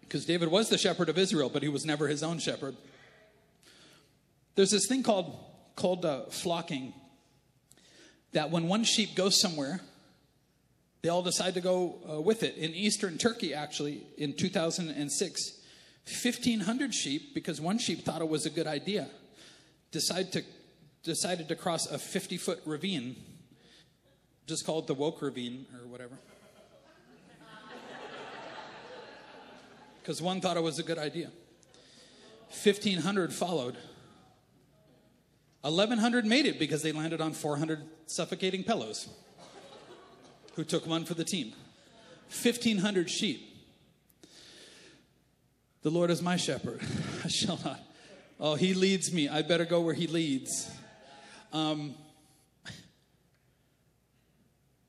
Because 0.00 0.24
David 0.24 0.50
was 0.50 0.68
the 0.68 0.78
shepherd 0.78 1.08
of 1.08 1.18
Israel, 1.18 1.50
but 1.50 1.62
he 1.62 1.68
was 1.68 1.84
never 1.84 2.08
his 2.08 2.22
own 2.22 2.38
shepherd. 2.38 2.76
There's 4.54 4.70
this 4.70 4.86
thing 4.88 5.02
called, 5.02 5.38
called 5.76 6.04
uh, 6.04 6.24
flocking 6.30 6.94
that 8.32 8.50
when 8.50 8.68
one 8.68 8.84
sheep 8.84 9.14
goes 9.14 9.40
somewhere, 9.40 9.80
they 11.02 11.08
all 11.08 11.22
decide 11.22 11.54
to 11.54 11.60
go 11.60 11.98
uh, 12.10 12.20
with 12.20 12.42
it. 12.42 12.56
In 12.56 12.72
eastern 12.74 13.18
Turkey, 13.18 13.54
actually, 13.54 14.02
in 14.16 14.34
2006, 14.34 15.60
1,500 16.06 16.94
sheep, 16.94 17.34
because 17.34 17.60
one 17.60 17.78
sheep 17.78 18.04
thought 18.04 18.20
it 18.20 18.28
was 18.28 18.46
a 18.46 18.50
good 18.50 18.66
idea, 18.66 19.08
decide 19.92 20.32
to, 20.32 20.42
decided 21.04 21.48
to 21.48 21.54
cross 21.54 21.86
a 21.86 21.98
50 21.98 22.38
foot 22.38 22.60
ravine 22.64 23.16
just 24.48 24.64
call 24.64 24.78
it 24.78 24.86
the 24.86 24.94
woke 24.94 25.20
ravine 25.20 25.66
or 25.74 25.86
whatever. 25.86 26.16
Because 30.00 30.22
one 30.22 30.40
thought 30.40 30.56
it 30.56 30.62
was 30.62 30.78
a 30.78 30.82
good 30.82 30.96
idea. 30.96 31.30
1,500 32.64 33.30
followed. 33.30 33.76
1,100 35.60 36.24
made 36.24 36.46
it 36.46 36.58
because 36.58 36.80
they 36.80 36.92
landed 36.92 37.20
on 37.20 37.34
400 37.34 37.82
suffocating 38.06 38.64
pillows 38.64 39.08
who 40.56 40.64
took 40.64 40.86
one 40.86 41.04
for 41.04 41.12
the 41.12 41.24
team. 41.24 41.52
1,500 42.42 43.10
sheep. 43.10 43.44
The 45.82 45.90
Lord 45.90 46.10
is 46.10 46.22
my 46.22 46.36
shepherd. 46.36 46.80
I 47.24 47.28
shall 47.28 47.58
not. 47.62 47.80
Oh, 48.40 48.54
he 48.54 48.72
leads 48.72 49.12
me. 49.12 49.28
I 49.28 49.42
better 49.42 49.66
go 49.66 49.82
where 49.82 49.94
he 49.94 50.06
leads. 50.06 50.70
Um, 51.52 51.94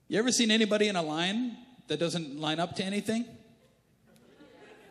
you 0.10 0.18
ever 0.18 0.32
seen 0.32 0.50
anybody 0.50 0.88
in 0.88 0.96
a 0.96 1.04
line 1.04 1.56
that 1.88 2.00
doesn't 2.00 2.40
line 2.40 2.60
up 2.60 2.76
to 2.78 2.84
anything? 2.84 3.26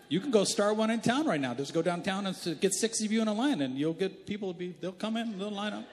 You 0.08 0.20
can 0.20 0.30
go 0.30 0.44
start 0.44 0.76
one 0.76 0.90
in 0.90 1.00
town 1.00 1.26
right 1.26 1.40
now. 1.40 1.54
Just 1.54 1.74
go 1.74 1.82
downtown 1.82 2.26
and 2.26 2.60
get 2.60 2.72
six 2.72 3.02
of 3.02 3.10
you 3.10 3.20
in 3.20 3.28
a 3.28 3.34
line, 3.34 3.60
and 3.60 3.76
you'll 3.76 3.92
get 3.92 4.26
people. 4.26 4.54
Be 4.54 4.74
they'll 4.80 4.92
come 4.92 5.16
in, 5.16 5.38
they'll 5.38 5.50
line 5.50 5.72
up. 5.74 5.84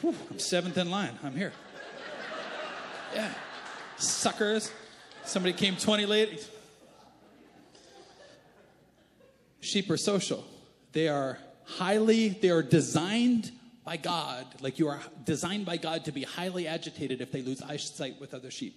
Whew, 0.00 0.14
I'm 0.30 0.38
seventh 0.38 0.78
in 0.78 0.88
line. 0.88 1.18
I'm 1.22 1.34
here. 1.34 1.52
Yeah, 3.14 3.28
suckers. 3.98 4.72
Somebody 5.24 5.52
came 5.52 5.76
20 5.76 6.06
late. 6.06 6.48
Sheep 9.60 9.90
are 9.90 9.96
social. 9.96 10.44
They 10.92 11.08
are 11.08 11.38
highly. 11.64 12.28
They 12.28 12.50
are 12.50 12.62
designed 12.62 13.50
by 13.90 13.96
God, 13.96 14.46
like 14.60 14.78
you 14.78 14.86
are 14.86 15.00
designed 15.24 15.66
by 15.66 15.76
God 15.76 16.04
to 16.04 16.12
be 16.12 16.22
highly 16.22 16.68
agitated 16.68 17.20
if 17.20 17.32
they 17.32 17.42
lose 17.42 17.60
eyesight 17.60 18.20
with 18.20 18.34
other 18.34 18.48
sheep. 18.48 18.76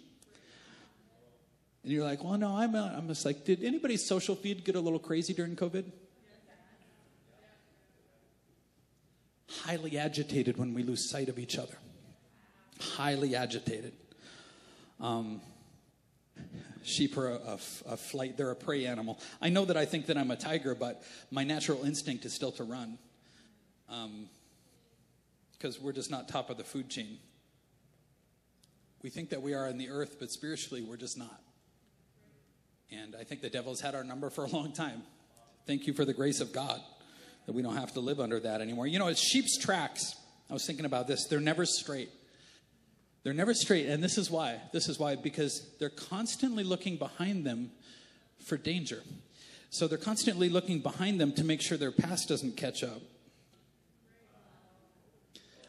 And 1.83 1.91
you're 1.91 2.03
like, 2.03 2.23
well, 2.23 2.35
no, 2.35 2.55
I'm, 2.55 2.73
I'm 2.73 3.07
just 3.07 3.23
like, 3.23 3.45
did 3.45 3.63
anybody's 3.63 4.03
social 4.03 4.35
feed 4.35 4.65
get 4.65 4.73
a 4.73 4.79
little 4.79 4.97
crazy 4.97 5.35
during 5.35 5.55
COVID? 5.55 5.83
highly 9.61 9.99
agitated 9.99 10.57
when 10.57 10.73
we 10.73 10.81
lose 10.81 11.07
sight 11.07 11.29
of 11.29 11.37
each 11.37 11.59
other. 11.59 11.77
Highly 12.79 13.35
agitated. 13.35 13.93
Um, 14.99 15.41
sheep 16.81 17.15
are 17.17 17.29
a, 17.29 17.35
a, 17.35 17.59
a, 17.85 17.97
flight, 17.97 18.35
they're 18.35 18.49
a 18.49 18.55
prey 18.55 18.87
animal. 18.87 19.19
I 19.39 19.49
know 19.49 19.63
that 19.65 19.77
I 19.77 19.85
think 19.85 20.07
that 20.07 20.17
I'm 20.17 20.31
a 20.31 20.35
tiger, 20.35 20.73
but 20.73 21.03
my 21.29 21.43
natural 21.43 21.83
instinct 21.83 22.25
is 22.25 22.33
still 22.33 22.51
to 22.53 22.63
run. 22.63 22.97
Because 25.63 25.79
we're 25.79 25.93
just 25.93 26.11
not 26.11 26.27
top 26.27 26.49
of 26.49 26.57
the 26.57 26.65
food 26.65 26.89
chain. 26.89 27.19
We 29.01 29.09
think 29.09 29.29
that 29.29 29.41
we 29.41 29.53
are 29.53 29.65
in 29.69 29.77
the 29.77 29.89
earth, 29.89 30.17
but 30.19 30.29
spiritually, 30.29 30.81
we're 30.83 30.97
just 30.97 31.17
not. 31.17 31.41
And 32.91 33.15
I 33.17 33.23
think 33.23 33.39
the 33.39 33.49
devil's 33.49 33.79
had 33.79 33.95
our 33.95 34.03
number 34.03 34.29
for 34.29 34.43
a 34.43 34.49
long 34.49 34.73
time. 34.73 35.03
Thank 35.65 35.87
you 35.87 35.93
for 35.93 36.03
the 36.03 36.13
grace 36.13 36.41
of 36.41 36.51
God 36.51 36.81
that 37.45 37.53
we 37.53 37.61
don't 37.61 37.77
have 37.77 37.93
to 37.93 38.01
live 38.01 38.19
under 38.19 38.41
that 38.41 38.59
anymore. 38.59 38.87
You 38.87 38.99
know, 38.99 39.07
it's 39.07 39.21
sheep's 39.21 39.57
tracks. 39.57 40.17
I 40.49 40.53
was 40.53 40.65
thinking 40.67 40.83
about 40.83 41.07
this. 41.07 41.27
They're 41.29 41.39
never 41.39 41.65
straight. 41.65 42.09
They're 43.23 43.33
never 43.33 43.53
straight. 43.53 43.85
And 43.85 44.03
this 44.03 44.17
is 44.17 44.29
why. 44.29 44.59
This 44.73 44.89
is 44.89 44.99
why, 44.99 45.15
because 45.15 45.65
they're 45.79 45.89
constantly 45.89 46.65
looking 46.65 46.97
behind 46.97 47.45
them 47.45 47.71
for 48.45 48.57
danger. 48.57 49.01
So 49.69 49.87
they're 49.87 49.97
constantly 49.97 50.49
looking 50.49 50.81
behind 50.81 51.21
them 51.21 51.31
to 51.35 51.45
make 51.45 51.61
sure 51.61 51.77
their 51.77 51.93
past 51.93 52.27
doesn't 52.27 52.57
catch 52.57 52.83
up. 52.83 53.01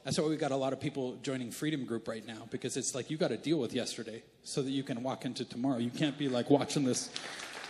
That's 0.05 0.19
why 0.19 0.29
we've 0.29 0.39
got 0.39 0.53
a 0.53 0.57
lot 0.57 0.75
of 0.75 0.81
people 0.81 1.17
joining 1.23 1.51
Freedom 1.51 1.87
Group 1.87 2.09
right 2.09 2.27
now 2.27 2.47
because 2.51 2.77
it's 2.77 2.95
like 2.95 3.11
you 3.11 3.17
got 3.17 3.29
to 3.29 3.39
deal 3.39 3.59
with 3.59 3.73
yesterday 3.73 4.23
so 4.43 4.61
that 4.61 4.71
you 4.71 4.83
can 4.83 5.03
walk 5.03 5.25
into 5.25 5.47
tomorrow. 5.47 5.79
You 5.79 5.89
can't 5.89 6.19
be 6.19 6.29
like 6.29 6.51
watching 6.51 6.85
this 6.85 7.09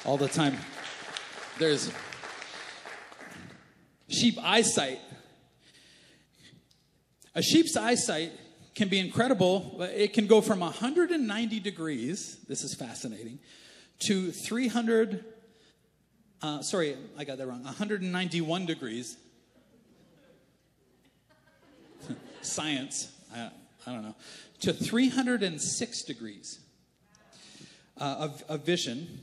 all 0.05 0.17
the 0.17 0.27
time. 0.27 0.57
There's 1.61 1.93
sheep 4.09 4.37
eyesight. 4.43 4.99
A 7.37 7.43
sheep's 7.43 7.77
eyesight 7.77 8.33
can 8.75 8.89
be 8.89 8.99
incredible. 8.99 9.77
It 9.95 10.13
can 10.13 10.27
go 10.27 10.41
from 10.41 10.59
190 10.59 11.61
degrees, 11.61 12.39
this 12.49 12.65
is 12.65 12.75
fascinating, 12.75 13.39
to 14.07 14.33
300, 14.33 15.25
uh, 16.43 16.63
sorry, 16.63 16.97
I 17.17 17.23
got 17.23 17.39
that 17.39 17.47
wrong, 17.47 17.63
191 17.63 18.67
degrees 18.67 19.19
science, 22.47 23.13
I, 23.35 23.51
I 23.87 23.93
don't 23.93 24.03
know, 24.03 24.15
to 24.61 24.73
306 24.73 26.03
degrees 26.03 26.61
uh, 28.01 28.17
of, 28.19 28.43
of 28.49 28.65
vision, 28.65 29.21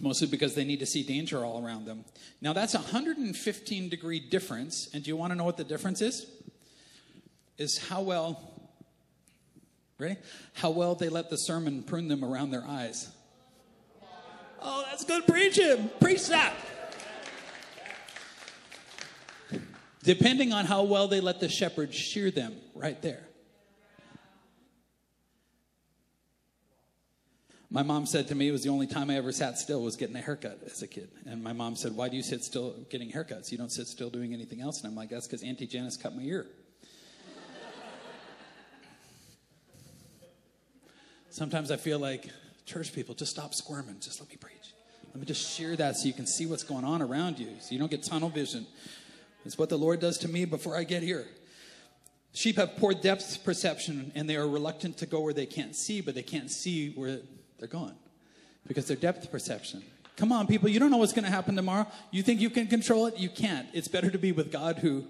mostly 0.00 0.26
because 0.26 0.54
they 0.54 0.64
need 0.64 0.80
to 0.80 0.86
see 0.86 1.02
danger 1.02 1.44
all 1.44 1.64
around 1.64 1.84
them. 1.84 2.04
Now, 2.40 2.52
that's 2.52 2.74
a 2.74 2.78
115 2.78 3.88
degree 3.88 4.20
difference. 4.20 4.88
And 4.94 5.02
do 5.02 5.08
you 5.08 5.16
want 5.16 5.32
to 5.32 5.36
know 5.36 5.44
what 5.44 5.56
the 5.56 5.64
difference 5.64 6.00
is? 6.00 6.26
Is 7.58 7.76
how 7.76 8.00
well, 8.02 8.40
ready? 9.98 10.16
How 10.54 10.70
well 10.70 10.94
they 10.94 11.08
let 11.08 11.28
the 11.28 11.36
sermon 11.36 11.82
prune 11.82 12.08
them 12.08 12.24
around 12.24 12.50
their 12.50 12.64
eyes. 12.64 13.10
Oh, 14.62 14.84
that's 14.88 15.04
good 15.04 15.26
preaching. 15.26 15.90
Preach 16.00 16.28
that. 16.28 16.54
Depending 20.02 20.52
on 20.52 20.64
how 20.64 20.82
well 20.82 21.08
they 21.08 21.20
let 21.20 21.40
the 21.40 21.48
shepherd 21.48 21.94
shear 21.94 22.30
them 22.30 22.54
right 22.74 23.00
there. 23.02 23.26
My 27.72 27.84
mom 27.84 28.04
said 28.04 28.26
to 28.28 28.34
me 28.34 28.48
it 28.48 28.52
was 28.52 28.64
the 28.64 28.70
only 28.70 28.88
time 28.88 29.10
I 29.10 29.16
ever 29.16 29.30
sat 29.30 29.56
still 29.56 29.80
was 29.80 29.94
getting 29.94 30.16
a 30.16 30.20
haircut 30.20 30.58
as 30.66 30.82
a 30.82 30.88
kid. 30.88 31.08
And 31.24 31.40
my 31.40 31.52
mom 31.52 31.76
said, 31.76 31.94
Why 31.94 32.08
do 32.08 32.16
you 32.16 32.22
sit 32.22 32.42
still 32.42 32.74
getting 32.90 33.12
haircuts? 33.12 33.52
You 33.52 33.58
don't 33.58 33.70
sit 33.70 33.86
still 33.86 34.10
doing 34.10 34.34
anything 34.34 34.60
else. 34.60 34.80
And 34.80 34.88
I'm 34.88 34.96
like, 34.96 35.10
That's 35.10 35.28
because 35.28 35.44
Auntie 35.44 35.68
Janice 35.68 35.96
cut 35.96 36.16
my 36.16 36.22
ear. 36.22 36.48
Sometimes 41.30 41.70
I 41.70 41.76
feel 41.76 42.00
like 42.00 42.28
church 42.66 42.92
people, 42.92 43.14
just 43.14 43.30
stop 43.30 43.54
squirming. 43.54 44.00
Just 44.00 44.20
let 44.20 44.28
me 44.28 44.36
preach. 44.36 44.74
Let 45.12 45.20
me 45.20 45.26
just 45.26 45.56
shear 45.56 45.76
that 45.76 45.96
so 45.96 46.08
you 46.08 46.12
can 46.12 46.26
see 46.26 46.46
what's 46.46 46.64
going 46.64 46.84
on 46.84 47.02
around 47.02 47.38
you, 47.38 47.50
so 47.60 47.72
you 47.72 47.78
don't 47.78 47.90
get 47.90 48.02
tunnel 48.02 48.30
vision. 48.30 48.66
It's 49.44 49.56
what 49.56 49.68
the 49.68 49.78
Lord 49.78 50.00
does 50.00 50.18
to 50.18 50.28
me 50.28 50.44
before 50.44 50.76
I 50.76 50.84
get 50.84 51.02
here. 51.02 51.26
Sheep 52.32 52.56
have 52.56 52.76
poor 52.76 52.94
depth 52.94 53.42
perception 53.44 54.12
and 54.14 54.28
they 54.28 54.36
are 54.36 54.46
reluctant 54.46 54.98
to 54.98 55.06
go 55.06 55.20
where 55.20 55.32
they 55.32 55.46
can't 55.46 55.74
see, 55.74 56.00
but 56.00 56.14
they 56.14 56.22
can't 56.22 56.50
see 56.50 56.90
where 56.90 57.20
they're 57.58 57.68
going 57.68 57.94
because 58.66 58.86
their 58.86 58.96
depth 58.96 59.30
perception. 59.30 59.82
Come 60.16 60.32
on, 60.32 60.46
people, 60.46 60.68
you 60.68 60.78
don't 60.78 60.90
know 60.90 60.98
what's 60.98 61.12
going 61.12 61.24
to 61.24 61.30
happen 61.30 61.56
tomorrow. 61.56 61.86
You 62.10 62.22
think 62.22 62.40
you 62.40 62.50
can 62.50 62.66
control 62.66 63.06
it? 63.06 63.16
You 63.18 63.30
can't. 63.30 63.66
It's 63.72 63.88
better 63.88 64.10
to 64.10 64.18
be 64.18 64.32
with 64.32 64.52
God 64.52 64.78
who. 64.78 65.06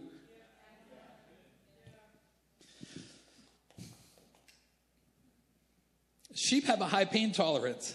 Sheep 6.32 6.64
have 6.66 6.80
a 6.80 6.86
high 6.86 7.04
pain 7.04 7.32
tolerance. 7.32 7.94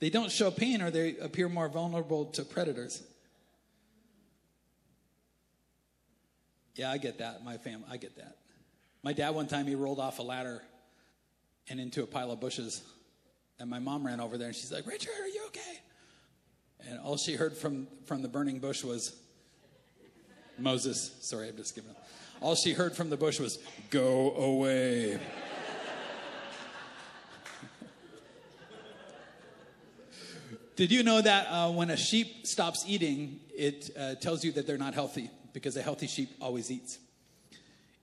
They 0.00 0.10
don't 0.10 0.30
show 0.30 0.50
pain 0.50 0.82
or 0.82 0.90
they 0.90 1.16
appear 1.18 1.48
more 1.48 1.68
vulnerable 1.68 2.24
to 2.26 2.42
predators. 2.42 3.02
Yeah, 6.78 6.90
I 6.92 6.96
get 6.98 7.18
that. 7.18 7.44
My 7.44 7.58
family, 7.58 7.84
I 7.90 7.96
get 7.96 8.16
that. 8.16 8.36
My 9.02 9.12
dad, 9.12 9.30
one 9.30 9.48
time, 9.48 9.66
he 9.66 9.74
rolled 9.74 9.98
off 9.98 10.20
a 10.20 10.22
ladder 10.22 10.62
and 11.68 11.80
into 11.80 12.04
a 12.04 12.06
pile 12.06 12.30
of 12.30 12.40
bushes. 12.40 12.82
And 13.58 13.68
my 13.68 13.80
mom 13.80 14.06
ran 14.06 14.20
over 14.20 14.38
there 14.38 14.46
and 14.46 14.56
she's 14.56 14.70
like, 14.70 14.86
Richard, 14.86 15.12
are 15.20 15.26
you 15.26 15.44
okay? 15.48 15.80
And 16.88 17.00
all 17.00 17.16
she 17.16 17.34
heard 17.34 17.56
from, 17.56 17.88
from 18.06 18.22
the 18.22 18.28
burning 18.28 18.60
bush 18.60 18.84
was, 18.84 19.20
Moses, 20.56 21.16
sorry, 21.20 21.48
I'm 21.48 21.56
just 21.56 21.74
giving 21.74 21.90
up. 21.90 22.06
All 22.40 22.54
she 22.54 22.72
heard 22.72 22.94
from 22.94 23.10
the 23.10 23.16
bush 23.16 23.40
was, 23.40 23.58
go 23.90 24.30
away. 24.36 25.18
Did 30.76 30.92
you 30.92 31.02
know 31.02 31.20
that 31.20 31.46
uh, 31.46 31.72
when 31.72 31.90
a 31.90 31.96
sheep 31.96 32.46
stops 32.46 32.84
eating, 32.86 33.40
it 33.52 33.90
uh, 33.98 34.14
tells 34.14 34.44
you 34.44 34.52
that 34.52 34.68
they're 34.68 34.78
not 34.78 34.94
healthy? 34.94 35.28
Because 35.52 35.76
a 35.76 35.82
healthy 35.82 36.06
sheep 36.06 36.30
always 36.40 36.70
eats. 36.70 36.98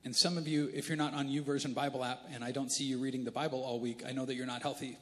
And 0.03 0.15
some 0.15 0.37
of 0.37 0.47
you, 0.47 0.69
if 0.73 0.87
you're 0.87 0.97
not 0.97 1.13
on 1.13 1.27
YouVersion 1.27 1.73
Bible 1.73 2.03
app 2.03 2.21
and 2.31 2.43
I 2.43 2.51
don't 2.51 2.71
see 2.71 2.83
you 2.83 2.99
reading 2.99 3.23
the 3.23 3.31
Bible 3.31 3.63
all 3.63 3.79
week, 3.79 4.03
I 4.07 4.11
know 4.11 4.25
that 4.25 4.35
you're 4.35 4.45
not 4.45 4.61
healthy. 4.61 4.97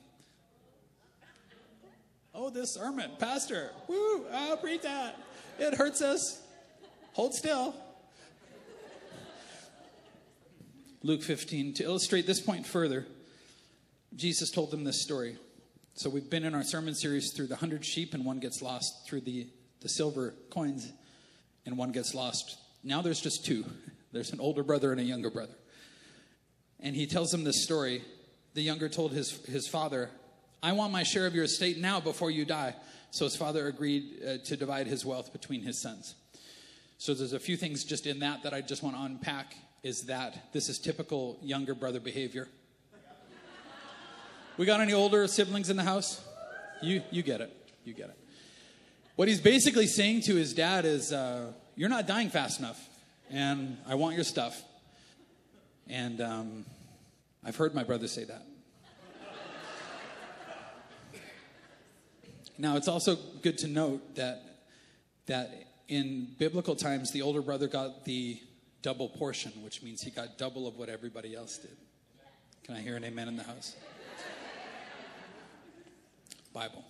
Oh, 2.33 2.49
this 2.49 2.73
sermon, 2.73 3.11
Pastor, 3.19 3.71
woo, 3.87 4.25
I'll 4.33 4.57
preach 4.57 4.81
that. 4.81 5.19
It 5.59 5.75
hurts 5.75 6.01
us. 6.01 6.41
Hold 7.13 7.35
still. 7.35 7.75
Luke 11.03 11.21
15. 11.21 11.73
To 11.75 11.83
illustrate 11.83 12.25
this 12.25 12.39
point 12.39 12.65
further, 12.65 13.05
Jesus 14.15 14.49
told 14.49 14.71
them 14.71 14.85
this 14.85 15.01
story. 15.01 15.37
So 15.95 16.09
we've 16.09 16.29
been 16.29 16.43
in 16.43 16.55
our 16.55 16.63
sermon 16.63 16.95
series 16.95 17.33
through 17.33 17.47
the 17.47 17.57
hundred 17.57 17.85
sheep, 17.85 18.13
and 18.13 18.25
one 18.25 18.39
gets 18.39 18.61
lost 18.61 19.05
through 19.05 19.21
the, 19.21 19.47
the 19.81 19.89
silver 19.89 20.33
coins 20.49 20.91
and 21.65 21.77
one 21.77 21.91
gets 21.91 22.13
lost. 22.13 22.57
Now 22.83 23.01
there's 23.01 23.21
just 23.21 23.45
two 23.45 23.65
there's 24.11 24.31
an 24.31 24.39
older 24.39 24.63
brother 24.63 24.91
and 24.91 25.01
a 25.01 25.03
younger 25.03 25.29
brother. 25.29 25.55
And 26.79 26.95
he 26.95 27.07
tells 27.07 27.33
him 27.33 27.43
this 27.43 27.63
story. 27.63 28.03
The 28.53 28.61
younger 28.61 28.87
told 28.87 29.13
his, 29.13 29.31
his 29.45 29.67
father, 29.67 30.11
I 30.61 30.73
want 30.73 30.91
my 30.91 31.03
share 31.03 31.25
of 31.25 31.33
your 31.33 31.45
estate 31.45 31.79
now 31.79 31.99
before 31.99 32.29
you 32.29 32.45
die. 32.45 32.75
So 33.09 33.25
his 33.25 33.35
father 33.35 33.67
agreed 33.67 34.21
uh, 34.23 34.37
to 34.45 34.57
divide 34.57 34.87
his 34.87 35.05
wealth 35.05 35.33
between 35.33 35.61
his 35.61 35.81
sons. 35.81 36.15
So 36.97 37.13
there's 37.13 37.33
a 37.33 37.39
few 37.39 37.57
things 37.57 37.83
just 37.83 38.05
in 38.05 38.19
that 38.19 38.43
that 38.43 38.53
I 38.53 38.61
just 38.61 38.83
want 38.83 38.95
to 38.95 39.01
unpack 39.01 39.55
is 39.81 40.03
that 40.03 40.53
this 40.53 40.69
is 40.69 40.79
typical 40.79 41.37
younger 41.41 41.75
brother 41.75 41.99
behavior. 41.99 42.47
We 44.55 44.65
got 44.65 44.81
any 44.81 44.93
older 44.93 45.27
siblings 45.27 45.69
in 45.69 45.77
the 45.77 45.83
house? 45.83 46.23
You 46.81 47.01
you 47.11 47.23
get 47.23 47.41
it. 47.41 47.51
You 47.83 47.93
get 47.93 48.09
it. 48.09 48.22
What 49.15 49.27
he's 49.27 49.41
basically 49.41 49.85
saying 49.85 50.21
to 50.21 50.35
his 50.35 50.53
dad 50.53 50.85
is, 50.85 51.13
uh, 51.13 51.51
You're 51.75 51.89
not 51.89 52.07
dying 52.07 52.31
fast 52.31 52.59
enough, 52.59 52.83
and 53.29 53.77
I 53.87 53.93
want 53.93 54.15
your 54.15 54.23
stuff. 54.23 54.59
And 55.87 56.19
um, 56.19 56.65
I've 57.43 57.55
heard 57.55 57.75
my 57.75 57.83
brother 57.83 58.07
say 58.07 58.23
that. 58.23 58.43
now, 62.57 62.75
it's 62.75 62.87
also 62.87 63.15
good 63.43 63.59
to 63.59 63.67
note 63.67 64.15
that, 64.15 64.41
that 65.27 65.67
in 65.87 66.29
biblical 66.39 66.75
times, 66.75 67.11
the 67.11 67.21
older 67.21 67.43
brother 67.43 67.67
got 67.67 68.05
the 68.05 68.39
double 68.81 69.09
portion, 69.09 69.51
which 69.63 69.83
means 69.83 70.01
he 70.01 70.09
got 70.09 70.39
double 70.39 70.67
of 70.67 70.77
what 70.77 70.89
everybody 70.89 71.35
else 71.35 71.59
did. 71.59 71.77
Can 72.63 72.75
I 72.75 72.81
hear 72.81 72.95
an 72.95 73.03
amen 73.03 73.27
in 73.27 73.35
the 73.35 73.43
house? 73.43 73.75
Bible. 76.51 76.83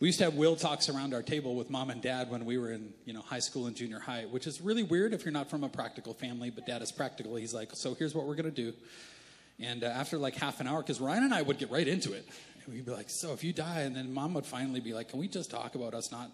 We 0.00 0.08
used 0.08 0.18
to 0.18 0.24
have 0.24 0.34
will 0.34 0.56
talks 0.56 0.88
around 0.88 1.14
our 1.14 1.22
table 1.22 1.54
with 1.54 1.70
mom 1.70 1.90
and 1.90 2.00
dad 2.00 2.30
when 2.30 2.46
we 2.46 2.58
were 2.58 2.72
in, 2.72 2.92
you 3.04 3.12
know, 3.12 3.20
high 3.20 3.38
school 3.38 3.66
and 3.66 3.76
junior 3.76 3.98
high, 3.98 4.24
which 4.24 4.46
is 4.46 4.60
really 4.60 4.82
weird 4.82 5.12
if 5.12 5.24
you're 5.24 5.32
not 5.32 5.50
from 5.50 5.62
a 5.62 5.68
practical 5.68 6.14
family, 6.14 6.50
but 6.50 6.66
dad 6.66 6.80
is 6.80 6.90
practical. 6.90 7.36
He's 7.36 7.52
like, 7.52 7.70
so 7.74 7.94
here's 7.94 8.14
what 8.14 8.26
we're 8.26 8.34
going 8.34 8.50
to 8.50 8.50
do. 8.50 8.72
And 9.58 9.84
uh, 9.84 9.88
after 9.88 10.16
like 10.16 10.34
half 10.36 10.60
an 10.60 10.66
hour, 10.66 10.80
because 10.80 11.00
Ryan 11.00 11.24
and 11.24 11.34
I 11.34 11.42
would 11.42 11.58
get 11.58 11.70
right 11.70 11.86
into 11.86 12.14
it, 12.14 12.26
and 12.64 12.74
we'd 12.74 12.86
be 12.86 12.92
like, 12.92 13.10
so 13.10 13.34
if 13.34 13.44
you 13.44 13.52
die, 13.52 13.82
and 13.82 13.94
then 13.94 14.12
mom 14.12 14.32
would 14.34 14.46
finally 14.46 14.80
be 14.80 14.94
like, 14.94 15.10
can 15.10 15.20
we 15.20 15.28
just 15.28 15.50
talk 15.50 15.74
about 15.74 15.92
us 15.92 16.10
not 16.10 16.30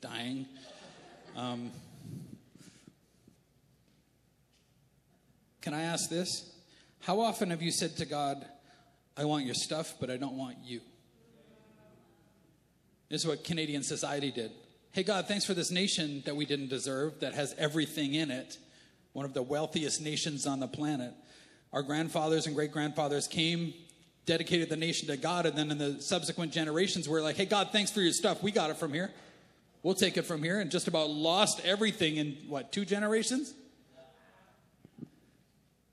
dying? 0.00 0.46
Um, 1.36 1.72
Can 5.60 5.74
I 5.74 5.82
ask 5.82 6.08
this? 6.08 6.50
How 7.00 7.20
often 7.20 7.50
have 7.50 7.60
you 7.60 7.70
said 7.70 7.96
to 7.98 8.06
God, 8.06 8.46
I 9.14 9.26
want 9.26 9.44
your 9.44 9.54
stuff, 9.54 9.94
but 10.00 10.10
I 10.10 10.16
don't 10.16 10.36
want 10.36 10.56
you? 10.64 10.80
This 13.10 13.22
is 13.22 13.26
what 13.26 13.42
Canadian 13.42 13.82
society 13.82 14.30
did. 14.30 14.52
Hey, 14.92 15.02
God, 15.02 15.26
thanks 15.26 15.44
for 15.44 15.52
this 15.52 15.70
nation 15.70 16.22
that 16.26 16.36
we 16.36 16.46
didn't 16.46 16.68
deserve, 16.68 17.20
that 17.20 17.34
has 17.34 17.54
everything 17.58 18.14
in 18.14 18.30
it, 18.30 18.56
one 19.12 19.24
of 19.24 19.34
the 19.34 19.42
wealthiest 19.42 20.00
nations 20.00 20.46
on 20.46 20.60
the 20.60 20.68
planet. 20.68 21.12
Our 21.72 21.82
grandfathers 21.82 22.46
and 22.46 22.54
great 22.54 22.72
grandfathers 22.72 23.26
came, 23.26 23.74
dedicated 24.26 24.68
the 24.68 24.76
nation 24.76 25.08
to 25.08 25.16
God, 25.16 25.44
and 25.44 25.58
then 25.58 25.70
in 25.72 25.78
the 25.78 26.00
subsequent 26.00 26.52
generations, 26.52 27.08
we're 27.08 27.20
like, 27.20 27.36
hey, 27.36 27.46
God, 27.46 27.70
thanks 27.72 27.90
for 27.90 28.00
your 28.00 28.12
stuff. 28.12 28.42
We 28.42 28.52
got 28.52 28.70
it 28.70 28.76
from 28.76 28.92
here. 28.92 29.10
We'll 29.82 29.94
take 29.94 30.16
it 30.16 30.22
from 30.22 30.42
here, 30.42 30.60
and 30.60 30.70
just 30.70 30.86
about 30.86 31.10
lost 31.10 31.60
everything 31.64 32.16
in 32.16 32.36
what, 32.48 32.70
two 32.70 32.84
generations? 32.84 33.54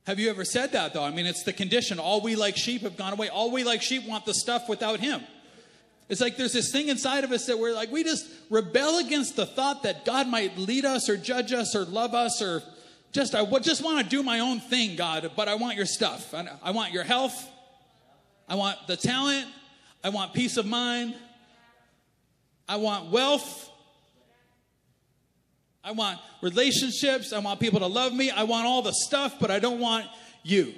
Have 0.05 0.19
you 0.19 0.29
ever 0.29 0.45
said 0.45 0.71
that 0.71 0.93
though? 0.93 1.03
I 1.03 1.11
mean, 1.11 1.25
it's 1.25 1.43
the 1.43 1.51
condition. 1.51 1.99
All 1.99 2.21
we 2.21 2.35
like 2.35 2.55
sheep 2.55 2.83
have 2.83 2.95
gone 2.95 3.13
away. 3.13 3.27
All 3.27 3.51
we 3.51 3.63
like 3.63 3.81
sheep 3.81 4.07
want 4.07 4.25
the 4.25 4.33
stuff 4.33 4.69
without 4.69 4.99
Him. 4.99 5.21
It's 6.09 6.21
like 6.21 6.37
there's 6.37 6.53
this 6.53 6.71
thing 6.71 6.87
inside 6.87 7.23
of 7.23 7.31
us 7.31 7.47
that 7.47 7.59
we're 7.59 7.73
like, 7.73 7.91
we 7.91 8.03
just 8.03 8.27
rebel 8.49 8.99
against 8.99 9.35
the 9.35 9.45
thought 9.45 9.83
that 9.83 10.05
God 10.05 10.27
might 10.27 10.57
lead 10.57 10.85
us 10.85 11.09
or 11.09 11.17
judge 11.17 11.51
us 11.51 11.75
or 11.75 11.83
love 11.83 12.13
us 12.13 12.41
or 12.41 12.63
just, 13.11 13.35
I 13.35 13.43
just 13.59 13.83
want 13.83 14.03
to 14.03 14.09
do 14.09 14.23
my 14.23 14.39
own 14.39 14.59
thing, 14.59 14.95
God, 14.95 15.31
but 15.35 15.47
I 15.47 15.55
want 15.55 15.75
your 15.75 15.85
stuff. 15.85 16.33
I 16.63 16.71
want 16.71 16.93
your 16.93 17.03
health. 17.03 17.49
I 18.47 18.55
want 18.55 18.77
the 18.87 18.95
talent. 18.95 19.47
I 20.03 20.09
want 20.09 20.33
peace 20.33 20.55
of 20.57 20.65
mind. 20.65 21.15
I 22.69 22.77
want 22.77 23.11
wealth. 23.11 23.69
I 25.83 25.91
want 25.91 26.19
relationships. 26.41 27.33
I 27.33 27.39
want 27.39 27.59
people 27.59 27.79
to 27.79 27.87
love 27.87 28.13
me. 28.13 28.29
I 28.29 28.43
want 28.43 28.65
all 28.65 28.81
the 28.81 28.93
stuff, 28.93 29.35
but 29.39 29.51
I 29.51 29.59
don't 29.59 29.79
want 29.79 30.05
you. 30.43 30.73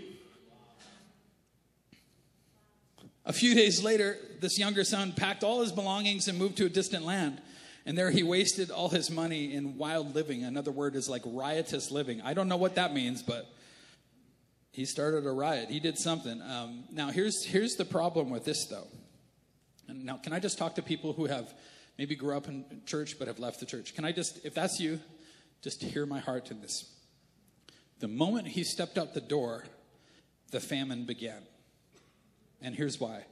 A 3.25 3.33
few 3.33 3.53
days 3.53 3.83
later, 3.83 4.17
this 4.39 4.57
younger 4.57 4.83
son 4.83 5.11
packed 5.11 5.43
all 5.43 5.61
his 5.61 5.71
belongings 5.71 6.27
and 6.27 6.37
moved 6.37 6.57
to 6.57 6.65
a 6.65 6.69
distant 6.69 7.05
land. 7.05 7.41
And 7.85 7.97
there 7.97 8.11
he 8.11 8.23
wasted 8.23 8.71
all 8.71 8.89
his 8.89 9.09
money 9.09 9.53
in 9.53 9.77
wild 9.77 10.13
living. 10.13 10.43
Another 10.43 10.71
word 10.71 10.95
is 10.95 11.09
like 11.09 11.23
riotous 11.25 11.91
living. 11.91 12.21
I 12.21 12.33
don't 12.33 12.47
know 12.47 12.57
what 12.57 12.75
that 12.75 12.93
means, 12.93 13.23
but 13.23 13.51
he 14.71 14.85
started 14.85 15.25
a 15.25 15.31
riot. 15.31 15.69
He 15.69 15.79
did 15.79 15.97
something. 15.97 16.41
Um, 16.41 16.83
now, 16.91 17.09
here's, 17.09 17.43
here's 17.43 17.75
the 17.75 17.85
problem 17.85 18.29
with 18.29 18.45
this, 18.45 18.65
though. 18.65 18.87
And 19.87 20.05
now, 20.05 20.17
can 20.17 20.33
I 20.33 20.39
just 20.39 20.57
talk 20.57 20.75
to 20.75 20.81
people 20.81 21.13
who 21.13 21.25
have 21.25 21.53
maybe 21.97 22.15
grew 22.15 22.37
up 22.37 22.47
in 22.47 22.63
church 22.85 23.17
but 23.17 23.27
have 23.27 23.39
left 23.39 23.59
the 23.59 23.65
church? 23.65 23.95
Can 23.95 24.05
I 24.05 24.11
just, 24.11 24.45
if 24.45 24.53
that's 24.53 24.79
you, 24.79 24.99
just 25.61 25.81
hear 25.81 26.05
my 26.05 26.19
heart 26.19 26.51
in 26.51 26.61
this? 26.61 26.93
The 27.99 28.07
moment 28.07 28.47
he 28.47 28.63
stepped 28.63 28.97
out 28.97 29.13
the 29.13 29.21
door, 29.21 29.65
the 30.51 30.59
famine 30.59 31.05
began. 31.05 31.41
And 32.61 32.75
here's 32.75 32.99
why 32.99 33.23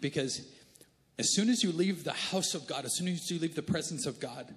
because 0.00 0.46
as 1.18 1.34
soon 1.34 1.48
as 1.48 1.62
you 1.62 1.72
leave 1.72 2.04
the 2.04 2.12
house 2.12 2.54
of 2.54 2.66
God, 2.66 2.84
as 2.84 2.96
soon 2.96 3.08
as 3.08 3.30
you 3.30 3.38
leave 3.38 3.54
the 3.54 3.62
presence 3.62 4.06
of 4.06 4.20
God, 4.20 4.54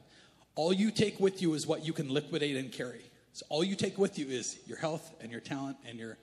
all 0.56 0.74
you 0.74 0.92
take 0.92 1.20
with 1.20 1.42
you 1.42 1.54
is 1.54 1.68
what 1.68 1.86
you 1.86 1.94
can 1.94 2.10
liquidate 2.10 2.56
and 2.56 2.72
carry. 2.72 3.06
So 3.34 3.46
all 3.50 3.64
you 3.64 3.76
take 3.76 3.98
with 3.98 4.18
you 4.18 4.28
is 4.28 4.58
your 4.66 4.80
health 4.80 5.14
and 5.22 5.32
your 5.32 5.42
talent 5.42 5.78
and 5.88 6.00
your 6.00 6.18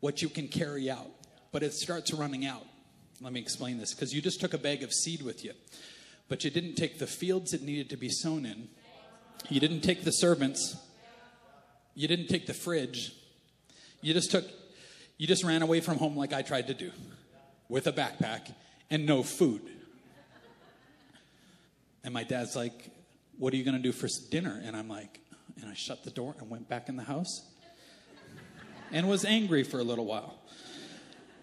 what 0.00 0.22
you 0.22 0.28
can 0.28 0.48
carry 0.48 0.90
out. 0.90 1.10
But 1.52 1.62
it 1.62 1.72
starts 1.72 2.12
running 2.12 2.44
out. 2.44 2.66
Let 3.20 3.32
me 3.32 3.40
explain 3.40 3.78
this 3.78 3.94
because 3.94 4.12
you 4.12 4.20
just 4.20 4.40
took 4.40 4.54
a 4.54 4.58
bag 4.58 4.82
of 4.82 4.92
seed 4.92 5.22
with 5.22 5.44
you, 5.44 5.52
but 6.28 6.44
you 6.44 6.50
didn't 6.50 6.74
take 6.74 6.98
the 6.98 7.06
fields 7.06 7.54
it 7.54 7.62
needed 7.62 7.90
to 7.90 7.96
be 7.96 8.08
sown 8.08 8.44
in. 8.44 8.68
You 9.48 9.60
didn't 9.60 9.80
take 9.80 10.04
the 10.04 10.10
servants. 10.10 10.76
You 11.94 12.06
didn't 12.08 12.28
take 12.28 12.46
the 12.46 12.54
fridge. 12.54 13.12
You 14.02 14.12
just 14.12 14.30
took 14.30 14.44
you 15.16 15.26
just 15.26 15.42
ran 15.42 15.62
away 15.62 15.80
from 15.80 15.98
home 15.98 16.16
like 16.16 16.32
I 16.32 16.42
tried 16.42 16.68
to 16.68 16.74
do 16.74 16.92
with 17.68 17.86
a 17.86 17.92
backpack 17.92 18.52
and 18.90 19.06
no 19.06 19.22
food. 19.22 19.62
And 22.04 22.14
my 22.14 22.24
dad's 22.24 22.56
like, 22.56 22.90
What 23.38 23.52
are 23.52 23.56
you 23.56 23.64
going 23.64 23.76
to 23.76 23.82
do 23.82 23.92
for 23.92 24.08
dinner? 24.30 24.60
And 24.64 24.76
I'm 24.76 24.88
like, 24.88 25.20
And 25.60 25.70
I 25.70 25.74
shut 25.74 26.04
the 26.04 26.10
door 26.10 26.34
and 26.38 26.48
went 26.48 26.68
back 26.68 26.88
in 26.88 26.96
the 26.96 27.04
house 27.04 27.42
and 28.92 29.08
was 29.08 29.24
angry 29.24 29.62
for 29.62 29.78
a 29.78 29.84
little 29.84 30.06
while. 30.06 30.38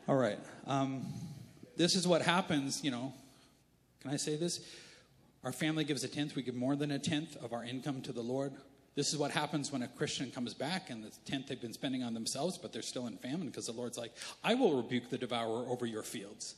All 0.08 0.16
right. 0.16 0.40
Um, 0.68 1.06
this 1.78 1.96
is 1.96 2.08
what 2.08 2.22
happens, 2.22 2.84
you 2.84 2.92
know. 2.92 3.14
Can 4.02 4.12
I 4.12 4.18
say 4.18 4.36
this? 4.36 4.62
Our 5.44 5.52
family 5.52 5.84
gives 5.84 6.04
a 6.04 6.08
tenth. 6.08 6.36
We 6.36 6.42
give 6.42 6.56
more 6.56 6.76
than 6.76 6.92
a 6.92 7.00
tenth 7.00 7.36
of 7.38 7.54
our 7.54 7.64
income 7.64 8.02
to 8.04 8.12
the 8.12 8.22
Lord. 8.22 8.54
This 8.96 9.12
is 9.12 9.20
what 9.20 9.32
happens 9.32 9.74
when 9.74 9.82
a 9.82 9.90
Christian 9.90 10.32
comes 10.32 10.54
back 10.54 10.90
and 10.90 11.04
the 11.04 11.12
tenth 11.26 11.48
they've 11.48 11.60
been 11.60 11.74
spending 11.74 12.02
on 12.02 12.14
themselves, 12.14 12.58
but 12.58 12.72
they're 12.72 12.82
still 12.82 13.08
in 13.08 13.18
famine 13.18 13.48
because 13.48 13.66
the 13.66 13.74
Lord's 13.74 13.98
like, 13.98 14.14
I 14.42 14.56
will 14.56 14.78
rebuke 14.78 15.10
the 15.10 15.18
devourer 15.18 15.66
over 15.68 15.86
your 15.86 16.04
fields. 16.04 16.56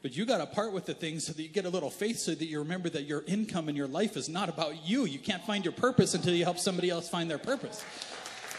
But 0.00 0.16
you 0.16 0.24
got 0.24 0.38
to 0.38 0.46
part 0.46 0.72
with 0.72 0.86
the 0.86 0.94
things 0.94 1.26
so 1.26 1.32
that 1.34 1.42
you 1.42 1.48
get 1.48 1.66
a 1.66 1.68
little 1.68 1.90
faith 1.90 2.18
so 2.18 2.34
that 2.34 2.46
you 2.46 2.60
remember 2.60 2.88
that 2.90 3.02
your 3.02 3.24
income 3.26 3.68
and 3.68 3.76
your 3.76 3.88
life 3.88 4.16
is 4.16 4.28
not 4.28 4.48
about 4.48 4.86
you. 4.86 5.04
You 5.04 5.18
can't 5.18 5.44
find 5.44 5.64
your 5.64 5.72
purpose 5.72 6.14
until 6.14 6.34
you 6.34 6.44
help 6.44 6.58
somebody 6.58 6.88
else 6.88 7.08
find 7.08 7.30
their 7.30 7.38
purpose. 7.38 7.84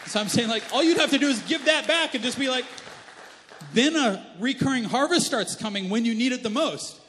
So 0.06 0.20
I'm 0.20 0.28
saying, 0.28 0.50
like, 0.50 0.64
all 0.72 0.84
you'd 0.84 0.98
have 0.98 1.12
to 1.12 1.18
do 1.18 1.28
is 1.28 1.42
give 1.44 1.66
that 1.66 1.88
back 1.88 2.14
and 2.14 2.24
just 2.24 2.38
be 2.38 2.50
like, 2.50 2.66
then 3.74 3.96
a 3.96 4.26
recurring 4.40 4.84
harvest 4.84 5.26
starts 5.26 5.56
coming 5.56 5.90
when 5.90 6.06
you 6.06 6.14
need 6.14 6.34
it 6.34 6.44
the 6.44 6.50
most. 6.50 7.02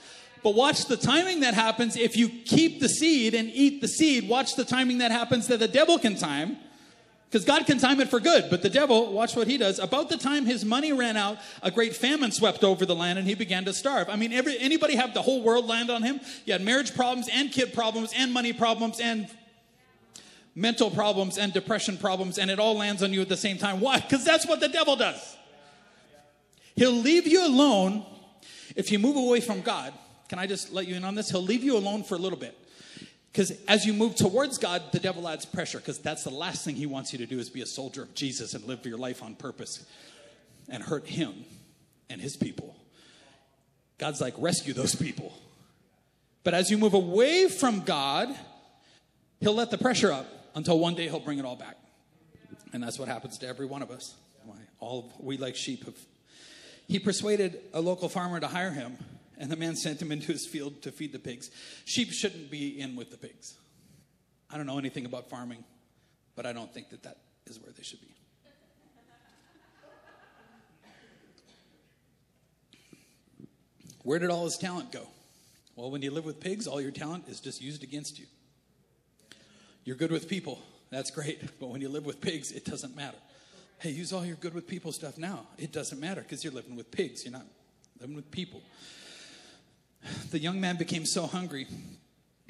But 0.42 0.55
watch 0.55 0.87
the 0.87 0.96
timing 0.96 1.40
that 1.40 1.55
happens 1.55 1.96
if 1.96 2.16
you 2.16 2.29
keep 2.29 2.81
the 2.81 2.88
seed 2.88 3.35
and 3.35 3.51
eat 3.53 3.81
the 3.81 3.88
seed. 3.88 4.29
Watch 4.29 4.57
the 4.57 4.64
timing 4.64 4.98
that 4.98 5.11
happens 5.11 5.48
that 5.48 5.59
the 5.59 5.68
devil 5.68 5.98
can 5.98 6.16
time. 6.16 6.57
Because 7.31 7.44
God 7.44 7.66
can 7.66 7.79
time 7.79 8.01
it 8.01 8.09
for 8.09 8.20
good, 8.20 8.46
but 8.48 8.62
the 8.62 8.70
devil, 8.70 9.12
watch 9.12 9.37
what 9.37 9.46
he 9.48 9.59
does. 9.59 9.79
About 9.79 10.09
the 10.09 10.16
time 10.16 10.46
his 10.46 10.64
money 10.64 10.94
ran 10.94 11.14
out, 11.14 11.37
a 11.62 11.70
great 11.70 11.94
famine 11.94 12.33
swept 12.33 12.64
over 12.64 12.87
the 12.87 12.94
land 12.94 13.18
and 13.18 13.29
he 13.29 13.35
began 13.35 13.66
to 13.66 13.74
starve. 13.74 14.09
I 14.09 14.16
mean, 14.16 14.33
every, 14.33 14.59
anybody 14.59 14.96
have 14.96 15.12
the 15.12 15.20
whole 15.20 15.42
world 15.42 15.66
land 15.66 15.90
on 15.90 16.03
him? 16.03 16.20
You 16.46 16.55
had 16.55 16.62
marriage 16.62 16.94
problems 16.94 17.29
and 17.31 17.53
kid 17.53 17.74
problems 17.74 18.14
and 18.16 18.33
money 18.33 18.55
problems 18.55 18.98
and 18.98 19.29
mental 20.55 20.90
problems 20.90 21.37
and 21.37 21.53
depression 21.53 21.98
problems, 21.98 22.38
and 22.38 22.51
it 22.51 22.59
all 22.59 22.74
lands 22.74 23.03
on 23.03 23.12
you 23.12 23.20
at 23.20 23.29
the 23.29 23.37
same 23.37 23.59
time. 23.59 23.81
Why? 23.81 24.01
Because 24.01 24.24
that's 24.24 24.46
what 24.46 24.61
the 24.61 24.68
devil 24.68 24.96
does. 24.96 25.37
He'll 26.77 26.92
leave 26.92 27.27
you 27.27 27.46
alone 27.46 28.07
if 28.74 28.90
you 28.90 28.98
move 28.98 29.16
away 29.16 29.40
from 29.40 29.61
God 29.61 29.92
can 30.28 30.38
I 30.38 30.46
just 30.46 30.72
let 30.72 30.86
you 30.86 30.94
in 30.94 31.04
on 31.04 31.14
this? 31.14 31.30
He'll 31.30 31.42
leave 31.42 31.64
you 31.64 31.76
alone 31.76 32.04
for 32.04 32.14
a 32.14 32.18
little 32.18 32.38
bit. 32.38 32.56
Because 33.32 33.52
as 33.66 33.84
you 33.86 33.92
move 33.92 34.16
towards 34.16 34.58
God, 34.58 34.82
the 34.92 34.98
devil 34.98 35.28
adds 35.28 35.44
pressure 35.44 35.78
because 35.78 35.98
that's 35.98 36.24
the 36.24 36.30
last 36.30 36.64
thing 36.64 36.76
he 36.76 36.86
wants 36.86 37.12
you 37.12 37.18
to 37.18 37.26
do 37.26 37.38
is 37.38 37.50
be 37.50 37.60
a 37.60 37.66
soldier 37.66 38.02
of 38.02 38.14
Jesus 38.14 38.54
and 38.54 38.64
live 38.64 38.84
your 38.84 38.98
life 38.98 39.22
on 39.22 39.34
purpose 39.34 39.84
and 40.68 40.82
hurt 40.82 41.06
him 41.06 41.44
and 42.10 42.20
his 42.20 42.36
people. 42.36 42.74
God's 43.98 44.20
like, 44.20 44.34
rescue 44.38 44.72
those 44.72 44.94
people. 44.94 45.32
But 46.44 46.54
as 46.54 46.70
you 46.70 46.78
move 46.78 46.94
away 46.94 47.48
from 47.48 47.80
God, 47.80 48.34
he'll 49.40 49.54
let 49.54 49.70
the 49.70 49.78
pressure 49.78 50.12
up 50.12 50.26
until 50.54 50.78
one 50.78 50.94
day 50.94 51.08
he'll 51.08 51.20
bring 51.20 51.38
it 51.38 51.44
all 51.44 51.56
back. 51.56 51.76
And 52.72 52.82
that's 52.82 52.98
what 52.98 53.08
happens 53.08 53.38
to 53.38 53.46
every 53.46 53.66
one 53.66 53.82
of 53.82 53.90
us. 53.90 54.14
All 54.80 55.12
we 55.20 55.36
like 55.36 55.56
sheep 55.56 55.84
have. 55.84 55.96
He 56.86 56.98
persuaded 56.98 57.60
a 57.74 57.80
local 57.80 58.08
farmer 58.08 58.40
to 58.40 58.46
hire 58.46 58.70
him 58.70 58.96
and 59.38 59.51
the 59.51 59.57
man 59.57 59.77
sent 59.77 60.03
him 60.03 60.12
into 60.12 60.33
his 60.33 60.46
field 60.46 60.83
to 60.83 60.92
feed 60.92 61.12
the 61.12 61.18
pigs. 61.18 61.51
Sheep 61.85 62.12
shouldn't 62.12 62.51
be 62.51 62.79
in 62.81 62.96
with 62.96 63.11
the 63.11 63.16
pigs. 63.16 63.55
I 64.51 64.57
don't 64.57 64.66
know 64.66 64.79
anything 64.79 65.07
about 65.07 65.31
farming, 65.31 65.64
but 66.37 66.46
I 66.46 66.53
don't 66.53 66.72
think 66.72 66.90
that 66.90 67.03
that 67.05 67.18
is 67.46 67.59
where 67.61 67.72
they 67.72 67.83
should 67.83 68.01
be. 68.01 68.09
Where 74.03 74.18
did 74.18 74.31
all 74.31 74.44
his 74.44 74.57
talent 74.57 74.90
go? 74.90 75.07
Well, 75.77 75.90
when 75.90 76.01
you 76.01 76.11
live 76.11 76.24
with 76.24 76.40
pigs, 76.40 76.66
all 76.66 76.81
your 76.81 76.90
talent 76.90 77.29
is 77.29 77.40
just 77.40 77.61
used 77.61 77.83
against 77.83 78.18
you. 78.18 78.24
You're 79.85 79.96
good 79.96 80.11
with 80.11 80.29
people, 80.29 80.61
that's 80.90 81.11
great, 81.11 81.42
but 81.61 81.68
when 81.68 81.81
you 81.81 81.88
live 81.88 82.07
with 82.07 82.20
pigs, 82.20 82.51
it 82.51 82.64
doesn't 82.64 82.96
matter. 82.96 83.18
Hey, 83.79 83.90
use 83.90 84.12
all 84.12 84.24
your 84.24 84.37
good 84.37 84.55
with 84.55 84.66
people 84.66 84.92
stuff 84.92 85.18
now. 85.18 85.46
It 85.59 85.72
doesn't 85.72 86.01
matter 86.01 86.22
because 86.22 86.42
you're 86.42 86.53
living 86.53 86.74
with 86.74 86.90
pigs, 86.90 87.24
you're 87.24 87.33
not 87.33 87.46
living 88.01 88.16
with 88.16 88.31
people. 88.31 88.62
The 90.30 90.38
young 90.38 90.61
man 90.61 90.76
became 90.76 91.04
so 91.04 91.26
hungry, 91.26 91.66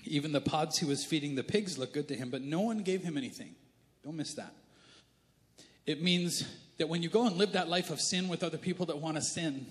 even 0.04 0.32
the 0.32 0.40
pods 0.40 0.78
he 0.78 0.84
was 0.84 1.04
feeding 1.04 1.34
the 1.34 1.42
pigs 1.42 1.78
looked 1.78 1.94
good 1.94 2.08
to 2.08 2.14
him, 2.14 2.30
but 2.30 2.42
no 2.42 2.60
one 2.60 2.78
gave 2.78 3.02
him 3.02 3.16
anything. 3.16 3.54
Don't 4.04 4.16
miss 4.16 4.34
that. 4.34 4.54
It 5.86 6.02
means 6.02 6.44
that 6.78 6.88
when 6.88 7.02
you 7.02 7.08
go 7.08 7.26
and 7.26 7.36
live 7.36 7.52
that 7.52 7.68
life 7.68 7.90
of 7.90 8.00
sin 8.00 8.28
with 8.28 8.42
other 8.42 8.58
people 8.58 8.86
that 8.86 8.98
want 8.98 9.16
to 9.16 9.22
sin, 9.22 9.66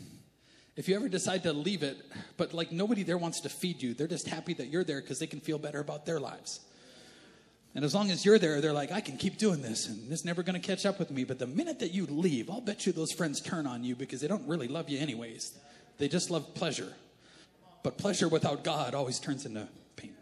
if 0.76 0.88
you 0.88 0.96
ever 0.96 1.10
decide 1.10 1.44
to 1.44 1.54
leave 1.54 1.84
it, 1.84 1.98
but 2.38 2.54
like 2.54 2.72
nobody 2.72 3.04
there 3.04 3.18
wants 3.18 3.42
to 3.42 3.50
feed 3.50 3.82
you, 3.82 3.94
they're 3.94 4.08
just 4.08 4.28
happy 4.28 4.54
that 4.56 4.68
you're 4.68 4.84
there 4.84 5.02
because 5.02 5.20
they 5.20 5.28
can 5.28 5.40
feel 5.40 5.58
better 5.58 5.80
about 5.80 6.06
their 6.06 6.20
lives. 6.20 6.60
And 7.74 7.86
as 7.86 7.94
long 7.94 8.10
as 8.12 8.26
you're 8.26 8.40
there, 8.40 8.62
they're 8.62 8.74
like, 8.74 8.92
I 8.92 9.02
can 9.02 9.18
keep 9.18 9.38
doing 9.38 9.62
this 9.62 9.88
and 9.88 10.10
this 10.10 10.26
never 10.26 10.44
going 10.44 10.60
to 10.60 10.68
catch 10.68 10.86
up 10.86 11.00
with 11.00 11.12
me. 11.12 11.24
But 11.24 11.40
the 11.40 11.48
minute 11.48 11.80
that 11.80 11.94
you 11.94 12.06
leave, 12.08 12.50
I'll 12.50 12.62
bet 12.62 12.86
you 12.86 12.92
those 12.92 13.12
friends 13.12 13.42
turn 13.42 13.68
on 13.68 13.84
you 13.84 13.96
because 13.96 14.22
they 14.22 14.28
don't 14.28 14.48
really 14.48 14.68
love 14.68 14.90
you 14.90 15.00
anyways. 15.00 15.58
They 15.98 16.08
just 16.08 16.32
love 16.32 16.54
pleasure. 16.56 16.94
But 17.88 17.98
pleasure 17.98 18.28
without 18.28 18.66
God 18.66 18.94
always 18.94 19.18
turns 19.18 19.46
into 19.46 19.66
pain. 19.96 20.14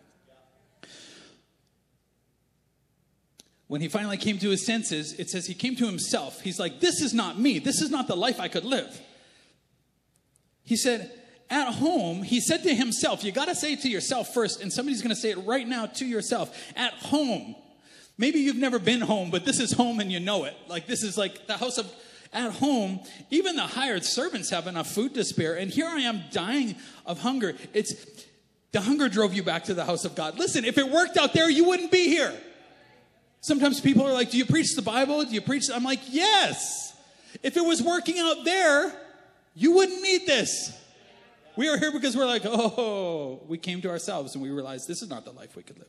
when 3.65 3.81
he 3.81 3.87
finally 3.87 4.17
came 4.17 4.37
to 4.37 4.51
his 4.51 4.63
senses, 4.63 5.13
it 5.13 5.31
says 5.31 5.47
he 5.47 5.55
came 5.55 5.75
to 5.77 5.87
himself. 5.87 6.41
He's 6.41 6.59
like, 6.59 6.79
This 6.79 7.01
is 7.01 7.11
not 7.11 7.39
me. 7.39 7.57
This 7.57 7.81
is 7.81 7.89
not 7.89 8.07
the 8.07 8.15
life 8.15 8.39
I 8.39 8.49
could 8.49 8.65
live. 8.65 9.01
He 10.63 10.75
said, 10.75 11.11
At 11.49 11.73
home, 11.73 12.21
he 12.21 12.39
said 12.39 12.61
to 12.61 12.75
himself, 12.75 13.23
You 13.23 13.31
got 13.31 13.47
to 13.47 13.55
say 13.55 13.73
it 13.73 13.81
to 13.81 13.89
yourself 13.89 14.31
first, 14.31 14.61
and 14.61 14.71
somebody's 14.71 15.01
going 15.01 15.15
to 15.15 15.19
say 15.19 15.31
it 15.31 15.39
right 15.39 15.67
now 15.67 15.87
to 15.87 16.05
yourself. 16.05 16.55
At 16.75 16.93
home. 16.93 17.55
Maybe 18.15 18.41
you've 18.41 18.57
never 18.57 18.77
been 18.77 19.01
home, 19.01 19.31
but 19.31 19.43
this 19.43 19.59
is 19.59 19.71
home 19.71 19.99
and 19.99 20.11
you 20.11 20.19
know 20.19 20.43
it. 20.43 20.55
Like, 20.67 20.85
this 20.85 21.01
is 21.01 21.17
like 21.17 21.47
the 21.47 21.57
house 21.57 21.79
of 21.79 21.91
at 22.35 22.51
home, 22.51 22.99
even 23.31 23.55
the 23.55 23.63
hired 23.63 24.03
servants 24.03 24.49
have 24.49 24.67
enough 24.67 24.91
food 24.91 25.13
to 25.15 25.23
spare. 25.23 25.55
And 25.55 25.71
here 25.71 25.87
I 25.87 26.01
am 26.01 26.23
dying 26.31 26.75
of 27.05 27.21
hunger. 27.21 27.55
It's 27.73 27.95
the 28.71 28.81
hunger 28.81 29.07
drove 29.07 29.33
you 29.33 29.41
back 29.41 29.63
to 29.65 29.73
the 29.73 29.85
house 29.85 30.03
of 30.03 30.15
God. 30.15 30.37
Listen, 30.37 30.65
if 30.65 30.77
it 30.77 30.91
worked 30.91 31.17
out 31.17 31.33
there, 31.33 31.49
you 31.49 31.63
wouldn't 31.63 31.91
be 31.91 32.09
here. 32.09 32.33
Sometimes 33.39 33.79
people 33.79 34.05
are 34.05 34.11
like, 34.11 34.31
Do 34.31 34.37
you 34.37 34.45
preach 34.45 34.75
the 34.75 34.81
Bible? 34.81 35.23
Do 35.23 35.31
you 35.31 35.41
preach? 35.41 35.69
I'm 35.73 35.83
like, 35.83 36.01
Yes. 36.09 36.93
If 37.41 37.57
it 37.57 37.63
was 37.63 37.81
working 37.81 38.19
out 38.19 38.43
there, 38.43 38.93
you 39.55 39.73
wouldn't 39.73 40.01
need 40.01 40.25
this. 40.25 40.77
We 41.55 41.69
are 41.69 41.77
here 41.77 41.91
because 41.91 42.17
we're 42.17 42.25
like, 42.25 42.41
Oh, 42.45 43.43
we 43.47 43.57
came 43.57 43.81
to 43.81 43.89
ourselves 43.89 44.35
and 44.35 44.43
we 44.43 44.49
realized 44.49 44.87
this 44.87 45.01
is 45.01 45.09
not 45.09 45.23
the 45.23 45.31
life 45.31 45.55
we 45.55 45.63
could 45.63 45.77
live. 45.77 45.87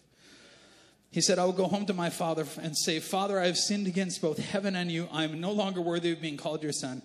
He 1.10 1.20
said, 1.20 1.38
I 1.38 1.44
will 1.44 1.52
go 1.52 1.66
home 1.66 1.86
to 1.86 1.94
my 1.94 2.10
father 2.10 2.46
and 2.60 2.76
say, 2.76 3.00
Father, 3.00 3.40
I 3.40 3.46
have 3.46 3.56
sinned 3.56 3.86
against 3.86 4.20
both 4.20 4.38
heaven 4.38 4.76
and 4.76 4.90
you. 4.90 5.08
I 5.12 5.24
am 5.24 5.40
no 5.40 5.52
longer 5.52 5.80
worthy 5.80 6.12
of 6.12 6.20
being 6.20 6.36
called 6.36 6.62
your 6.62 6.72
son. 6.72 7.02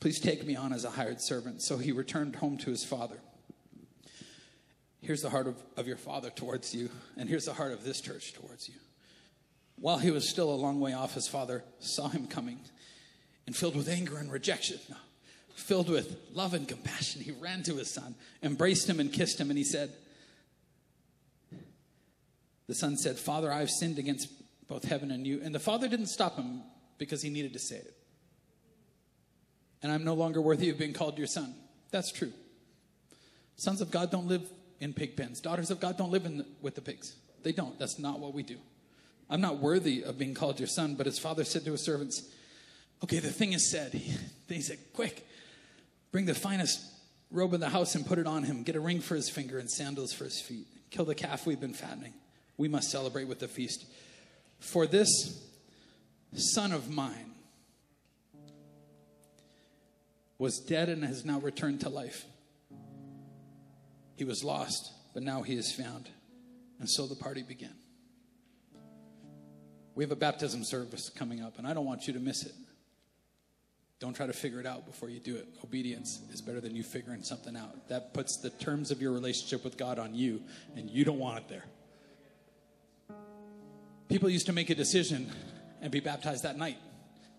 Please 0.00 0.20
take 0.20 0.46
me 0.46 0.56
on 0.56 0.72
as 0.72 0.84
a 0.84 0.90
hired 0.90 1.20
servant. 1.20 1.62
So 1.62 1.78
he 1.78 1.92
returned 1.92 2.36
home 2.36 2.58
to 2.58 2.70
his 2.70 2.84
father. 2.84 3.18
Here's 5.00 5.22
the 5.22 5.30
heart 5.30 5.46
of, 5.46 5.56
of 5.76 5.86
your 5.86 5.96
father 5.96 6.30
towards 6.30 6.74
you, 6.74 6.90
and 7.16 7.28
here's 7.28 7.44
the 7.44 7.52
heart 7.52 7.72
of 7.72 7.84
this 7.84 8.00
church 8.00 8.34
towards 8.34 8.68
you. 8.68 8.74
While 9.76 9.98
he 9.98 10.10
was 10.10 10.28
still 10.28 10.50
a 10.50 10.56
long 10.56 10.80
way 10.80 10.94
off, 10.94 11.14
his 11.14 11.28
father 11.28 11.62
saw 11.78 12.08
him 12.08 12.26
coming, 12.26 12.58
and 13.46 13.54
filled 13.54 13.76
with 13.76 13.88
anger 13.88 14.16
and 14.16 14.32
rejection, 14.32 14.80
filled 15.54 15.88
with 15.88 16.16
love 16.32 16.54
and 16.54 16.66
compassion, 16.66 17.22
he 17.22 17.30
ran 17.30 17.62
to 17.64 17.76
his 17.76 17.88
son, 17.88 18.16
embraced 18.42 18.88
him, 18.88 18.98
and 18.98 19.12
kissed 19.12 19.40
him, 19.40 19.48
and 19.48 19.56
he 19.56 19.64
said, 19.64 19.92
the 22.66 22.74
son 22.74 22.96
said, 22.96 23.16
Father, 23.16 23.52
I've 23.52 23.70
sinned 23.70 23.98
against 23.98 24.28
both 24.68 24.84
heaven 24.84 25.10
and 25.10 25.26
you. 25.26 25.40
And 25.42 25.54
the 25.54 25.60
father 25.60 25.88
didn't 25.88 26.06
stop 26.06 26.36
him 26.36 26.62
because 26.98 27.22
he 27.22 27.30
needed 27.30 27.52
to 27.52 27.58
say 27.58 27.76
it. 27.76 27.94
And 29.82 29.92
I'm 29.92 30.04
no 30.04 30.14
longer 30.14 30.40
worthy 30.40 30.70
of 30.70 30.78
being 30.78 30.92
called 30.92 31.18
your 31.18 31.26
son. 31.26 31.54
That's 31.90 32.10
true. 32.10 32.32
Sons 33.56 33.80
of 33.80 33.90
God 33.90 34.10
don't 34.10 34.26
live 34.26 34.42
in 34.80 34.92
pig 34.92 35.16
pens. 35.16 35.40
Daughters 35.40 35.70
of 35.70 35.80
God 35.80 35.96
don't 35.96 36.10
live 36.10 36.24
the, 36.24 36.46
with 36.60 36.74
the 36.74 36.80
pigs. 36.80 37.14
They 37.42 37.52
don't. 37.52 37.78
That's 37.78 37.98
not 37.98 38.18
what 38.18 38.34
we 38.34 38.42
do. 38.42 38.56
I'm 39.30 39.40
not 39.40 39.58
worthy 39.58 40.02
of 40.02 40.18
being 40.18 40.34
called 40.34 40.58
your 40.58 40.66
son, 40.66 40.94
but 40.94 41.06
his 41.06 41.18
father 41.18 41.44
said 41.44 41.64
to 41.64 41.72
his 41.72 41.82
servants, 41.82 42.28
Okay, 43.02 43.18
the 43.18 43.30
thing 43.30 43.52
is 43.52 43.70
said. 43.70 43.92
He, 44.48 44.54
he 44.54 44.60
said, 44.60 44.78
Quick, 44.92 45.26
bring 46.12 46.24
the 46.24 46.34
finest 46.34 46.80
robe 47.32 47.52
in 47.52 47.60
the 47.60 47.68
house 47.68 47.96
and 47.96 48.06
put 48.06 48.18
it 48.18 48.26
on 48.26 48.44
him. 48.44 48.62
Get 48.62 48.76
a 48.76 48.80
ring 48.80 49.00
for 49.00 49.16
his 49.16 49.28
finger 49.28 49.58
and 49.58 49.68
sandals 49.68 50.12
for 50.12 50.24
his 50.24 50.40
feet. 50.40 50.66
Kill 50.90 51.04
the 51.04 51.14
calf 51.14 51.46
we've 51.46 51.60
been 51.60 51.74
fattening 51.74 52.14
we 52.56 52.68
must 52.68 52.90
celebrate 52.90 53.28
with 53.28 53.38
the 53.38 53.48
feast. 53.48 53.86
For 54.58 54.86
this 54.86 55.42
son 56.34 56.72
of 56.72 56.90
mine 56.90 57.32
was 60.38 60.58
dead 60.58 60.88
and 60.88 61.04
has 61.04 61.24
now 61.24 61.38
returned 61.38 61.80
to 61.80 61.88
life. 61.88 62.24
He 64.16 64.24
was 64.24 64.42
lost, 64.42 64.92
but 65.14 65.22
now 65.22 65.42
he 65.42 65.54
is 65.54 65.72
found. 65.72 66.08
And 66.78 66.88
so 66.88 67.06
the 67.06 67.14
party 67.14 67.42
began. 67.42 67.74
We 69.94 70.04
have 70.04 70.10
a 70.10 70.16
baptism 70.16 70.62
service 70.64 71.08
coming 71.08 71.42
up, 71.42 71.58
and 71.58 71.66
I 71.66 71.72
don't 71.72 71.86
want 71.86 72.06
you 72.06 72.12
to 72.12 72.20
miss 72.20 72.44
it. 72.44 72.52
Don't 73.98 74.14
try 74.14 74.26
to 74.26 74.34
figure 74.34 74.60
it 74.60 74.66
out 74.66 74.84
before 74.84 75.08
you 75.08 75.20
do 75.20 75.36
it. 75.36 75.48
Obedience 75.64 76.20
is 76.30 76.42
better 76.42 76.60
than 76.60 76.76
you 76.76 76.82
figuring 76.82 77.22
something 77.22 77.56
out. 77.56 77.88
That 77.88 78.12
puts 78.12 78.36
the 78.36 78.50
terms 78.50 78.90
of 78.90 79.00
your 79.00 79.12
relationship 79.12 79.64
with 79.64 79.78
God 79.78 79.98
on 79.98 80.14
you, 80.14 80.42
and 80.76 80.90
you 80.90 81.06
don't 81.06 81.18
want 81.18 81.38
it 81.38 81.48
there. 81.48 81.64
People 84.08 84.28
used 84.28 84.46
to 84.46 84.52
make 84.52 84.70
a 84.70 84.74
decision 84.74 85.30
and 85.82 85.90
be 85.90 86.00
baptized 86.00 86.44
that 86.44 86.56
night. 86.56 86.78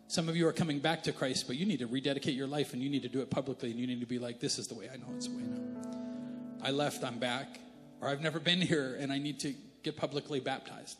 Some 0.07 0.29
of 0.29 0.37
you 0.37 0.47
are 0.47 0.53
coming 0.53 0.79
back 0.79 1.03
to 1.03 1.11
Christ, 1.11 1.45
but 1.47 1.57
you 1.57 1.65
need 1.65 1.79
to 1.79 1.87
rededicate 1.87 2.33
your 2.33 2.47
life 2.47 2.73
and 2.73 2.81
you 2.81 2.89
need 2.89 3.01
to 3.03 3.09
do 3.09 3.21
it 3.21 3.29
publicly 3.29 3.71
and 3.71 3.79
you 3.79 3.87
need 3.87 3.99
to 3.99 4.05
be 4.05 4.19
like, 4.19 4.39
this 4.39 4.57
is 4.57 4.67
the 4.67 4.75
way 4.75 4.89
I 4.91 4.97
know 4.97 5.07
it's 5.15 5.27
the 5.27 5.35
way 5.35 5.43
now. 5.43 6.61
I 6.61 6.71
left, 6.71 7.03
I'm 7.03 7.19
back, 7.19 7.59
or 8.01 8.07
I've 8.07 8.21
never 8.21 8.39
been 8.39 8.61
here 8.61 8.97
and 8.99 9.11
I 9.11 9.17
need 9.17 9.39
to 9.41 9.53
get 9.83 9.97
publicly 9.97 10.39
baptized. 10.39 10.97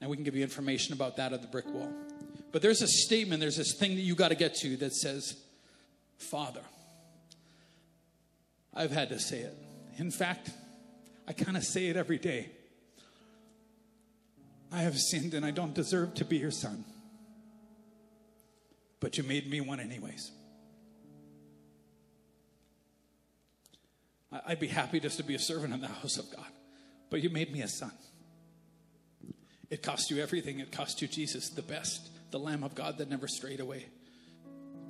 And 0.00 0.08
we 0.08 0.16
can 0.16 0.24
give 0.24 0.34
you 0.34 0.42
information 0.42 0.92
about 0.92 1.16
that 1.16 1.32
at 1.32 1.42
the 1.42 1.48
brick 1.48 1.66
wall. 1.66 1.92
But 2.52 2.62
there's 2.62 2.82
a 2.82 2.88
statement, 2.88 3.40
there's 3.40 3.56
this 3.56 3.74
thing 3.74 3.96
that 3.96 4.02
you 4.02 4.14
got 4.14 4.28
to 4.28 4.34
get 4.34 4.54
to 4.56 4.76
that 4.78 4.94
says, 4.94 5.36
Father. 6.18 6.62
I've 8.72 8.92
had 8.92 9.08
to 9.10 9.18
say 9.18 9.40
it. 9.40 9.56
In 9.98 10.10
fact, 10.10 10.50
I 11.26 11.32
kind 11.32 11.56
of 11.56 11.64
say 11.64 11.88
it 11.88 11.96
every 11.96 12.18
day. 12.18 12.50
I 14.72 14.82
have 14.82 14.96
sinned 14.96 15.34
and 15.34 15.44
I 15.44 15.50
don't 15.50 15.74
deserve 15.74 16.14
to 16.14 16.24
be 16.24 16.38
your 16.38 16.50
son. 16.50 16.84
But 19.00 19.18
you 19.18 19.24
made 19.24 19.50
me 19.50 19.60
one, 19.60 19.80
anyways. 19.80 20.30
I'd 24.46 24.60
be 24.60 24.68
happy 24.68 25.00
just 25.00 25.16
to 25.16 25.24
be 25.24 25.34
a 25.34 25.40
servant 25.40 25.74
in 25.74 25.80
the 25.80 25.88
house 25.88 26.16
of 26.16 26.30
God, 26.30 26.46
but 27.10 27.20
you 27.20 27.30
made 27.30 27.52
me 27.52 27.62
a 27.62 27.68
son. 27.68 27.90
It 29.70 29.82
cost 29.82 30.10
you 30.10 30.22
everything. 30.22 30.60
It 30.60 30.70
cost 30.70 31.02
you 31.02 31.08
Jesus, 31.08 31.48
the 31.50 31.62
best, 31.62 32.10
the 32.30 32.38
Lamb 32.38 32.62
of 32.62 32.74
God 32.76 32.98
that 32.98 33.10
never 33.10 33.26
strayed 33.26 33.60
away, 33.60 33.86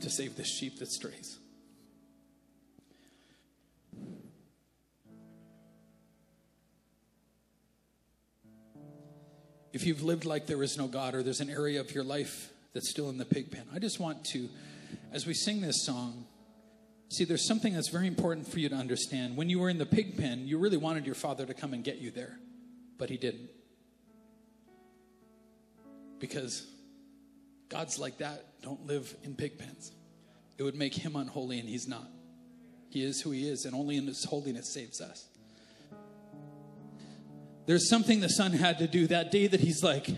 to 0.00 0.10
save 0.10 0.36
the 0.36 0.44
sheep 0.44 0.78
that 0.78 0.90
strays. 0.90 1.39
If 9.72 9.86
you've 9.86 10.02
lived 10.02 10.24
like 10.24 10.46
there 10.46 10.62
is 10.62 10.76
no 10.76 10.86
God 10.86 11.14
or 11.14 11.22
there's 11.22 11.40
an 11.40 11.50
area 11.50 11.80
of 11.80 11.94
your 11.94 12.04
life 12.04 12.50
that's 12.72 12.90
still 12.90 13.08
in 13.08 13.18
the 13.18 13.24
pig 13.24 13.50
pen, 13.50 13.64
I 13.74 13.78
just 13.78 14.00
want 14.00 14.24
to, 14.26 14.48
as 15.12 15.26
we 15.26 15.34
sing 15.34 15.60
this 15.60 15.84
song, 15.84 16.26
see, 17.08 17.24
there's 17.24 17.46
something 17.46 17.74
that's 17.74 17.88
very 17.88 18.06
important 18.06 18.48
for 18.48 18.58
you 18.58 18.68
to 18.68 18.74
understand. 18.74 19.36
When 19.36 19.48
you 19.48 19.58
were 19.58 19.68
in 19.68 19.78
the 19.78 19.86
pig 19.86 20.16
pen, 20.16 20.46
you 20.46 20.58
really 20.58 20.76
wanted 20.76 21.06
your 21.06 21.14
father 21.14 21.46
to 21.46 21.54
come 21.54 21.72
and 21.72 21.84
get 21.84 21.98
you 21.98 22.10
there, 22.10 22.38
but 22.98 23.10
he 23.10 23.16
didn't. 23.16 23.50
Because 26.18 26.66
God's 27.68 27.98
like 27.98 28.18
that 28.18 28.44
don't 28.62 28.86
live 28.86 29.14
in 29.22 29.34
pig 29.34 29.58
pens. 29.58 29.92
It 30.58 30.62
would 30.62 30.74
make 30.74 30.94
him 30.94 31.16
unholy, 31.16 31.58
and 31.58 31.68
he's 31.68 31.88
not. 31.88 32.06
He 32.90 33.02
is 33.02 33.22
who 33.22 33.30
he 33.30 33.48
is, 33.48 33.64
and 33.64 33.74
only 33.74 33.96
in 33.96 34.06
his 34.06 34.24
holiness 34.24 34.68
saves 34.68 35.00
us. 35.00 35.26
There's 37.66 37.88
something 37.88 38.20
the 38.20 38.28
son 38.28 38.52
had 38.52 38.78
to 38.78 38.86
do 38.86 39.06
that 39.08 39.30
day 39.30 39.46
that 39.46 39.60
he's 39.60 39.82
like, 39.82 40.08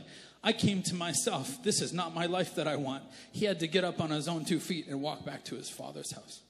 I 0.44 0.52
came 0.52 0.82
to 0.84 0.94
myself. 0.94 1.62
This 1.62 1.80
is 1.80 1.92
not 1.92 2.14
my 2.14 2.26
life 2.26 2.56
that 2.56 2.66
I 2.66 2.76
want. 2.76 3.04
He 3.30 3.44
had 3.44 3.60
to 3.60 3.68
get 3.68 3.84
up 3.84 4.00
on 4.00 4.10
his 4.10 4.28
own 4.28 4.44
two 4.44 4.58
feet 4.58 4.88
and 4.88 5.00
walk 5.00 5.24
back 5.24 5.44
to 5.46 5.54
his 5.54 5.70
father's 5.70 6.12
house. 6.12 6.40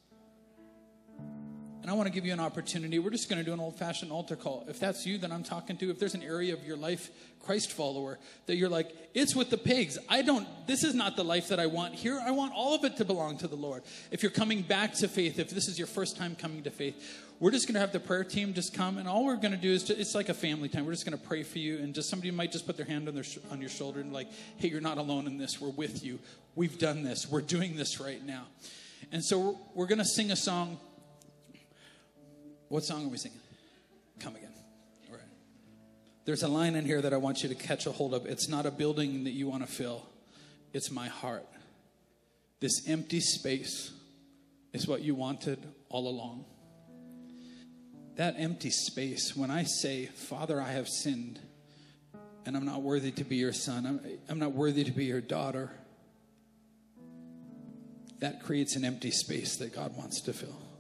And 1.83 1.91
I 1.91 1.95
want 1.95 2.07
to 2.07 2.13
give 2.13 2.25
you 2.25 2.33
an 2.33 2.39
opportunity. 2.39 3.01
We're 3.01 3.11
just 3.11 3.29
going 3.29 3.41
to 3.41 3.45
do 3.45 3.53
an 3.53 3.59
old 3.59 3.77
fashioned 3.77 4.13
altar 4.13 4.37
call. 4.37 4.65
If 4.69 4.79
that's 4.79 5.05
you 5.05 5.19
that 5.19 5.33
I'm 5.33 5.43
talking 5.43 5.77
to, 5.79 5.91
if 5.91 5.99
there's 5.99 6.15
an 6.15 6.23
area 6.23 6.53
of 6.55 6.65
your 6.65 6.77
life, 6.77 7.11
Christ 7.41 7.73
follower, 7.73 8.21
that 8.47 8.55
you're 8.55 8.69
like, 8.69 8.95
it's 9.15 9.35
with 9.35 9.51
the 9.51 9.59
pigs. 9.59 9.99
I 10.09 10.23
don't, 10.23 10.47
this 10.69 10.85
is 10.85 10.95
not 10.95 11.17
the 11.17 11.25
life 11.25 11.49
that 11.49 11.59
I 11.59 11.67
want 11.67 11.95
here. 11.95 12.21
I 12.25 12.31
want 12.31 12.53
all 12.55 12.77
of 12.77 12.85
it 12.85 12.97
to 12.99 13.05
belong 13.05 13.37
to 13.39 13.49
the 13.49 13.57
Lord. 13.57 13.83
If 14.13 14.23
you're 14.23 14.31
coming 14.31 14.63
back 14.63 14.93
to 14.95 15.09
faith, 15.09 15.41
if 15.41 15.51
this 15.51 15.67
is 15.67 15.77
your 15.77 15.89
first 15.89 16.17
time 16.17 16.37
coming 16.37 16.63
to 16.63 16.71
faith, 16.71 16.95
we're 17.41 17.51
just 17.51 17.67
going 17.67 17.75
to 17.75 17.81
have 17.81 17.91
the 17.91 17.99
prayer 17.99 18.23
team 18.23 18.55
just 18.55 18.73
come. 18.75 18.97
And 18.97 19.09
all 19.09 19.25
we're 19.25 19.35
going 19.35 19.51
to 19.51 19.57
do 19.57 19.73
is, 19.73 19.91
it's 19.91 20.15
like 20.15 20.29
a 20.29 20.35
family 20.35 20.69
time. 20.69 20.87
We're 20.87 20.93
just 20.93 21.05
going 21.05 21.19
to 21.19 21.27
pray 21.27 21.43
for 21.43 21.59
you. 21.59 21.79
And 21.79 21.93
just 21.93 22.09
somebody 22.09 22.31
might 22.31 22.53
just 22.53 22.65
put 22.65 22.77
their 22.77 22.87
hand 22.87 23.09
on, 23.09 23.15
their, 23.15 23.25
on 23.51 23.61
your 23.61 23.71
shoulder 23.71 23.99
and 23.99 24.13
like, 24.13 24.29
hey, 24.59 24.69
you're 24.69 24.81
not 24.81 24.99
alone 24.99 25.27
in 25.27 25.37
this. 25.37 25.61
We're 25.61 25.71
with 25.71 26.05
you. 26.05 26.21
We've 26.55 26.79
done 26.79 27.03
this. 27.03 27.29
We're 27.29 27.41
doing 27.41 27.75
this 27.75 27.99
right 27.99 28.25
now. 28.25 28.47
And 29.11 29.25
so 29.25 29.41
we're, 29.41 29.55
we're 29.75 29.87
going 29.87 29.99
to 29.99 30.05
sing 30.05 30.31
a 30.31 30.37
song 30.37 30.79
what 32.73 32.85
song 32.85 33.05
are 33.05 33.09
we 33.09 33.19
singing? 33.19 33.39
Come 34.19 34.35
again. 34.35 34.55
All 35.11 35.15
right. 35.15 35.27
There's 36.25 36.43
a 36.43 36.49
line 36.49 36.75
in 36.75 36.87
here 36.87 37.03
that 37.03 37.13
I 37.13 37.19
want 37.19 37.43
you 37.43 37.51
to 37.51 37.55
catch 37.55 37.85
a 37.85 37.93
hold 37.93 38.15
of. 38.15 38.25
It's 38.25 38.49
not 38.49 38.65
a 38.65 38.71
building 38.71 39.25
that 39.25 39.33
you 39.33 39.47
want 39.47 39.63
to 39.63 39.71
fill, 39.71 40.07
it's 40.73 40.91
my 40.91 41.09
heart. 41.09 41.45
This 42.61 42.89
empty 42.89 43.21
space 43.21 43.93
is 44.73 44.89
what 44.89 45.03
you 45.03 45.15
wanted 45.15 45.59
all 45.91 46.09
along. 46.09 46.47
That 48.17 48.37
empty 48.39 48.71
space, 48.71 49.37
when 49.37 49.51
I 49.51 49.65
say, 49.65 50.07
Father, 50.07 50.59
I 50.59 50.73
have 50.73 50.89
sinned, 50.89 51.41
and 52.47 52.57
I'm 52.57 52.65
not 52.65 52.81
worthy 52.81 53.11
to 53.11 53.25
be 53.25 53.37
your 53.37 53.53
son, 53.53 53.85
I'm, 53.85 54.01
I'm 54.31 54.39
not 54.39 54.53
worthy 54.53 54.85
to 54.85 54.93
be 54.93 55.05
your 55.05 55.21
daughter, 55.21 55.71
that 58.21 58.43
creates 58.43 58.77
an 58.77 58.85
empty 58.87 59.11
space 59.11 59.57
that 59.57 59.75
God 59.75 59.95
wants 59.95 60.23
to 60.23 60.33
fill 60.33 60.72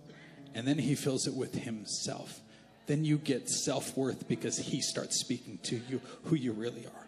and 0.55 0.67
then 0.67 0.79
he 0.79 0.95
fills 0.95 1.27
it 1.27 1.35
with 1.35 1.55
himself. 1.55 2.41
Then 2.87 3.05
you 3.05 3.19
get 3.19 3.49
self 3.49 3.97
worth 3.97 4.29
because 4.29 4.59
he 4.59 4.81
starts 4.81 5.19
speaking 5.19 5.59
to 5.65 5.81
you 5.89 6.01
who 6.25 6.37
you 6.37 6.53
really 6.53 6.87
are. 6.87 7.02